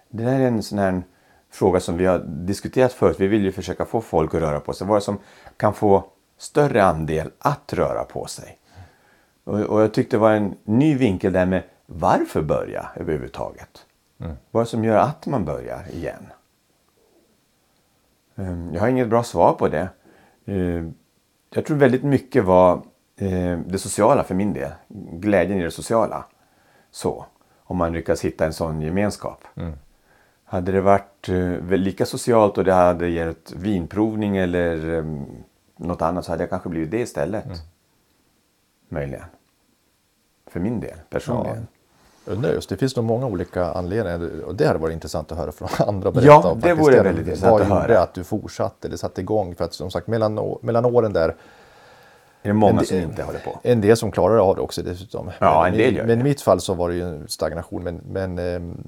Det 0.10 0.24
där 0.24 0.40
är 0.40 0.48
en 0.48 0.64
sån 0.64 0.80
här 0.80 1.02
fråga 1.50 1.80
som 1.80 1.98
vi 1.98 2.06
har 2.06 2.20
diskuterat 2.20 2.94
förut. 2.94 3.16
Vi 3.20 3.28
vill 3.28 3.44
ju 3.44 3.52
försöka 3.52 3.86
få 3.86 4.02
folk 4.02 4.34
att 4.34 4.42
röra 4.42 4.60
på 4.60 4.74
sig. 4.74 4.88
Vad 4.88 5.04
som 5.04 5.18
kan 5.58 5.74
få 5.74 6.04
större 6.38 6.84
andel 6.84 7.32
att 7.40 7.74
röra 7.74 8.04
på 8.04 8.26
sig? 8.26 8.58
Och, 9.44 9.60
och 9.60 9.82
jag 9.82 9.94
tyckte 9.94 10.16
det 10.16 10.22
var 10.22 10.32
en 10.32 10.56
ny 10.64 10.96
vinkel 10.96 11.34
där 11.34 11.46
med 11.46 11.64
varför 11.86 12.42
börja 12.42 12.90
överhuvudtaget? 12.96 13.86
Vad 14.52 14.62
är 14.62 14.66
det 14.66 14.70
som 14.70 14.84
gör 14.84 14.98
att 14.98 15.26
man 15.26 15.46
börjar 15.46 15.84
igen? 15.94 16.28
Ehm, 18.36 18.74
Jag 18.74 18.82
har 18.82 18.88
inget 18.88 19.10
bra 19.10 19.24
svar 19.24 19.54
på 19.54 19.68
det. 19.68 19.90
Ehm, 20.46 20.94
Jag 21.50 21.66
tror 21.66 21.78
väldigt 21.78 22.04
mycket 22.04 22.44
var 22.46 22.82
det 23.66 23.80
sociala 23.80 24.24
för 24.24 24.36
min 24.36 24.54
del. 24.54 24.72
Glädjen 25.12 25.60
i 25.60 25.64
det 25.64 25.72
sociala. 25.72 26.26
Så. 26.92 27.26
Om 27.64 27.78
man 27.78 27.94
lyckas 27.94 28.22
hitta 28.26 28.46
en 28.46 28.54
sån 28.54 28.82
gemenskap. 28.82 29.44
Hade 30.46 30.72
det 30.72 30.82
varit 30.82 31.30
eh, 31.30 31.78
lika 31.78 32.06
socialt 32.06 32.58
och 32.58 32.64
det 32.64 32.74
hade 32.74 33.08
gett 33.08 33.52
vinprovning 33.52 34.38
eller 34.38 34.98
eh, 34.98 35.06
något 35.78 36.02
annat 36.02 36.26
så 36.26 36.32
hade 36.32 36.44
jag 36.44 36.50
kanske 36.50 36.70
blivit 36.70 36.92
det 36.92 37.00
istället. 37.00 37.46
Möjligen. 38.90 39.24
För 40.48 40.60
min 40.60 40.80
del 40.80 40.98
personligen. 41.10 41.68
Undrar 42.26 42.52
just, 42.54 42.70
det 42.70 42.78
finns 42.78 42.96
nog 42.96 43.06
många 43.06 43.26
olika 43.26 43.66
anledningar 43.72 44.44
och 44.46 44.56
det 44.56 44.68
hade 44.68 44.80
varit 44.80 44.94
intressant 44.94 45.32
att 45.32 45.38
höra 45.38 45.52
från 45.52 45.70
andra 45.88 46.12
berätta 46.12 46.28
Ja, 46.28 46.52
om. 46.52 46.60
det 46.60 46.74
vore 46.74 47.04
väldigt 47.04 47.28
intressant 47.28 47.52
Vad 47.52 47.62
att 47.62 47.68
gjorde 47.68 47.94
höra. 47.94 48.02
att 48.02 48.14
du 48.14 48.24
fortsatte 48.24 48.88
eller 48.88 48.98
satte 48.98 49.22
igång? 49.22 49.56
För 49.56 49.66
att 49.66 49.74
som 49.74 49.92
sagt 49.92 50.08
mellan, 50.08 50.56
mellan 50.62 50.86
åren 50.86 51.14
där, 51.14 51.36
Är 52.42 52.48
det 52.48 52.54
många 52.54 52.80
En 52.80 52.86
som 52.86 52.98
del- 52.98 53.10
inte 53.10 53.24
håller 53.24 53.40
på? 53.40 53.60
en 53.64 53.82
del 53.82 53.98
som 53.98 54.12
klarar 54.12 54.38
av 54.50 54.56
det 54.56 54.62
också 54.62 54.82
dessutom. 54.84 55.32
Ja, 55.40 55.62
men, 55.64 55.72
en 55.74 55.78
del 55.78 55.96
gör 55.96 56.06
Men 56.06 56.18
det. 56.18 56.22
i 56.22 56.24
mitt 56.24 56.42
fall 56.42 56.62
så 56.62 56.74
var 56.74 56.90
det 56.90 56.96
ju 56.96 57.02
en 57.04 57.28
stagnation. 57.28 57.84
Men, 57.84 58.02
men 58.10 58.40
ehm, 58.40 58.84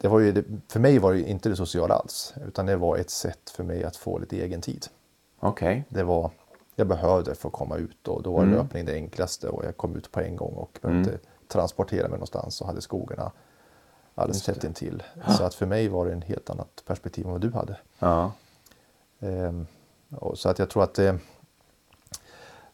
det 0.00 0.08
var 0.08 0.20
ju, 0.20 0.44
för 0.68 0.80
mig 0.80 0.98
var 0.98 1.12
det 1.12 1.20
inte 1.30 1.48
det 1.48 1.56
sociala 1.56 1.94
alls. 1.94 2.34
Utan 2.46 2.66
det 2.66 2.76
var 2.76 2.96
ett 2.96 3.10
sätt 3.10 3.50
för 3.56 3.64
mig 3.64 3.84
att 3.84 3.96
få 3.96 4.18
lite 4.18 4.36
egen 4.36 4.60
tid. 4.60 4.86
Okej. 5.40 5.84
Det 5.88 6.02
var, 6.02 6.30
jag 6.76 6.86
behövde 6.86 7.34
få 7.34 7.50
komma 7.50 7.76
ut 7.76 8.08
och 8.08 8.22
då 8.22 8.32
var 8.32 8.42
Mm. 8.42 8.54
löpning 8.54 8.84
det 8.86 8.94
enklaste 8.94 9.48
och 9.48 9.64
jag 9.64 9.76
kom 9.76 9.96
ut 9.96 10.12
på 10.12 10.20
en 10.20 10.36
gång 10.36 10.52
och 10.54 10.78
behövde 10.82 11.18
transportera 11.48 12.02
mig 12.02 12.10
någonstans 12.10 12.60
och 12.60 12.66
hade 12.66 12.80
skogarna 12.80 13.32
alldeles 14.14 14.42
tätt 14.42 14.64
intill. 14.64 15.02
Så 15.38 15.44
att 15.44 15.54
för 15.54 15.66
mig 15.66 15.88
var 15.88 16.06
det 16.06 16.12
en 16.12 16.22
helt 16.22 16.50
annat 16.50 16.82
perspektiv 16.86 17.24
än 17.26 17.32
vad 17.32 17.40
du 17.40 17.50
hade. 17.52 17.76
Ja. 17.98 18.32
Ehm, 19.20 19.66
och 20.16 20.38
så 20.38 20.48
att 20.48 20.58
jag 20.58 20.70
tror 20.70 20.82
att 20.82 20.94
det... 20.94 21.18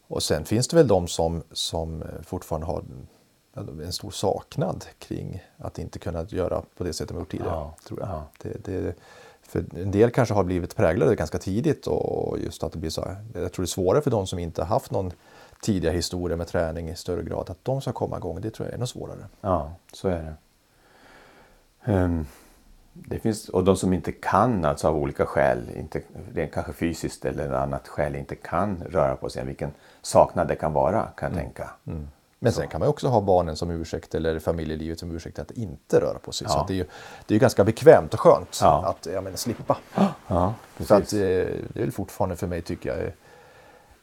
Och 0.08 0.22
sen 0.22 0.44
finns 0.44 0.68
det 0.68 0.76
väl 0.76 0.88
de 0.88 1.08
som, 1.08 1.42
som 1.52 2.04
fortfarande 2.22 2.66
har 2.66 2.84
en 3.84 3.92
stor 3.92 4.10
saknad 4.10 4.84
kring 4.98 5.44
att 5.56 5.78
inte 5.78 5.98
kunna 5.98 6.26
göra 6.28 6.62
på 6.76 6.84
det 6.84 6.92
sättet 6.92 7.08
de 7.08 7.18
gjort 7.18 7.30
tidigare. 7.30 7.50
Ja, 7.50 7.74
tror 7.86 8.00
jag. 8.00 8.08
ja. 8.08 8.24
Det, 8.42 8.64
det, 8.64 8.94
för 9.42 9.64
en 9.76 9.90
del 9.90 10.10
kanske 10.10 10.34
har 10.34 10.44
blivit 10.44 10.76
präglade 10.76 11.16
ganska 11.16 11.38
tidigt 11.38 11.86
och 11.86 12.38
just 12.38 12.62
att 12.62 12.72
det 12.72 12.78
blir 12.78 12.90
så 12.90 13.04
här, 13.04 13.16
Jag 13.34 13.52
tror 13.52 13.62
det 13.62 13.66
är 13.66 13.66
svårare 13.66 14.02
för 14.02 14.10
de 14.10 14.26
som 14.26 14.38
inte 14.38 14.62
har 14.62 14.68
haft 14.68 14.90
någon 14.90 15.12
tidigare 15.62 15.94
historia 15.94 16.36
med 16.36 16.46
träning 16.48 16.88
i 16.88 16.96
större 16.96 17.22
grad. 17.22 17.50
Att 17.50 17.64
de 17.64 17.80
ska 17.80 17.92
komma 17.92 18.16
igång, 18.16 18.40
det 18.40 18.50
tror 18.50 18.66
jag 18.66 18.72
är 18.72 18.76
ännu 18.76 18.86
svårare. 18.86 19.26
Ja, 19.40 19.72
så 19.92 20.08
är 20.08 20.22
det. 20.22 20.34
Ehm, 21.92 22.26
det 23.08 23.18
finns, 23.18 23.48
och 23.48 23.64
de 23.64 23.76
som 23.76 23.92
inte 23.92 24.12
kan, 24.12 24.64
alltså 24.64 24.88
av 24.88 24.96
olika 24.96 25.26
skäl, 25.26 25.70
inte, 25.76 26.00
rent 26.34 26.52
kanske 26.52 26.72
fysiskt 26.72 27.24
eller 27.24 27.50
annat 27.52 27.88
skäl, 27.88 28.16
inte 28.16 28.34
kan 28.34 28.82
röra 28.90 29.16
på 29.16 29.28
sig, 29.30 29.44
vilken 29.44 29.70
saknad 30.02 30.48
det 30.48 30.54
kan 30.56 30.72
vara, 30.72 31.02
kan 31.16 31.32
jag 31.32 31.42
tänka. 31.42 31.70
Men 32.38 32.52
sen 32.52 32.68
kan 32.68 32.80
man 32.80 32.88
också 32.88 33.08
ha 33.08 33.20
barnen 33.20 33.56
som 33.56 33.70
ursäkt 33.70 34.14
eller 34.14 34.38
familjelivet 34.38 34.98
som 34.98 35.10
ursäkt 35.16 35.38
att 35.38 35.50
inte 35.50 36.00
röra 36.00 36.18
på 36.18 36.32
sig. 36.32 36.48
Så 36.48 36.54
Ja. 36.56 36.60
att 36.60 36.68
det 36.68 36.74
är 36.74 36.76
ju 36.76 36.84
det 37.26 37.34
är 37.34 37.38
ganska 37.38 37.64
bekvämt 37.64 38.14
och 38.14 38.20
skönt 38.20 38.58
Ja. 38.62 38.84
att 38.86 39.06
ja, 39.14 39.20
men, 39.20 39.36
slippa. 39.36 39.76
Ja, 40.28 40.54
Så 40.80 40.94
att, 40.94 41.12
eh, 41.12 41.18
det 41.18 41.74
är 41.74 41.80
väl 41.80 41.92
fortfarande 41.92 42.36
för 42.36 42.46
mig 42.46 42.62
tycker 42.62 42.88
jag 42.88 43.12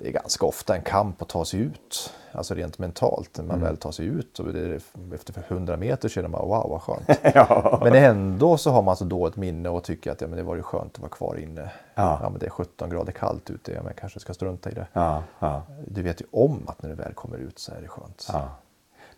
det 0.04 0.10
är 0.10 0.14
ganska 0.14 0.45
ofta 0.45 0.76
en 0.76 0.82
kamp 0.82 1.22
att 1.22 1.30
ta 1.30 1.45
sig 1.45 1.60
ut. 1.60 2.14
Alltså 2.32 2.54
rent 2.54 2.78
mentalt. 2.80 3.38
När 3.38 3.43
man 3.45 3.56
Mm. 3.56 3.68
väl 3.68 3.78
tar 3.78 3.91
sig 3.91 4.06
ut 4.06 4.39
och 4.39 4.54
det 4.54 4.76
efter 5.14 5.43
100 5.47 5.78
meter 5.78 6.10
känner 6.10 6.30
man 6.30 6.41
wow 6.47 6.70
vad 6.70 6.82
skönt. 6.82 7.20
ja. 7.36 7.80
Men 7.84 7.93
ändå 7.95 8.58
så 8.58 8.72
har 8.72 8.82
man 8.82 8.95
så 8.97 9.06
dåligt 9.06 9.36
minne 9.36 9.70
och 9.70 9.84
tycker 9.84 10.12
att 10.12 10.22
ja, 10.22 10.28
men 10.28 10.38
det 10.38 10.43
var 10.43 10.56
ju 10.56 10.62
skönt 10.62 10.93
att 10.95 10.99
vara 10.99 11.10
kvar 11.10 11.36
inne. 11.39 11.70
Ja. 11.95 12.20
men 12.32 12.39
det 12.39 12.45
är 12.45 12.49
17 12.49 12.89
grader 12.89 13.12
kallt 13.12 13.49
ute, 13.49 13.72
ja, 13.72 13.78
men 13.78 13.86
jag 13.88 13.95
kanske 13.95 14.20
ska 14.20 14.34
strunta 14.34 14.72
i 14.72 14.74
det. 14.74 14.88
Ja, 14.93 15.24
ja, 15.39 15.64
Du 15.88 16.01
vet 16.01 16.22
ju 16.22 16.26
om 16.32 16.62
att 16.68 16.82
när 16.84 16.89
du 16.89 16.95
väl 16.95 17.14
kommer 17.14 17.38
ut 17.38 17.60
så 17.60 17.72
är 17.72 17.82
det 17.82 17.88
skönt. 17.88 18.28
ja. 18.34 18.49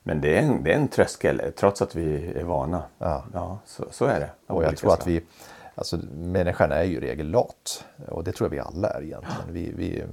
Men 0.04 0.22
det 0.22 0.38
är, 0.38 0.42
en, 0.42 0.64
det 0.64 0.72
är 0.74 0.76
en 0.78 0.88
tröskel, 0.88 1.42
trots 1.56 1.82
att 1.82 1.96
vi 1.96 2.34
är 2.34 2.44
vana. 2.44 2.84
Ja. 2.98 3.24
ja 3.34 3.58
så, 3.66 3.86
så 3.92 4.06
är 4.06 4.20
det. 4.20 4.54
Och 4.54 4.64
jag 4.64 4.78
tror 4.78 4.94
att 4.94 5.08
vi, 5.08 5.22
alltså 5.76 5.98
människan 6.14 6.72
är 6.72 6.84
ju 6.84 6.98
i 6.98 7.00
regel 7.00 7.28
lat. 7.28 7.86
Och 8.08 8.24
det 8.24 8.32
tror 8.32 8.46
jag 8.48 8.52
vi 8.52 8.60
alla 8.60 8.90
är 8.90 9.02
egentligen. 9.04 9.42
Vi, 9.48 9.72
vi, 9.78 10.04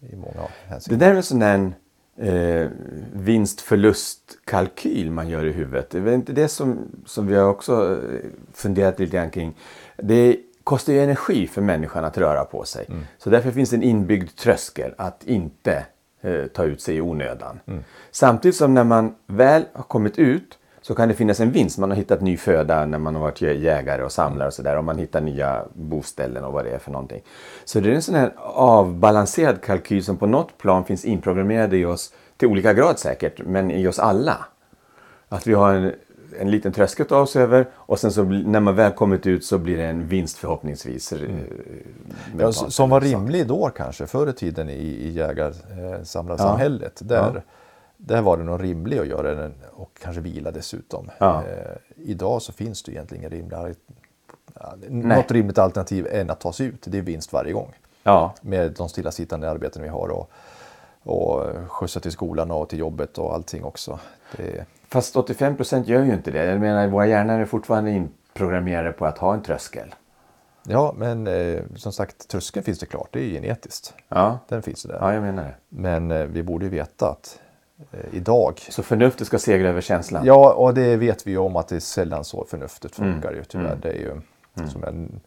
i 0.00 0.16
många 0.16 0.32
Det 0.34 0.68
hänseenden. 0.68 0.98
där 0.98 1.12
är 1.12 1.16
en 1.16 1.22
sån 1.22 1.38
där 1.38 1.72
eh, 2.18 2.68
vinst-förlust-kalkyl 3.12 5.10
man 5.10 5.28
gör 5.28 5.44
i 5.44 5.52
huvudet. 5.52 5.90
Det 5.90 5.98
är 5.98 6.12
inte 6.14 6.32
det 6.32 6.48
som, 6.48 6.78
som 7.06 7.26
vi 7.26 7.34
har 7.34 7.48
också 7.48 7.98
eh, 8.12 8.30
funderat 8.52 8.98
lite 8.98 9.16
grann 9.16 9.30
kring. 9.30 9.56
Det 9.96 10.36
kostar 10.64 10.92
ju 10.92 11.00
energi 11.00 11.46
för 11.46 11.62
människan 11.62 12.04
att 12.04 12.18
röra 12.18 12.44
på 12.44 12.64
sig. 12.64 12.86
Så 13.18 13.30
därför 13.30 13.50
finns 13.50 13.70
det 13.70 13.76
en 13.76 13.82
inbyggd 13.82 14.36
tröskel 14.36 14.94
att 14.98 15.24
inte 15.24 15.86
eh, 16.20 16.46
ta 16.46 16.64
ut 16.64 16.80
sig 16.80 16.96
i 16.96 17.00
onödan. 17.00 17.60
Samtidigt 18.10 18.56
som 18.56 18.74
när 18.74 18.84
man 18.84 19.14
väl 19.26 19.64
har 19.72 19.82
kommit 19.84 20.18
ut 20.18 20.58
så 20.86 20.94
kan 20.94 21.08
det 21.08 21.14
finnas 21.14 21.40
en 21.40 21.50
vinst. 21.50 21.78
Man 21.78 21.90
har 21.90 21.96
hittat 21.96 22.20
ny 22.20 22.36
föda 22.36 22.86
när 22.86 22.98
man 22.98 23.14
har 23.14 23.22
varit 23.22 23.40
jägare 23.42 24.02
och 24.02 24.12
samlare 24.12 24.48
och 24.48 24.54
sådär. 24.54 24.76
Och 24.78 24.84
man 24.84 24.98
hittar 24.98 25.20
nya 25.20 25.62
boställen 25.74 26.44
och 26.44 26.52
vad 26.52 26.64
det 26.64 26.70
är 26.70 26.78
för 26.78 26.90
någonting. 26.90 27.22
Så 27.64 27.80
det 27.80 27.90
är 27.90 27.94
en 27.94 28.02
sån 28.02 28.14
här 28.14 28.32
avbalanserad 28.54 29.60
kalkyl 29.62 30.04
som 30.04 30.16
på 30.16 30.26
något 30.26 30.58
plan 30.58 30.84
finns 30.84 31.04
inprogrammerad 31.04 31.74
i 31.74 31.84
oss, 31.84 32.12
till 32.36 32.48
olika 32.48 32.72
grad 32.72 32.98
säkert, 32.98 33.40
men 33.46 33.70
i 33.70 33.86
oss 33.88 33.98
alla. 33.98 34.36
Att 35.28 35.46
vi 35.46 35.54
har 35.54 35.74
en, 35.74 35.92
en 36.40 36.50
liten 36.50 36.72
tröskel 36.72 37.02
att 37.02 37.08
ta 37.08 37.20
oss 37.20 37.36
över 37.36 37.66
och 37.74 37.98
sen 37.98 38.12
så 38.12 38.22
när 38.24 38.60
man 38.60 38.74
väl 38.74 38.92
kommit 38.92 39.26
ut 39.26 39.44
så 39.44 39.58
blir 39.58 39.76
det 39.76 39.84
en 39.86 40.08
vinst 40.08 40.38
förhoppningsvis. 40.38 41.12
eh, 41.12 41.18
Ja, 41.20 41.26
mentalt 42.32 42.56
s- 42.68 42.74
som 42.74 42.90
var 42.90 43.00
rimlig 43.00 43.46
då 43.46 43.70
kanske, 43.76 44.06
förr 44.06 44.30
i 44.30 44.32
tiden 44.32 44.68
i, 44.68 44.72
i 44.82 45.10
jägarsamlarsamhället. 45.10 47.00
Där, 47.04 47.42
där 47.96 48.22
var 48.22 48.36
det 48.36 48.44
nog 48.44 48.62
rimligt 48.62 49.00
att 49.00 49.06
göra 49.06 49.34
den 49.34 49.54
och 49.72 49.98
kanske 50.02 50.20
vila 50.20 50.50
dessutom. 50.50 51.10
Ja. 51.18 51.42
Eh, 51.44 51.76
idag 51.96 52.42
så 52.42 52.52
finns 52.52 52.82
det 52.82 52.92
egentligen 52.92 53.20
ingen 53.24 53.30
rimlig, 53.30 53.76
något 54.88 55.30
rimligt 55.30 55.58
alternativ 55.58 56.06
än 56.10 56.30
att 56.30 56.40
ta 56.40 56.52
sig 56.52 56.66
ut. 56.66 56.84
Det 56.86 56.98
är 56.98 57.02
vinst 57.02 57.32
varje 57.32 57.52
gång. 57.52 57.72
Ja, 58.02 58.34
Med 58.42 58.72
de 58.72 58.88
stillasittande 58.88 59.50
arbeten 59.50 59.82
vi 59.82 59.88
har 59.88 60.08
och, 60.08 60.30
och 61.02 61.42
skjutsa 61.70 62.00
till 62.00 62.12
skolan 62.12 62.50
och 62.50 62.68
till 62.68 62.78
jobbet 62.78 63.18
och 63.18 63.34
allting 63.34 63.64
också. 63.64 63.98
Det, 64.36 64.64
fast 64.88 65.16
85 65.16 65.56
procent 65.56 65.88
gör 65.88 66.04
ju 66.04 66.14
inte 66.14 66.30
det. 66.30 66.44
Jag 66.44 66.60
menar, 66.60 66.88
våra 66.88 67.06
hjärnor 67.06 67.40
är 67.40 67.44
fortfarande 67.44 67.90
inprogrammerade 67.90 68.92
på 68.92 69.06
att 69.06 69.18
ha 69.18 69.34
en 69.34 69.42
tröskel. 69.42 69.94
ja, 70.68 70.94
men 70.96 71.26
eh, 71.26 71.60
som 71.76 71.92
sagt, 71.92 72.28
tröskeln 72.28 72.64
finns 72.64 72.78
det 72.78 72.86
klart. 72.86 73.08
Det 73.12 73.20
är 73.20 73.28
genetiskt. 73.30 73.94
Ja, 74.08 74.38
Den 74.48 74.62
finns 74.62 74.82
det 74.82 74.88
där. 74.88 74.98
ja 75.00 75.14
jag 75.14 75.22
menar 75.22 75.42
det. 75.42 75.54
Men 75.68 76.10
eh, 76.10 76.24
vi 76.24 76.42
borde 76.42 76.64
ju 76.64 76.70
veta 76.70 77.08
att 77.10 77.40
idag 78.12 78.60
Så 78.70 78.82
förnuftet 78.82 79.26
ska 79.26 79.38
segra 79.38 79.68
över 79.68 79.80
känslan? 79.80 80.24
Ja, 80.24 80.52
och 80.52 80.74
det 80.74 80.96
vet 80.96 81.26
vi 81.26 81.30
ju 81.30 81.38
om 81.38 81.56
att 81.56 81.68
det 81.68 81.76
är 81.76 81.80
sällan 81.80 82.24
så 82.24 82.44
förnuftet 82.44 82.98
Mm. 82.98 83.12
funkar 83.12 83.32
ju 83.32 83.44
tyvärr. 83.44 83.78
Det 83.82 83.88
är 83.88 83.98
ju 83.98 84.20
som, 84.68 84.84
en, 84.84 85.20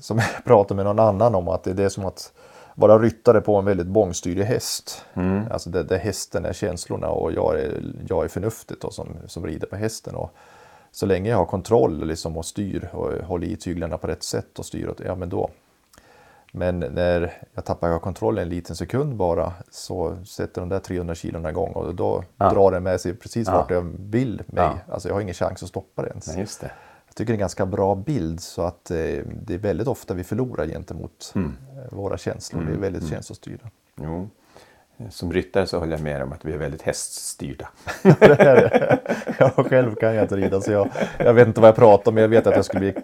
som 0.00 0.18
jag 0.18 0.28
pratade 0.44 0.76
med 0.76 0.84
någon 0.84 0.98
annan 0.98 1.34
om 1.34 1.48
att 1.48 1.64
det, 1.64 1.72
det 1.72 1.84
är 1.84 1.88
som 1.88 2.04
att 2.04 2.32
vara 2.74 2.98
ryttare 2.98 3.40
på 3.40 3.56
en 3.56 3.64
väldigt 3.64 3.86
bångstyrig 3.86 4.44
häst. 4.44 5.04
Mm. 5.14 5.42
Alltså 5.50 5.70
där, 5.70 5.84
där 5.84 5.98
hästen 5.98 6.44
är 6.44 6.52
känslorna 6.52 7.08
och 7.08 7.32
jag 7.32 7.60
är, 7.60 7.82
jag 8.08 8.24
är 8.24 8.28
förnuftet 8.28 8.80
då, 8.80 8.90
som, 8.90 9.08
som 9.26 9.46
rider 9.46 9.66
på 9.66 9.76
hästen. 9.76 10.14
Och 10.14 10.30
så 10.90 11.06
länge 11.06 11.30
jag 11.30 11.36
har 11.36 11.46
kontroll 11.46 12.06
liksom, 12.06 12.36
och 12.36 12.46
styr 12.46 12.88
och 12.92 13.12
håller 13.12 13.46
i 13.46 13.56
tyglarna 13.56 13.98
på 13.98 14.06
rätt 14.06 14.22
sätt 14.22 14.58
och 14.58 14.66
styr 14.66 14.88
åt, 14.88 15.00
ja 15.06 15.14
men 15.14 15.28
då. 15.28 15.50
Men 16.52 16.78
när 16.78 17.32
jag 17.54 17.64
tappar 17.64 17.98
kontrollen 17.98 18.42
en 18.42 18.48
liten 18.48 18.76
sekund 18.76 19.16
bara 19.16 19.52
så 19.70 20.16
sätter 20.24 20.60
de 20.60 20.68
där 20.68 20.78
300 20.78 21.14
kilona 21.14 21.50
igång 21.50 21.72
och 21.72 21.94
då 21.94 22.24
Ja. 22.36 22.50
drar 22.50 22.70
den 22.72 22.82
med 22.82 23.00
sig 23.00 23.14
precis 23.14 23.48
Ja. 23.48 23.54
vart 23.54 23.70
jag 23.70 23.92
vill 23.98 24.34
mig. 24.46 24.64
Ja. 24.64 24.78
Alltså 24.88 25.08
jag 25.08 25.14
har 25.14 25.20
ingen 25.20 25.34
chans 25.34 25.62
att 25.62 25.68
stoppa 25.68 26.02
det 26.02 26.08
ens. 26.08 26.26
Nej, 26.28 26.38
just 26.38 26.60
det. 26.60 26.70
Jag 27.06 27.14
tycker 27.14 27.26
det 27.26 27.32
är 27.32 27.36
en 27.36 27.40
ganska 27.40 27.66
bra 27.66 27.94
bild 27.94 28.40
så 28.40 28.62
att 28.62 28.90
eh, 28.90 28.96
det 29.42 29.54
är 29.54 29.58
väldigt 29.58 29.88
ofta 29.88 30.14
vi 30.14 30.24
förlorar 30.24 30.66
gentemot 30.66 31.32
Mm. 31.34 31.56
eh, 31.76 31.96
våra 31.96 32.18
känslor. 32.18 32.62
Vi 32.68 32.74
är 32.74 32.78
väldigt 32.78 33.08
känslostyrda. 33.08 33.64
Jo. 33.96 34.28
Som 35.10 35.32
ryttare 35.32 35.66
så 35.66 35.78
håller 35.78 35.92
jag 35.92 36.02
med 36.02 36.22
om 36.22 36.32
att 36.32 36.44
vi 36.44 36.52
är 36.52 36.58
väldigt 36.58 36.82
häststyrda. 36.82 37.68
jag 39.38 39.52
själv 39.66 39.94
kan 39.94 40.14
jag 40.14 40.24
inte 40.24 40.36
rida 40.36 40.60
så 40.60 40.72
jag, 40.72 40.88
jag 41.18 41.34
vet 41.34 41.48
inte 41.48 41.60
vad 41.60 41.68
jag 41.68 41.76
pratar 41.76 42.10
om 42.10 42.14
men 42.14 42.22
jag 42.22 42.28
vet 42.28 42.46
att 42.46 42.56
jag 42.56 42.64
skulle 42.64 42.80
bli 42.92 43.02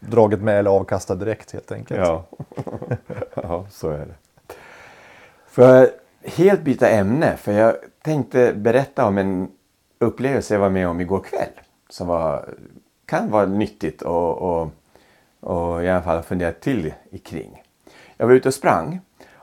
draget 0.00 0.40
med 0.40 0.58
eller 0.58 0.70
avkastat 0.70 1.20
direkt 1.20 1.52
helt 1.52 1.72
enkelt. 1.72 2.00
Ja. 2.00 2.24
ja, 3.34 3.66
så 3.70 3.90
är 3.90 4.06
det. 4.06 4.14
Får 5.46 5.64
jag 5.64 5.88
helt 6.24 6.62
byta 6.62 6.88
ämne? 6.88 7.36
För 7.36 7.52
jag 7.52 7.74
tänkte 8.02 8.52
berätta 8.52 9.06
om 9.06 9.18
en 9.18 9.48
upplevelse 9.98 10.54
jag 10.54 10.60
var 10.60 10.70
med 10.70 10.88
om 10.88 11.00
igår 11.00 11.20
kväll. 11.20 11.50
Som 11.88 12.06
var, 12.06 12.48
kan 13.06 13.30
vara 13.30 13.46
nyttigt 13.46 14.02
och, 14.02 14.38
och, 14.38 14.70
och 15.40 15.84
i 15.84 15.88
alla 15.88 16.02
fall 16.02 16.22
funderat 16.22 16.60
till 16.60 16.94
kring. 17.24 17.62
Jag 18.16 18.26
var 18.26 18.34
ute 18.34 18.48
och 18.48 18.54
sprang. 18.54 19.00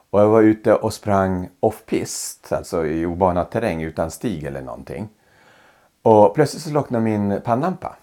Och 0.10 0.22
jag 0.22 0.28
var 0.28 0.42
ute 0.42 0.74
och 0.76 0.94
sprang 0.94 1.50
off-pist, 1.60 2.54
alltså 2.54 2.86
i 2.86 3.06
obanad 3.06 3.50
terräng 3.50 3.84
utan 3.84 4.12
stig 4.12 4.44
eller 4.44 4.62
någonting. 4.62 5.10
Och 6.02 6.36
plötsligt 6.36 6.64
så 6.64 6.70
locknade 6.70 7.04
min 7.04 7.42
pannlampa. 7.42 7.96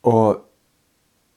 Och 0.00 0.36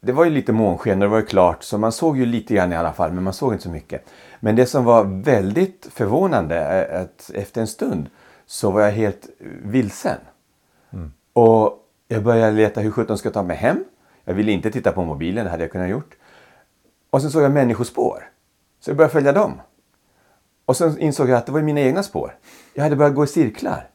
det 0.01 0.11
var 0.11 0.23
ju 0.23 0.29
lite 0.29 0.51
månsken 0.51 0.93
och 0.93 0.99
det 0.99 1.07
var 1.07 1.17
ju 1.17 1.25
klart 1.25 1.63
så 1.63 1.77
man 1.77 1.91
såg 1.91 2.17
ju 2.17 2.25
lite 2.25 2.53
grann 2.53 2.73
i 2.73 2.75
alla 2.75 2.93
fall 2.93 3.11
men 3.11 3.23
man 3.23 3.33
såg 3.33 3.53
inte 3.53 3.63
så 3.63 3.69
mycket. 3.69 4.05
Men 4.39 4.55
det 4.55 4.65
som 4.65 4.85
var 4.85 5.03
väldigt 5.23 5.87
förvånande 5.91 6.55
är 6.55 7.01
att 7.01 7.31
efter 7.33 7.61
en 7.61 7.67
stund 7.67 8.09
så 8.45 8.71
var 8.71 8.81
jag 8.81 8.91
helt 8.91 9.29
vilsen. 9.63 10.17
Och 11.33 11.79
jag 12.07 12.23
började 12.23 12.51
leta 12.51 12.81
hur 12.81 12.91
sjutton 12.91 13.17
ska 13.17 13.27
jag 13.27 13.33
ta 13.33 13.43
mig 13.43 13.57
hem. 13.57 13.83
Jag 14.23 14.33
ville 14.33 14.51
inte 14.51 14.71
titta 14.71 14.91
på 14.91 15.03
mobilen, 15.03 15.45
det 15.45 15.51
hade 15.51 15.63
jag 15.63 15.71
kunnat 15.71 15.89
gjort. 15.89 16.15
Och 17.09 17.21
sen 17.21 17.31
såg 17.31 17.43
jag 17.43 17.51
människospår. 17.51 18.29
Så 18.79 18.89
jag 18.89 18.97
började 18.97 19.13
följa 19.13 19.31
dem. 19.31 19.61
Och 20.65 20.77
sen 20.77 20.99
insåg 20.99 21.29
jag 21.29 21.37
att 21.37 21.45
det 21.45 21.51
var 21.51 21.61
mina 21.61 21.79
egna 21.79 22.03
spår. 22.03 22.35
Jag 22.73 22.83
hade 22.83 22.95
börjat 22.95 23.15
gå 23.15 23.23
i 23.23 23.27
cirklar. 23.27 23.89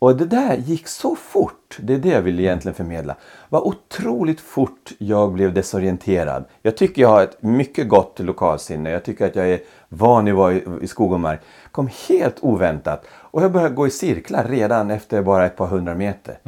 Och 0.00 0.16
det 0.16 0.26
där 0.26 0.56
gick 0.56 0.88
så 0.88 1.16
fort. 1.16 1.78
Det 1.80 1.94
är 1.94 1.98
det 1.98 2.08
jag 2.08 2.22
vill 2.22 2.40
egentligen 2.40 2.74
förmedla. 2.74 3.16
Vad 3.48 3.62
otroligt 3.62 4.40
fort 4.40 4.92
jag 4.98 5.32
blev 5.32 5.54
desorienterad. 5.54 6.44
Jag 6.62 6.76
tycker 6.76 7.02
jag 7.02 7.08
har 7.08 7.22
ett 7.22 7.42
mycket 7.42 7.88
gott 7.88 8.18
lokalsinne. 8.18 8.90
Jag 8.90 9.04
tycker 9.04 9.26
att 9.26 9.36
jag 9.36 9.48
är 9.48 9.60
van 9.88 10.28
att 10.28 10.34
vara 10.34 10.52
i, 10.52 10.86
skog 10.86 11.12
och 11.12 11.20
mark. 11.20 11.40
Kom 11.70 11.88
helt 12.08 12.36
oväntat. 12.40 13.06
Och 13.10 13.42
jag 13.42 13.52
började 13.52 13.74
gå 13.74 13.86
i 13.86 13.90
cirklar 13.90 14.44
redan 14.44 14.90
efter 14.90 15.22
bara 15.22 15.46
ett 15.46 15.56
par 15.56 15.66
hundra 15.66 15.94
meter. 15.94 16.38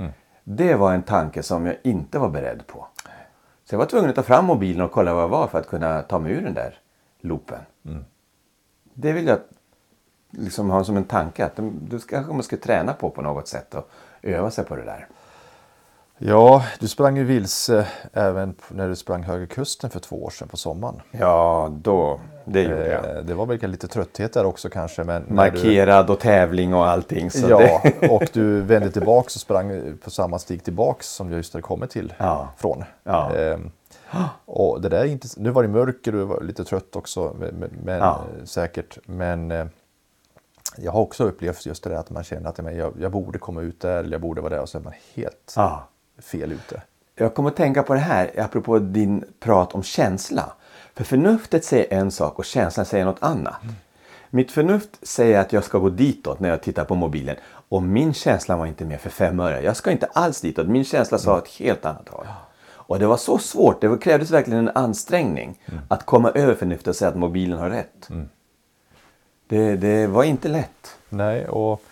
Det 0.45 0.75
var 0.75 0.93
en 0.95 1.03
tanke 1.03 1.43
som 1.43 1.67
jag 1.67 1.77
inte 1.83 2.19
var 2.19 2.29
beredd 2.29 2.67
på. 2.67 2.87
Så 3.65 3.75
jag 3.75 3.79
var 3.79 3.87
tvungen 3.87 4.11
att 4.11 4.17
ta 4.17 4.23
fram 4.23 4.45
mobilen 4.45 4.83
och 4.83 4.93
kolla 4.93 5.15
vad 5.15 5.23
jag 5.23 5.29
var 5.29 5.47
för 5.47 5.59
att 5.59 5.69
kunna 5.69 6.03
ta 6.03 6.19
mig 6.19 6.33
ur 6.33 6.43
den 6.43 6.55
där 6.55 6.79
loopen. 7.21 7.61
Det 8.95 9.13
vill 9.13 9.27
jag 9.27 9.39
liksom 10.39 10.71
ha 10.71 10.85
som 10.85 10.97
en 10.97 11.05
tanke 11.05 11.45
att 11.45 11.57
de- 11.57 11.81
du 11.91 11.99
kanske 11.99 12.33
man 12.33 12.43
ska 12.43 12.57
träna 12.57 12.93
på 12.93 13.11
på 13.11 13.23
något 13.23 13.49
sätt 13.49 13.75
och 13.75 13.89
öva 14.23 14.51
sig 14.51 14.65
på 14.65 14.77
det 14.77 14.85
där. 14.85 15.07
Ja, 16.19 16.65
du 16.81 16.89
sprang 16.89 17.17
ju 17.17 17.25
vilse 17.25 17.87
även 18.13 18.55
när 18.69 18.89
du 18.89 18.97
sprang 18.97 19.23
Höga 19.23 19.47
Kusten 19.47 19.91
för 19.91 20.01
två 20.01 20.25
år 20.25 20.31
sedan 20.31 20.49
på 20.49 20.57
sommaren. 20.57 21.01
Ja, 21.11 21.73
då, 21.83 22.21
det 22.45 22.63
gjorde 22.63 22.89
jag. 22.89 23.17
Eh, 23.17 23.23
Det 23.23 23.35
var 23.35 23.47
väl 23.47 23.71
lite 23.71 23.89
trötthet 23.89 24.33
där 24.33 24.45
också 24.47 24.69
kanske. 24.71 25.05
Men 25.05 25.23
när 25.23 25.29
du- 25.29 25.35
Markerad 25.59 26.11
och 26.11 26.21
tävling 26.21 26.75
och 26.75 26.87
allting. 26.87 27.31
Ja, 27.49 27.59
det, 27.59 28.09
och 28.11 28.23
du 28.33 28.61
vände 28.61 28.91
tillbaks 28.91 29.35
och 29.35 29.41
sprang 29.41 29.99
på 30.05 30.11
samma 30.11 30.39
stig 30.39 30.65
tillbaks 30.65 31.07
som 31.09 31.31
du 31.31 31.37
just 31.37 31.53
hade 31.53 31.63
kommit 31.63 31.91
till 31.91 32.15
Ja. 32.19 32.49
från. 32.57 32.85
Ja. 33.05 33.35
Ehm, 33.37 33.71
och 34.45 34.81
det 34.81 34.89
där 34.89 35.01
är 35.01 35.05
inte, 35.05 35.29
nu 35.37 35.51
var 35.51 35.63
det 35.63 35.69
mörker 35.69 36.13
och 36.13 36.19
du 36.19 36.25
var 36.25 36.41
lite 36.41 36.65
trött 36.65 36.97
också, 36.97 37.37
men, 37.39 37.71
men- 37.85 37.99
Ja. 37.99 38.21
eh, 38.39 38.45
säkert. 38.45 38.99
Men 39.07 39.51
eh, 39.51 39.67
jag 40.77 40.93
har 40.93 41.01
också 41.01 41.25
upplevt 41.25 41.67
just 41.67 41.85
det 41.85 41.91
där 41.91 41.97
att 41.97 42.11
man 42.11 42.25
känner 42.25 42.49
att 42.49 42.59
men, 42.59 42.77
jag, 42.77 42.93
jag 43.01 43.13
borde 43.13 43.39
komma 43.39 43.61
ut 43.61 43.81
där 43.81 43.99
eller 43.99 44.13
jag 44.13 44.21
borde 44.21 44.41
vara 44.41 44.55
där 44.55 44.63
och 44.63 44.69
så 44.69 44.79
är 44.79 44.83
man 44.83 44.93
helt 45.15 45.53
ja. 45.57 45.89
fel 46.19 46.53
ute. 46.53 46.83
Jag 47.15 47.35
kommer 47.35 47.51
att 47.51 47.57
tänka 47.57 47.83
på 47.83 47.95
det 47.95 48.01
här 48.01 48.31
apropå 48.39 48.79
din 48.79 49.25
prat 49.41 49.73
om 49.73 49.83
känsla. 49.83 50.53
För 50.95 51.05
förnuftet 51.05 51.65
säger 51.65 51.93
en 51.99 52.11
sak 52.11 52.39
och 52.39 52.45
känslan 52.45 52.87
säger 52.87 53.05
något 53.05 53.23
annat. 53.23 53.61
Mitt 54.31 54.51
förnuft 54.51 54.91
säger 55.03 55.41
att 55.41 55.53
jag 55.53 55.65
ska 55.65 55.79
gå 55.79 55.89
ditåt 55.89 56.41
när 56.41 56.49
jag 56.49 56.63
tittar 56.63 56.85
på 56.85 56.95
mobilen. 56.95 57.37
Och 57.69 57.83
min 57.83 58.15
känsla 58.15 58.57
var 58.57 58.67
inte 58.67 58.85
med 58.85 59.01
för 59.01 59.11
fem 59.11 59.41
öre. 59.41 59.63
Jag 59.63 59.77
ska 59.77 59.91
inte 59.91 60.07
alls 60.07 60.41
ditåt. 60.41 60.67
Min 60.67 60.85
känsla 60.85 61.19
sa 61.19 61.39
ett 61.39 61.49
helt 61.49 61.85
annat 61.85 62.09
håll. 62.09 62.27
Och 62.93 62.99
det 62.99 63.07
var 63.07 63.17
så 63.17 63.39
svårt. 63.39 63.81
Det 63.81 63.99
krävdes 63.99 64.31
verkligen 64.31 64.69
en 64.69 64.77
ansträngning 64.77 65.61
att 65.89 66.07
komma 66.07 66.31
över 66.31 66.55
förnuftet 66.55 66.89
och 66.89 66.97
säga 66.97 67.09
att 67.09 67.17
mobilen 67.17 67.59
har 67.59 67.71
rätt. 67.71 68.09
Det, 69.53 69.77
det 69.77 70.07
var 70.07 70.25
inte 70.25 70.49
lätt. 70.49 70.99
Nej, 71.09 71.49
och 71.49 71.83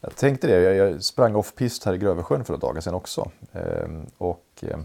jag 0.00 0.16
tänkte 0.16 0.46
det. 0.46 0.60
Jag, 0.62 0.74
jag 0.74 1.02
sprang 1.02 1.34
off-pist 1.34 1.84
här 1.84 1.94
i 1.94 1.98
Grövelsjön 1.98 2.44
för 2.44 2.52
några 2.52 2.66
dagar 2.66 2.80
sedan 2.80 2.94
också. 2.94 3.30
Ehm, 3.52 4.06
och 4.18 4.44
ehm, 4.60 4.84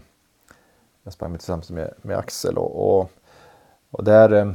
jag 1.02 1.12
sprang 1.12 1.30
med 1.30 1.40
tillsammans 1.40 1.70
med, 1.70 1.94
med 2.02 2.18
Axel 2.18 2.58
och, 2.58 2.98
och, 3.00 3.10
och 3.90 4.04
där 4.04 4.32
ehm, 4.32 4.54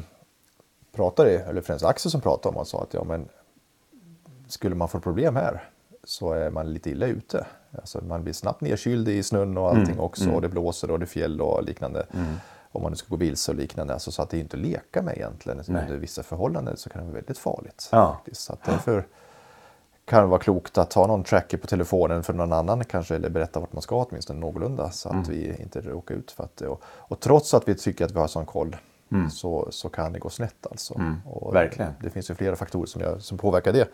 pratade, 0.91 1.39
eller 1.39 1.61
främst 1.61 1.85
Axel 1.85 2.11
som 2.11 2.21
pratade 2.21 2.55
om 2.55 2.61
och 2.61 2.67
sa 2.67 2.83
att 2.83 2.93
ja, 2.93 3.03
men 3.03 3.29
skulle 4.47 4.75
man 4.75 4.89
få 4.89 4.99
problem 4.99 5.35
här 5.35 5.69
så 6.03 6.33
är 6.33 6.49
man 6.49 6.73
lite 6.73 6.89
illa 6.89 7.05
ute. 7.05 7.45
Alltså 7.71 8.01
man 8.03 8.23
blir 8.23 8.33
snabbt 8.33 8.61
nedkyld 8.61 9.09
i 9.09 9.23
snön 9.23 9.57
och 9.57 9.69
allting 9.69 9.99
också 9.99 10.29
och 10.31 10.41
det 10.41 10.49
blåser 10.49 10.91
och 10.91 10.99
det 10.99 11.05
är 11.05 11.07
fjäll 11.07 11.41
och 11.41 11.63
liknande. 11.63 12.05
Om 12.71 12.81
man 12.81 12.91
nu 12.91 12.95
ska 12.95 13.07
gå 13.09 13.15
vilse 13.15 13.51
och 13.51 13.57
liknande. 13.57 13.93
Alltså, 13.93 14.11
så 14.11 14.21
att 14.21 14.29
det 14.29 14.37
är 14.37 14.41
inte 14.41 14.57
att 14.57 14.63
leka 14.63 15.01
med 15.01 15.17
egentligen. 15.17 15.63
Nej. 15.67 15.81
Under 15.83 15.97
vissa 15.97 16.23
förhållanden 16.23 16.77
så 16.77 16.89
kan 16.89 16.99
det 17.01 17.05
vara 17.07 17.15
väldigt 17.15 17.37
farligt. 17.37 17.89
Ja. 17.91 18.13
faktiskt. 18.13 18.41
Så 18.41 18.53
att 18.53 18.63
därför 18.63 19.07
kan 20.05 20.21
det 20.23 20.27
vara 20.27 20.39
klokt 20.39 20.77
att 20.77 20.93
ha 20.93 21.07
någon 21.07 21.23
tracker 21.23 21.57
på 21.57 21.67
telefonen 21.67 22.23
för 22.23 22.33
någon 22.33 22.53
annan 22.53 22.83
kanske, 22.85 23.15
eller 23.15 23.29
berätta 23.29 23.59
vart 23.59 23.73
man 23.73 23.81
ska 23.81 23.95
åtminstone 24.09 24.39
någorlunda 24.39 24.91
så 24.91 25.09
att 25.09 25.15
Mm. 25.15 25.29
vi 25.29 25.55
inte 25.61 25.81
råkar 25.81 26.15
ut 26.15 26.31
för 26.31 26.43
att 26.43 26.57
det. 26.57 26.67
Och, 26.67 26.81
och 26.85 27.19
trots 27.19 27.53
att 27.53 27.67
vi 27.67 27.75
tycker 27.75 28.05
att 28.05 28.11
vi 28.11 28.19
har 28.19 28.27
sån 28.27 28.45
koll 28.45 28.75
så, 29.31 29.67
så 29.71 29.89
kan 29.89 30.13
det 30.13 30.19
gå 30.19 30.29
snett 30.29 30.67
alltså. 30.71 30.95
Mm. 30.95 31.15
Verkligen. 31.53 31.91
Det 32.01 32.09
finns 32.09 32.29
ju 32.31 32.35
flera 32.35 32.55
faktorer 32.55 32.85
som, 32.85 33.01
gör, 33.01 33.19
som 33.19 33.37
påverkar 33.37 33.73
det, 33.73 33.87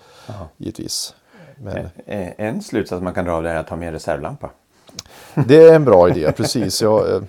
givetvis. 0.57 1.15
Men 1.57 1.89
Eh, 2.05 2.31
En 2.37 2.61
slutsats 2.63 3.01
man 3.03 3.13
kan 3.13 3.25
dra 3.25 3.33
av 3.33 3.43
det 3.43 3.49
är 3.49 3.55
att 3.55 3.69
ha 3.69 3.77
med 3.77 3.91
reservlampa. 3.93 4.49
det 5.47 5.63
är 5.63 5.75
en 5.75 5.85
bra 5.85 6.09
idé, 6.09 6.31
precis. 6.31 6.81
Jag, 6.81 7.15
eh, 7.15 7.21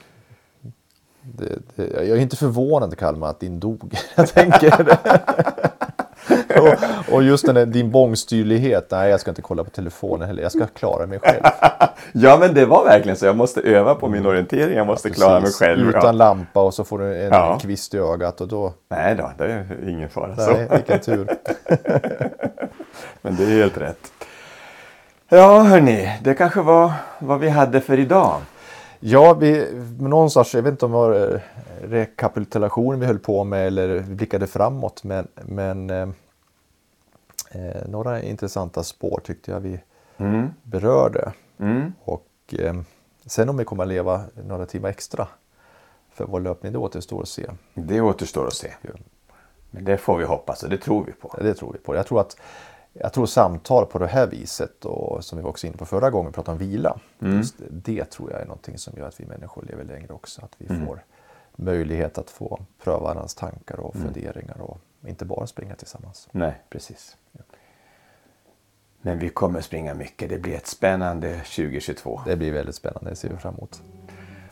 det, 1.35 1.59
det, 1.74 2.05
jag 2.07 2.18
är 2.18 2.22
inte 2.22 2.37
förvånad 2.37 2.99
Kalmar 2.99 3.29
att 3.29 3.41
din 3.41 3.61
dog. 3.61 3.99
Jag 4.14 4.29
tänker 4.29 4.99
och, 6.61 6.74
och 7.14 7.22
just 7.22 7.47
den 7.47 7.55
där, 7.55 7.66
din 7.66 7.91
bångstyrlighet. 7.91 8.87
Nej, 8.91 9.11
jag 9.11 9.20
ska 9.20 9.31
inte 9.31 9.43
kolla 9.43 9.64
på 9.64 9.70
telefonen 9.70 10.27
heller. 10.29 10.43
Jag 10.43 10.53
ska 10.53 10.66
klara 10.66 11.07
mig 11.07 11.18
själv. 11.18 11.43
Ja 12.12 12.37
men 12.41 12.55
det 12.55 12.66
var 12.66 12.85
verkligen 12.85 13.16
så. 13.16 13.27
Jag 13.27 13.37
måste 13.37 13.61
öva 13.61 13.95
på 13.95 14.09
min 14.09 14.27
orientering. 14.27 14.77
Jag 14.77 14.87
måste 14.87 15.11
klara 15.11 15.41
mig 15.41 15.53
själv. 15.53 15.89
Utan 15.89 16.03
Ja. 16.05 16.12
lampa 16.12 16.61
och 16.62 16.74
så 16.74 16.85
får 16.85 16.99
du 16.99 17.16
en 17.22 17.33
Ja. 17.33 17.59
kvist 17.62 17.95
i 17.95 17.99
ögat 17.99 18.41
och 18.41 18.49
då... 18.49 18.72
Nej 18.89 19.14
då, 19.14 19.31
det 19.39 19.45
är 19.53 19.89
ingen 19.89 20.09
fara. 20.09 20.35
Nej, 20.37 20.66
Så. 20.68 20.74
vilken 20.74 21.01
tur. 21.01 21.29
Men 23.22 23.37
det 23.37 23.43
är 23.45 23.47
helt 23.49 23.79
rätt. 23.79 23.99
Ja 25.29 25.61
hörni, 25.62 26.18
det 26.22 26.35
kanske 26.35 26.61
var 26.61 26.93
vad 27.18 27.41
vi 27.41 27.49
hade 27.49 27.81
för 27.81 27.99
idag. 27.99 28.35
Ja, 29.09 29.34
vi, 29.34 29.68
någonstans, 29.98 30.54
jag 30.54 30.62
vet 30.62 30.70
inte 30.70 30.84
om 30.84 30.90
det 30.92 30.96
var 30.98 31.32
eh, 31.34 31.40
rekapitulation 31.82 33.00
vi 33.00 33.07
höll 33.07 33.18
på 33.18 33.44
med 33.44 33.66
eller 33.66 33.88
vi 33.88 34.14
blickade 34.14 34.46
framåt, 34.46 35.04
men, 35.04 35.28
men 35.34 35.90
eh, 35.90 36.09
eh, 37.50 37.88
några 37.88 38.22
intressanta 38.22 38.82
spår 38.82 39.20
tyckte 39.24 39.50
jag 39.50 39.61
vi 39.61 39.80
Mm. 40.18 40.48
berörde. 40.62 41.32
Mm. 41.59 41.92
Och 42.04 42.28
eh, 42.59 42.74
sen 43.26 43.48
om 43.48 43.57
vi 43.57 43.64
kommer 43.64 43.82
att 43.82 43.88
leva 43.88 44.20
några 44.46 44.66
timmar 44.66 44.88
extra 44.88 45.28
för 46.12 46.24
vår 46.24 46.40
löpning, 46.40 46.72
det 46.72 46.78
återstår 46.78 47.22
att 47.22 47.28
se. 47.28 47.46
Det 47.74 48.00
återstår 48.00 48.46
att 48.46 48.54
se. 48.54 48.70
Men 49.70 49.84
det 49.84 49.98
får 49.98 50.18
vi 50.18 50.24
hoppas 50.24 50.62
och 50.62 50.70
det 50.70 50.78
tror 50.78 51.04
vi 51.04 51.12
på. 51.12 51.36
Det 51.40 51.54
tror 51.54 51.72
vi 51.72 51.78
på. 51.78 51.94
Jag 51.96 52.07
tror 52.07 52.20
att 52.20 52.36
jag 53.01 53.12
tror 53.12 53.26
samtal 53.26 53.86
på 53.86 53.99
det 53.99 54.07
här 54.07 54.26
viset 54.26 54.84
och 54.84 55.24
som 55.24 55.38
vi 55.38 55.42
var 55.42 55.51
också 55.51 55.66
inne 55.66 55.76
på 55.76 55.86
förra 55.86 56.11
gången, 56.11 56.32
prata 56.32 56.53
om 56.53 56.59
vila. 56.59 56.99
Just 57.18 57.55
det 57.70 58.05
tror 58.05 58.32
jag 58.32 58.40
är 58.40 58.47
någonting 58.47 58.78
som 58.78 58.99
gör 58.99 59.09
att 59.09 59.20
vi 59.20 59.26
människor 59.26 59.64
lever 59.68 59.84
längre 59.84 60.12
också. 60.12 60.42
Att 60.42 60.55
vi 60.59 60.66
får 60.86 61.05
möjlighet 61.57 62.18
att 62.18 62.30
få 62.30 62.61
pröva 62.84 62.99
varandras 62.99 63.34
tankar 63.34 63.80
och 63.80 63.94
funderingar 63.94 64.61
och 64.61 64.78
inte 65.07 65.24
bara 65.24 65.47
springa 65.47 65.74
tillsammans. 65.74 66.28
Nej, 66.32 66.62
precis. 66.70 67.16
Men 69.03 69.18
vi 69.18 69.28
kommer 69.28 69.61
springa 69.61 69.94
mycket. 69.94 70.30
Det 70.30 70.38
blir 70.38 70.55
ett 70.55 70.66
spännande 70.66 71.34
2022. 71.34 72.20
Det 72.26 72.36
blir 72.36 72.53
väldigt 72.53 72.74
spännande, 72.74 73.11
det 73.11 73.16
ser 73.16 73.28
vi 73.28 73.36
fram 73.36 73.55
emot. 73.55 73.82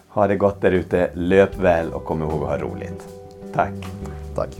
Ha 0.09 0.27
det 0.27 0.37
gott 0.37 0.61
där 0.61 0.73
ute. 0.73 1.11
Löp 1.15 1.57
väl 1.57 1.93
och 1.93 2.05
kom 2.05 2.23
ihåg 2.23 2.43
att 2.43 2.49
ha 2.49 2.59
roligt. 2.59 3.09
Tack. 3.53 3.75
Tack! 4.35 4.57